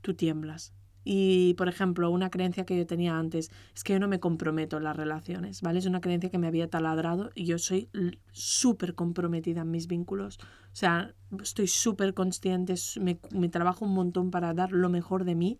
tú 0.00 0.14
tiemblas 0.14 0.74
y, 1.04 1.54
por 1.54 1.68
ejemplo, 1.68 2.10
una 2.10 2.30
creencia 2.30 2.64
que 2.64 2.76
yo 2.76 2.86
tenía 2.86 3.18
antes 3.18 3.50
es 3.74 3.84
que 3.84 3.92
yo 3.92 4.00
no 4.00 4.08
me 4.08 4.20
comprometo 4.20 4.78
en 4.78 4.84
las 4.84 4.96
relaciones, 4.96 5.60
¿vale? 5.60 5.78
Es 5.78 5.86
una 5.86 6.00
creencia 6.00 6.30
que 6.30 6.38
me 6.38 6.46
había 6.46 6.68
taladrado 6.68 7.30
y 7.34 7.44
yo 7.44 7.58
soy 7.58 7.90
súper 8.32 8.94
comprometida 8.94 9.60
en 9.60 9.70
mis 9.70 9.86
vínculos. 9.86 10.38
O 10.40 10.76
sea, 10.76 11.14
estoy 11.42 11.66
súper 11.66 12.14
consciente, 12.14 12.74
me, 13.00 13.18
me 13.32 13.50
trabajo 13.50 13.84
un 13.84 13.92
montón 13.92 14.30
para 14.30 14.54
dar 14.54 14.72
lo 14.72 14.88
mejor 14.88 15.24
de 15.24 15.34
mí, 15.34 15.58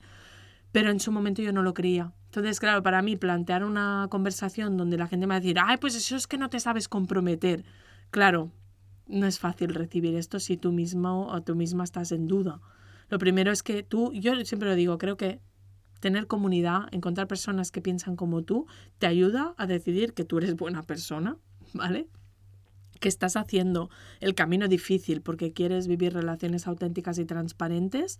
pero 0.72 0.90
en 0.90 0.98
su 0.98 1.12
momento 1.12 1.42
yo 1.42 1.52
no 1.52 1.62
lo 1.62 1.74
creía. 1.74 2.14
Entonces, 2.26 2.58
claro, 2.58 2.82
para 2.82 3.02
mí 3.02 3.14
plantear 3.16 3.64
una 3.64 4.08
conversación 4.10 4.76
donde 4.76 4.96
la 4.96 5.06
gente 5.06 5.26
me 5.26 5.34
va 5.34 5.36
a 5.36 5.40
decir, 5.40 5.58
ay, 5.62 5.76
pues 5.76 5.94
eso 5.94 6.16
es 6.16 6.26
que 6.26 6.38
no 6.38 6.48
te 6.48 6.58
sabes 6.58 6.88
comprometer. 6.88 7.64
Claro, 8.10 8.50
no 9.06 9.26
es 9.26 9.38
fácil 9.38 9.74
recibir 9.74 10.16
esto 10.16 10.40
si 10.40 10.56
tú 10.56 10.72
mismo 10.72 11.26
o 11.26 11.42
tú 11.42 11.54
misma 11.54 11.84
estás 11.84 12.12
en 12.12 12.26
duda. 12.26 12.60
Lo 13.08 13.18
primero 13.18 13.52
es 13.52 13.62
que 13.62 13.82
tú, 13.82 14.12
yo 14.12 14.34
siempre 14.44 14.68
lo 14.68 14.74
digo, 14.74 14.98
creo 14.98 15.16
que 15.16 15.40
tener 16.04 16.26
comunidad, 16.26 16.82
encontrar 16.92 17.26
personas 17.26 17.70
que 17.70 17.80
piensan 17.80 18.14
como 18.14 18.42
tú, 18.42 18.66
te 18.98 19.06
ayuda 19.06 19.54
a 19.56 19.66
decidir 19.66 20.12
que 20.12 20.24
tú 20.24 20.36
eres 20.36 20.54
buena 20.54 20.82
persona, 20.82 21.38
¿vale? 21.72 22.08
Que 23.00 23.08
estás 23.08 23.36
haciendo 23.36 23.88
el 24.20 24.34
camino 24.34 24.68
difícil 24.68 25.22
porque 25.22 25.54
quieres 25.54 25.88
vivir 25.88 26.12
relaciones 26.12 26.66
auténticas 26.66 27.18
y 27.18 27.24
transparentes. 27.24 28.18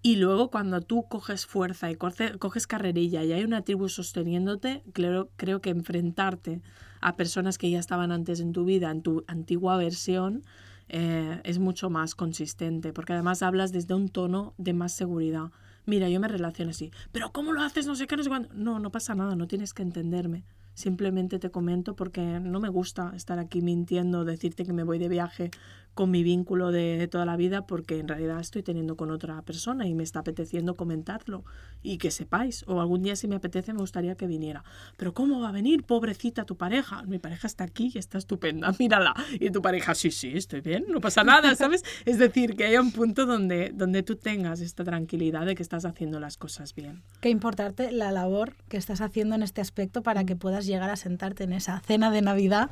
Y 0.00 0.16
luego 0.16 0.50
cuando 0.50 0.80
tú 0.80 1.08
coges 1.08 1.44
fuerza 1.44 1.90
y 1.90 1.96
coges 1.96 2.66
carrerilla 2.66 3.22
y 3.22 3.32
hay 3.32 3.44
una 3.44 3.62
tribu 3.62 3.90
sosteniéndote, 3.90 4.82
creo, 4.94 5.28
creo 5.36 5.60
que 5.60 5.70
enfrentarte 5.70 6.62
a 7.02 7.16
personas 7.16 7.58
que 7.58 7.70
ya 7.70 7.78
estaban 7.78 8.12
antes 8.12 8.40
en 8.40 8.52
tu 8.52 8.64
vida, 8.64 8.90
en 8.90 9.02
tu 9.02 9.24
antigua 9.26 9.76
versión, 9.76 10.42
eh, 10.88 11.40
es 11.44 11.58
mucho 11.58 11.90
más 11.90 12.14
consistente, 12.14 12.92
porque 12.92 13.12
además 13.12 13.42
hablas 13.42 13.72
desde 13.72 13.94
un 13.94 14.08
tono 14.08 14.54
de 14.58 14.72
más 14.72 14.92
seguridad. 14.92 15.50
Mira, 15.84 16.08
yo 16.08 16.20
me 16.20 16.28
relaciono 16.28 16.70
así, 16.70 16.90
pero 17.12 17.32
¿cómo 17.32 17.52
lo 17.52 17.62
haces? 17.62 17.86
No 17.86 17.94
sé 17.94 18.06
qué, 18.06 18.16
no 18.16 18.22
sé 18.22 18.28
cuándo. 18.28 18.48
No, 18.54 18.78
no 18.78 18.90
pasa 18.90 19.14
nada, 19.14 19.36
no 19.36 19.46
tienes 19.46 19.72
que 19.72 19.82
entenderme. 19.82 20.44
Simplemente 20.76 21.38
te 21.38 21.50
comento 21.50 21.96
porque 21.96 22.20
no 22.20 22.60
me 22.60 22.68
gusta 22.68 23.12
estar 23.16 23.38
aquí 23.38 23.62
mintiendo, 23.62 24.26
decirte 24.26 24.66
que 24.66 24.74
me 24.74 24.84
voy 24.84 24.98
de 24.98 25.08
viaje 25.08 25.50
con 25.96 26.10
mi 26.10 26.22
vínculo 26.22 26.72
de, 26.72 27.08
toda 27.10 27.24
la 27.24 27.38
vida 27.38 27.66
porque 27.66 27.98
en 27.98 28.06
realidad 28.06 28.38
estoy 28.38 28.62
teniendo 28.62 28.98
con 28.98 29.10
otra 29.10 29.40
persona 29.40 29.86
y 29.86 29.94
me 29.94 30.02
está 30.02 30.18
apeteciendo 30.18 30.76
comentarlo 30.76 31.42
y 31.82 31.96
que 31.96 32.10
sepáis. 32.10 32.64
O 32.68 32.82
algún 32.82 33.02
día 33.02 33.16
si 33.16 33.26
me 33.28 33.36
apetece 33.36 33.72
me 33.72 33.78
gustaría 33.78 34.14
que 34.14 34.26
viniera. 34.26 34.62
Pero 34.98 35.14
¿cómo 35.14 35.40
va 35.40 35.48
a 35.48 35.52
venir, 35.52 35.84
pobrecita, 35.84 36.44
tu 36.44 36.58
pareja? 36.58 37.02
Mi 37.04 37.18
pareja 37.18 37.46
está 37.46 37.64
aquí 37.64 37.90
y 37.94 37.98
está 37.98 38.18
estupenda, 38.18 38.70
mírala. 38.78 39.14
Y 39.40 39.48
tu 39.50 39.62
pareja, 39.62 39.94
sí, 39.94 40.10
sí, 40.10 40.32
estoy 40.34 40.60
bien, 40.60 40.84
no 40.90 41.00
pasa 41.00 41.24
nada, 41.24 41.54
¿sabes? 41.56 41.82
es 42.04 42.18
decir, 42.18 42.56
que 42.56 42.64
haya 42.64 42.82
un 42.82 42.92
punto 42.92 43.24
donde, 43.24 43.72
donde 43.74 44.02
tú 44.02 44.16
tengas 44.16 44.60
esta 44.60 44.84
tranquilidad 44.84 45.46
de 45.46 45.54
que 45.54 45.62
estás 45.62 45.86
haciendo 45.86 46.20
las 46.20 46.36
cosas 46.36 46.74
bien. 46.74 47.04
Qué 47.22 47.30
importante 47.30 47.90
la 47.90 48.12
labor 48.12 48.52
que 48.68 48.76
estás 48.76 49.00
haciendo 49.00 49.34
en 49.34 49.42
este 49.42 49.62
aspecto 49.62 50.02
para 50.02 50.24
que 50.24 50.36
puedas 50.36 50.65
llegar 50.66 50.90
a 50.90 50.96
sentarte 50.96 51.44
en 51.44 51.52
esa 51.52 51.80
cena 51.80 52.10
de 52.10 52.22
Navidad 52.22 52.70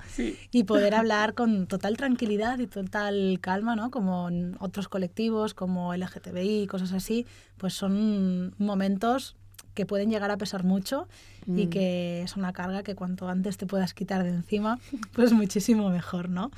y 0.50 0.64
poder 0.64 0.94
hablar 0.94 1.34
con 1.34 1.66
total 1.66 1.96
tranquilidad 1.96 2.58
y 2.58 2.66
total 2.66 3.38
calma, 3.40 3.76
¿no? 3.76 3.90
Como 3.90 4.28
en 4.28 4.56
otros 4.60 4.88
colectivos, 4.88 5.54
como 5.54 5.94
LGTBI, 5.94 6.66
cosas 6.66 6.92
así, 6.92 7.26
pues 7.58 7.74
son 7.74 8.54
momentos 8.58 9.36
que 9.74 9.86
pueden 9.86 10.10
llegar 10.10 10.30
a 10.30 10.38
pesar 10.38 10.64
mucho 10.64 11.08
y 11.46 11.66
mm. 11.66 11.70
que 11.70 12.22
es 12.22 12.36
una 12.36 12.52
carga 12.52 12.82
que 12.82 12.94
cuanto 12.94 13.28
antes 13.28 13.56
te 13.58 13.66
puedas 13.66 13.92
quitar 13.92 14.22
de 14.22 14.30
encima, 14.30 14.78
pues 15.12 15.32
muchísimo 15.32 15.90
mejor, 15.90 16.30
¿no? 16.30 16.50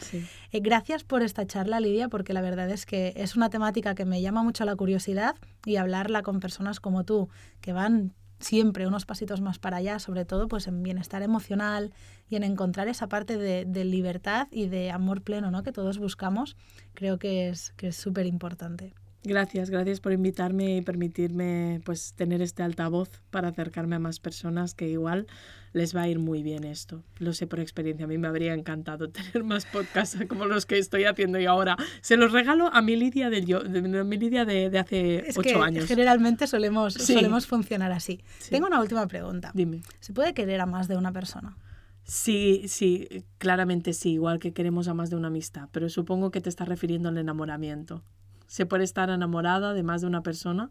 Eh, 0.52 0.60
gracias 0.60 1.02
por 1.02 1.22
esta 1.22 1.46
charla, 1.46 1.80
Lidia, 1.80 2.08
porque 2.08 2.32
la 2.32 2.42
verdad 2.42 2.70
es 2.70 2.86
que 2.86 3.12
es 3.16 3.36
una 3.36 3.50
temática 3.50 3.94
que 3.94 4.04
me 4.04 4.20
llama 4.20 4.42
mucho 4.42 4.64
la 4.64 4.76
curiosidad 4.76 5.34
y 5.64 5.76
hablarla 5.76 6.22
con 6.22 6.40
personas 6.40 6.78
como 6.78 7.04
tú, 7.04 7.28
que 7.60 7.72
van 7.72 8.12
siempre 8.38 8.86
unos 8.86 9.06
pasitos 9.06 9.40
más 9.40 9.58
para 9.58 9.78
allá, 9.78 9.98
sobre 9.98 10.24
todo 10.24 10.48
pues 10.48 10.66
en 10.66 10.82
bienestar 10.82 11.22
emocional 11.22 11.92
y 12.28 12.36
en 12.36 12.44
encontrar 12.44 12.88
esa 12.88 13.08
parte 13.08 13.36
de, 13.36 13.84
libertad 13.84 14.48
y 14.50 14.66
de 14.66 14.90
amor 14.90 15.22
pleno 15.22 15.50
¿no? 15.50 15.62
que 15.62 15.72
todos 15.72 15.98
buscamos, 15.98 16.56
creo 16.94 17.18
que 17.18 17.48
es 17.48 17.72
que 17.76 17.88
es 17.88 17.96
súper 17.96 18.26
importante. 18.26 18.94
Gracias, 19.26 19.70
gracias 19.70 19.98
por 19.98 20.12
invitarme 20.12 20.76
y 20.76 20.82
permitirme 20.82 21.80
pues 21.84 22.12
tener 22.14 22.40
este 22.42 22.62
altavoz 22.62 23.10
para 23.30 23.48
acercarme 23.48 23.96
a 23.96 23.98
más 23.98 24.20
personas 24.20 24.72
que 24.72 24.88
igual 24.88 25.26
les 25.72 25.96
va 25.96 26.02
a 26.02 26.08
ir 26.08 26.20
muy 26.20 26.44
bien 26.44 26.62
esto. 26.62 27.02
Lo 27.18 27.32
sé 27.32 27.48
por 27.48 27.58
experiencia, 27.58 28.04
a 28.04 28.08
mí 28.08 28.18
me 28.18 28.28
habría 28.28 28.54
encantado 28.54 29.08
tener 29.10 29.42
más 29.42 29.66
podcasts 29.66 30.16
como 30.28 30.46
los 30.46 30.64
que 30.64 30.78
estoy 30.78 31.04
haciendo 31.06 31.40
y 31.40 31.46
ahora. 31.46 31.76
Se 32.02 32.16
los 32.16 32.30
regalo 32.30 32.68
a 32.72 32.80
mi 32.82 32.94
Lidia 32.94 33.28
de, 33.28 33.44
yo, 33.44 33.58
de, 33.64 33.82
mi 33.82 34.16
Lidia 34.16 34.44
de, 34.44 34.70
de 34.70 34.78
hace 34.78 35.28
Es 35.28 35.36
ocho 35.36 35.48
que 35.48 35.54
años. 35.56 35.86
generalmente 35.86 36.46
solemos, 36.46 36.94
Sí. 36.94 37.14
solemos 37.14 37.48
funcionar 37.48 37.90
así. 37.90 38.20
Sí. 38.38 38.50
Tengo 38.50 38.68
una 38.68 38.80
última 38.80 39.08
pregunta. 39.08 39.50
Dime. 39.54 39.82
¿Se 39.98 40.12
puede 40.12 40.34
querer 40.34 40.60
a 40.60 40.66
más 40.66 40.86
de 40.86 40.96
una 40.96 41.10
persona? 41.12 41.56
Sí, 42.04 42.62
sí, 42.68 43.08
claramente 43.38 43.92
sí, 43.92 44.12
igual 44.12 44.38
que 44.38 44.52
queremos 44.52 44.86
a 44.86 44.94
más 44.94 45.10
de 45.10 45.16
una 45.16 45.26
amistad, 45.26 45.68
pero 45.72 45.88
supongo 45.88 46.30
que 46.30 46.40
te 46.40 46.48
estás 46.48 46.68
refiriendo 46.68 47.08
al 47.08 47.18
enamoramiento. 47.18 48.04
¿Se 48.46 48.66
puede 48.66 48.84
estar 48.84 49.10
enamorada 49.10 49.72
de 49.74 49.82
más 49.82 50.00
de 50.00 50.06
una 50.06 50.22
persona? 50.22 50.70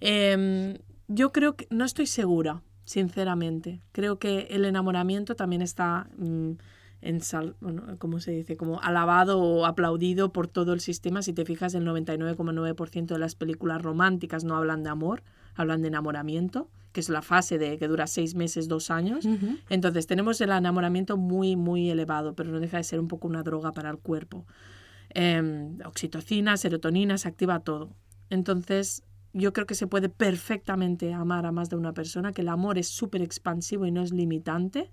Em, 0.00 0.78
yo 1.08 1.32
creo 1.32 1.56
que 1.56 1.66
no 1.70 1.84
estoy 1.84 2.06
segura, 2.06 2.62
sinceramente. 2.84 3.80
Creo 3.92 4.18
que 4.18 4.48
el 4.50 4.64
enamoramiento 4.64 5.34
también 5.36 5.62
está 5.62 6.08
mm, 6.16 6.52
ensal- 7.02 7.54
bueno, 7.60 7.82
¿cómo 7.98 8.20
se 8.20 8.32
dice? 8.32 8.56
Como 8.56 8.80
alabado 8.80 9.40
o 9.40 9.66
aplaudido 9.66 10.32
por 10.32 10.46
todo 10.48 10.72
el 10.72 10.80
sistema. 10.80 11.22
Si 11.22 11.32
te 11.32 11.44
fijas, 11.44 11.74
el 11.74 11.84
99,9% 11.84 13.14
de 13.14 13.18
las 13.18 13.34
películas 13.34 13.82
románticas 13.82 14.44
no 14.44 14.56
hablan 14.56 14.82
de 14.82 14.90
amor, 14.90 15.22
hablan 15.54 15.82
de 15.82 15.88
enamoramiento, 15.88 16.68
que 16.92 17.00
es 17.00 17.08
la 17.08 17.22
fase 17.22 17.58
de 17.58 17.78
que 17.78 17.88
dura 17.88 18.06
seis 18.06 18.34
meses, 18.34 18.68
dos 18.68 18.90
años. 18.90 19.24
Entonces 19.70 20.06
tenemos 20.06 20.40
el 20.40 20.50
enamoramiento 20.50 21.16
muy, 21.16 21.56
muy 21.56 21.90
elevado, 21.90 22.34
pero 22.34 22.50
no 22.50 22.60
deja 22.60 22.76
de 22.78 22.84
ser 22.84 23.00
un 23.00 23.08
poco 23.08 23.28
una 23.28 23.42
droga 23.42 23.72
para 23.72 23.90
el 23.90 23.98
cuerpo. 23.98 24.44
Em, 25.14 25.78
oxitocina, 25.84 26.56
serotonina, 26.56 27.18
se 27.18 27.28
activa 27.28 27.60
todo. 27.60 27.90
Entonces 28.30 29.02
yo 29.34 29.52
creo 29.52 29.66
que 29.66 29.74
se 29.74 29.86
puede 29.86 30.08
perfectamente 30.08 31.12
amar 31.12 31.46
a 31.46 31.52
más 31.52 31.70
de 31.70 31.76
una 31.76 31.92
persona, 31.92 32.32
que 32.32 32.42
el 32.42 32.48
amor 32.48 32.78
es 32.78 32.88
súper 32.88 33.22
expansivo 33.22 33.86
y 33.86 33.90
no 33.90 34.02
es 34.02 34.12
limitante 34.12 34.90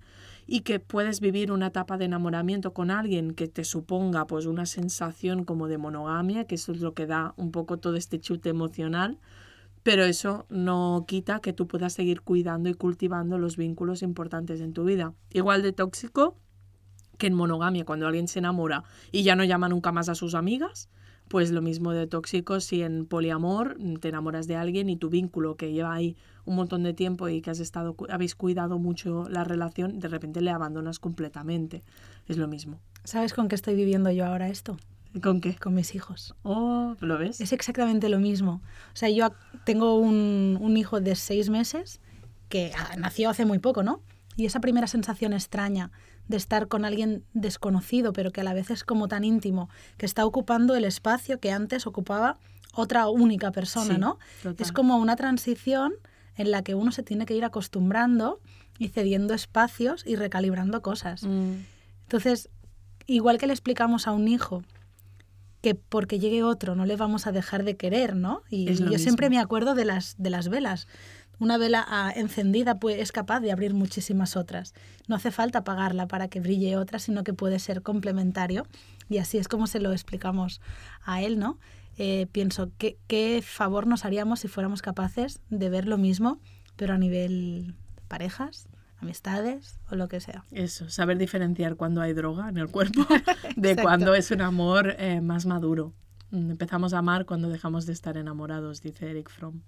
y 0.47 0.61
que 0.61 0.79
puedes 0.79 1.19
vivir 1.19 1.51
una 1.51 1.67
etapa 1.67 1.97
de 1.97 2.05
enamoramiento 2.05 2.73
con 2.73 2.89
alguien 2.89 3.33
que 3.33 3.47
te 3.47 3.63
suponga 3.63 4.27
pues 4.27 4.45
una 4.45 4.65
sensación 4.65 5.43
como 5.43 5.67
de 5.67 5.77
monogamia, 5.77 6.45
que 6.45 6.55
eso 6.55 6.71
es 6.71 6.79
lo 6.79 6.93
que 6.93 7.05
da 7.05 7.33
un 7.37 7.51
poco 7.51 7.77
todo 7.77 7.95
este 7.95 8.19
chute 8.19 8.49
emocional, 8.49 9.19
pero 9.83 10.03
eso 10.03 10.45
no 10.49 11.05
quita 11.07 11.39
que 11.39 11.53
tú 11.53 11.67
puedas 11.67 11.93
seguir 11.93 12.21
cuidando 12.21 12.69
y 12.69 12.73
cultivando 12.73 13.37
los 13.37 13.57
vínculos 13.57 14.01
importantes 14.01 14.61
en 14.61 14.73
tu 14.73 14.85
vida. 14.85 15.13
Igual 15.31 15.61
de 15.61 15.73
tóxico 15.73 16.37
que 17.19 17.27
en 17.27 17.35
monogamia, 17.35 17.85
cuando 17.85 18.07
alguien 18.07 18.27
se 18.27 18.39
enamora 18.39 18.83
y 19.11 19.21
ya 19.21 19.35
no 19.35 19.43
llama 19.43 19.69
nunca 19.69 19.91
más 19.91 20.09
a 20.09 20.15
sus 20.15 20.33
amigas, 20.33 20.89
pues 21.27 21.51
lo 21.51 21.61
mismo 21.61 21.91
de 21.91 22.07
tóxico 22.07 22.59
si 22.59 22.81
en 22.81 23.05
poliamor 23.05 23.77
te 24.01 24.09
enamoras 24.09 24.47
de 24.47 24.55
alguien 24.55 24.89
y 24.89 24.97
tu 24.97 25.09
vínculo 25.09 25.55
que 25.55 25.71
lleva 25.71 25.93
ahí 25.93 26.17
un 26.45 26.55
montón 26.55 26.81
de 26.81 26.93
tiempo 26.93 27.29
y 27.29 27.41
que 27.41 27.51
has 27.51 27.59
estado 27.59 27.95
habéis 28.09 28.33
cuidado 28.33 28.79
mucho 28.79 29.29
la 29.29 29.43
relación, 29.43 29.99
de 29.99 30.07
repente 30.07 30.41
le 30.41 30.49
abandonas 30.49 30.97
completamente. 30.97 31.83
Es 32.27 32.37
lo 32.37 32.47
mismo. 32.47 32.79
¿Sabes 33.03 33.33
con 33.33 33.47
qué 33.47 33.55
estoy 33.55 33.75
viviendo 33.75 34.09
yo 34.09 34.25
ahora 34.25 34.49
esto? 34.49 34.77
¿Con 35.21 35.41
qué? 35.41 35.55
Con 35.55 35.75
mis 35.75 35.93
hijos. 35.95 36.35
Oh, 36.43 36.95
¿lo 36.99 37.17
ves? 37.17 37.41
Es 37.41 37.53
exactamente 37.53 38.09
lo 38.09 38.19
mismo. 38.19 38.61
O 38.93 38.95
sea, 38.95 39.09
yo 39.09 39.31
tengo 39.65 39.99
un, 39.99 40.57
un 40.59 40.77
hijo 40.77 41.01
de 41.01 41.15
seis 41.15 41.49
meses 41.49 41.99
que 42.47 42.71
ah, 42.77 42.95
nació 42.97 43.29
hace 43.29 43.45
muy 43.45 43.59
poco, 43.59 43.83
¿no? 43.83 44.01
Y 44.35 44.45
esa 44.45 44.59
primera 44.59 44.87
sensación 44.87 45.33
extraña 45.33 45.91
de 46.29 46.37
estar 46.37 46.67
con 46.69 46.85
alguien 46.85 47.23
desconocido, 47.33 48.13
pero 48.13 48.31
que 48.31 48.39
a 48.39 48.43
la 48.45 48.53
vez 48.53 48.69
es 48.69 48.85
como 48.85 49.07
tan 49.09 49.25
íntimo, 49.25 49.69
que 49.97 50.05
está 50.05 50.25
ocupando 50.25 50.75
el 50.75 50.85
espacio 50.85 51.39
que 51.39 51.51
antes 51.51 51.85
ocupaba 51.85 52.37
otra 52.73 53.09
única 53.09 53.51
persona, 53.51 53.95
Sí, 53.95 53.99
¿no? 53.99 54.17
total. 54.43 54.55
Es 54.65 54.71
como 54.71 54.97
una 54.97 55.15
transición 55.17 55.93
en 56.35 56.51
la 56.51 56.61
que 56.63 56.75
uno 56.75 56.91
se 56.91 57.03
tiene 57.03 57.25
que 57.25 57.35
ir 57.35 57.43
acostumbrando 57.43 58.39
y 58.77 58.87
cediendo 58.89 59.33
espacios 59.33 60.05
y 60.05 60.15
recalibrando 60.15 60.81
cosas. 60.81 61.23
Mm, 61.23 61.53
Entonces, 62.03 62.49
igual 63.07 63.37
que 63.39 63.47
le 63.47 63.53
explicamos 63.53 64.07
a 64.07 64.11
un 64.11 64.27
hijo 64.27 64.63
que 65.61 65.75
porque 65.75 66.19
llegue 66.19 66.43
otro 66.43 66.75
no 66.75 66.85
le 66.85 66.95
vamos 66.95 67.27
a 67.27 67.31
dejar 67.33 67.63
de 67.65 67.75
querer, 67.75 68.15
¿no? 68.15 68.43
Y 68.49 68.73
yo 68.75 68.97
siempre 68.97 69.29
me 69.29 69.39
acuerdo 69.39 69.75
de 69.75 69.83
las, 69.83 70.15
de 70.17 70.29
las 70.29 70.47
velas. 70.47 70.87
Una 71.39 71.57
vela 71.57 71.85
ah, 71.87 72.11
encendida 72.15 72.79
pues, 72.79 72.99
es 72.99 73.11
capaz 73.11 73.39
de 73.39 73.51
abrir 73.51 73.73
muchísimas 73.73 74.35
otras. 74.35 74.73
No 75.07 75.15
hace 75.15 75.31
falta 75.31 75.59
apagarla 75.59 76.07
para 76.07 76.27
que 76.27 76.41
brille 76.41 76.75
otra, 76.77 76.99
sino 76.99 77.23
que 77.23 77.33
puede 77.33 77.59
ser 77.59 77.81
complementario. 77.81 78.65
Y 79.09 79.17
así 79.19 79.37
es 79.37 79.47
como 79.47 79.65
se 79.67 79.79
lo 79.79 79.91
explicamos 79.91 80.61
a 81.03 81.21
él, 81.21 81.39
¿no? 81.39 81.57
Eh, 81.97 82.27
pienso, 82.31 82.71
¿qué, 82.77 82.97
¿qué 83.07 83.41
favor 83.45 83.87
nos 83.87 84.05
haríamos 84.05 84.41
si 84.41 84.47
fuéramos 84.47 84.81
capaces 84.81 85.41
de 85.49 85.69
ver 85.69 85.85
lo 85.85 85.97
mismo, 85.97 86.39
pero 86.75 86.93
a 86.93 86.97
nivel 86.97 87.75
parejas, 88.07 88.69
amistades 88.99 89.79
o 89.89 89.95
lo 89.95 90.07
que 90.07 90.19
sea? 90.19 90.45
Eso, 90.51 90.89
saber 90.89 91.17
diferenciar 91.17 91.75
cuando 91.75 92.01
hay 92.01 92.13
droga 92.13 92.49
en 92.49 92.57
el 92.57 92.69
cuerpo 92.69 93.05
de 93.55 93.75
cuando 93.75 94.13
es 94.13 94.31
un 94.31 94.41
amor 94.41 94.95
eh, 94.97 95.21
más 95.21 95.45
maduro. 95.45 95.93
Mm, 96.31 96.51
Empezamos 96.51 96.93
a 96.93 96.99
amar 96.99 97.25
cuando 97.25 97.49
dejamos 97.49 97.85
de 97.85 97.93
estar 97.93 98.17
enamorados, 98.17 98.81
dice 98.81 99.09
Eric 99.09 99.29
Fromm. 99.29 99.61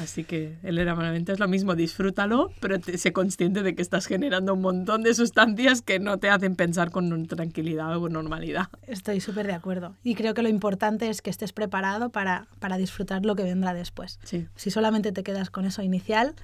Así 0.00 0.24
que 0.24 0.56
el 0.62 0.78
enamoramiento 0.78 1.32
es 1.32 1.38
lo 1.40 1.48
mismo, 1.48 1.74
disfrútalo, 1.74 2.50
pero 2.60 2.78
te- 2.78 2.96
sé 2.98 3.12
consciente 3.12 3.62
de 3.62 3.74
que 3.74 3.82
estás 3.82 4.06
generando 4.06 4.54
un 4.54 4.60
montón 4.60 5.02
de 5.02 5.14
sustancias 5.14 5.82
que 5.82 5.98
no 5.98 6.18
te 6.18 6.30
hacen 6.30 6.54
pensar 6.56 6.90
con 6.90 7.26
tranquilidad 7.26 7.96
o 7.98 8.08
normalidad. 8.08 8.68
Estoy 8.86 9.20
súper 9.20 9.46
de 9.46 9.54
acuerdo. 9.54 9.94
Y 10.04 10.14
creo 10.14 10.34
que 10.34 10.42
lo 10.42 10.48
importante 10.48 11.08
es 11.08 11.22
que 11.22 11.30
estés 11.30 11.52
preparado 11.52 12.10
para, 12.10 12.46
para 12.60 12.76
disfrutar 12.78 13.24
lo 13.24 13.34
que 13.36 13.42
vendrá 13.42 13.74
después. 13.74 14.18
Sí, 14.24 14.46
Si 14.56 14.70
solamente 14.70 15.12
te 15.12 15.22
quedas 15.22 15.50
con 15.50 15.64
eso 15.64 15.82
inicial, 15.82 16.34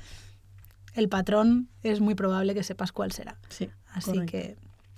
el 0.95 1.09
patrón 1.09 1.69
es 1.83 2.01
muy 2.01 2.15
probable 2.15 2.55
que 2.55 2.63
sepas 2.63 2.93
cuál 2.93 3.13
será. 3.13 3.37
sí. 3.49 3.69
Así 3.93 4.11
correcto. 4.11 4.31
que 4.33 4.57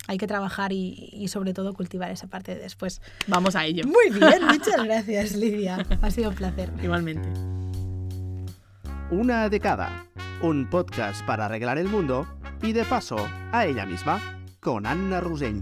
hay 0.08 0.16
que 0.18 0.26
trabajar 0.26 0.72
y, 0.72 1.10
y 1.12 1.28
sobre 1.28 1.52
todo 1.52 1.74
cultivar 1.74 2.10
esa 2.10 2.28
parte 2.28 2.54
de 2.54 2.60
después. 2.62 3.02
Vamos 3.26 3.56
a 3.56 3.66
ello. 3.66 3.84
Muy 3.86 4.08
bien, 4.18 4.42
muchas 4.46 4.82
gracias 4.84 5.34
Lidia. 5.34 5.84
Ha 6.00 6.10
sido 6.10 6.30
un 6.30 6.34
placer. 6.36 6.70
Igualmente. 6.82 7.28
Una 9.10 9.48
de 9.48 9.60
cada. 9.60 10.04
Un 10.42 10.68
podcast 10.68 11.24
para 11.24 11.44
arreglar 11.44 11.78
el 11.78 11.86
mundo 11.86 12.26
y 12.60 12.72
de 12.72 12.84
paso 12.84 13.16
a 13.52 13.64
ella 13.64 13.86
misma 13.86 14.20
con 14.58 14.84
Anna 14.84 15.20
Rusell. 15.20 15.60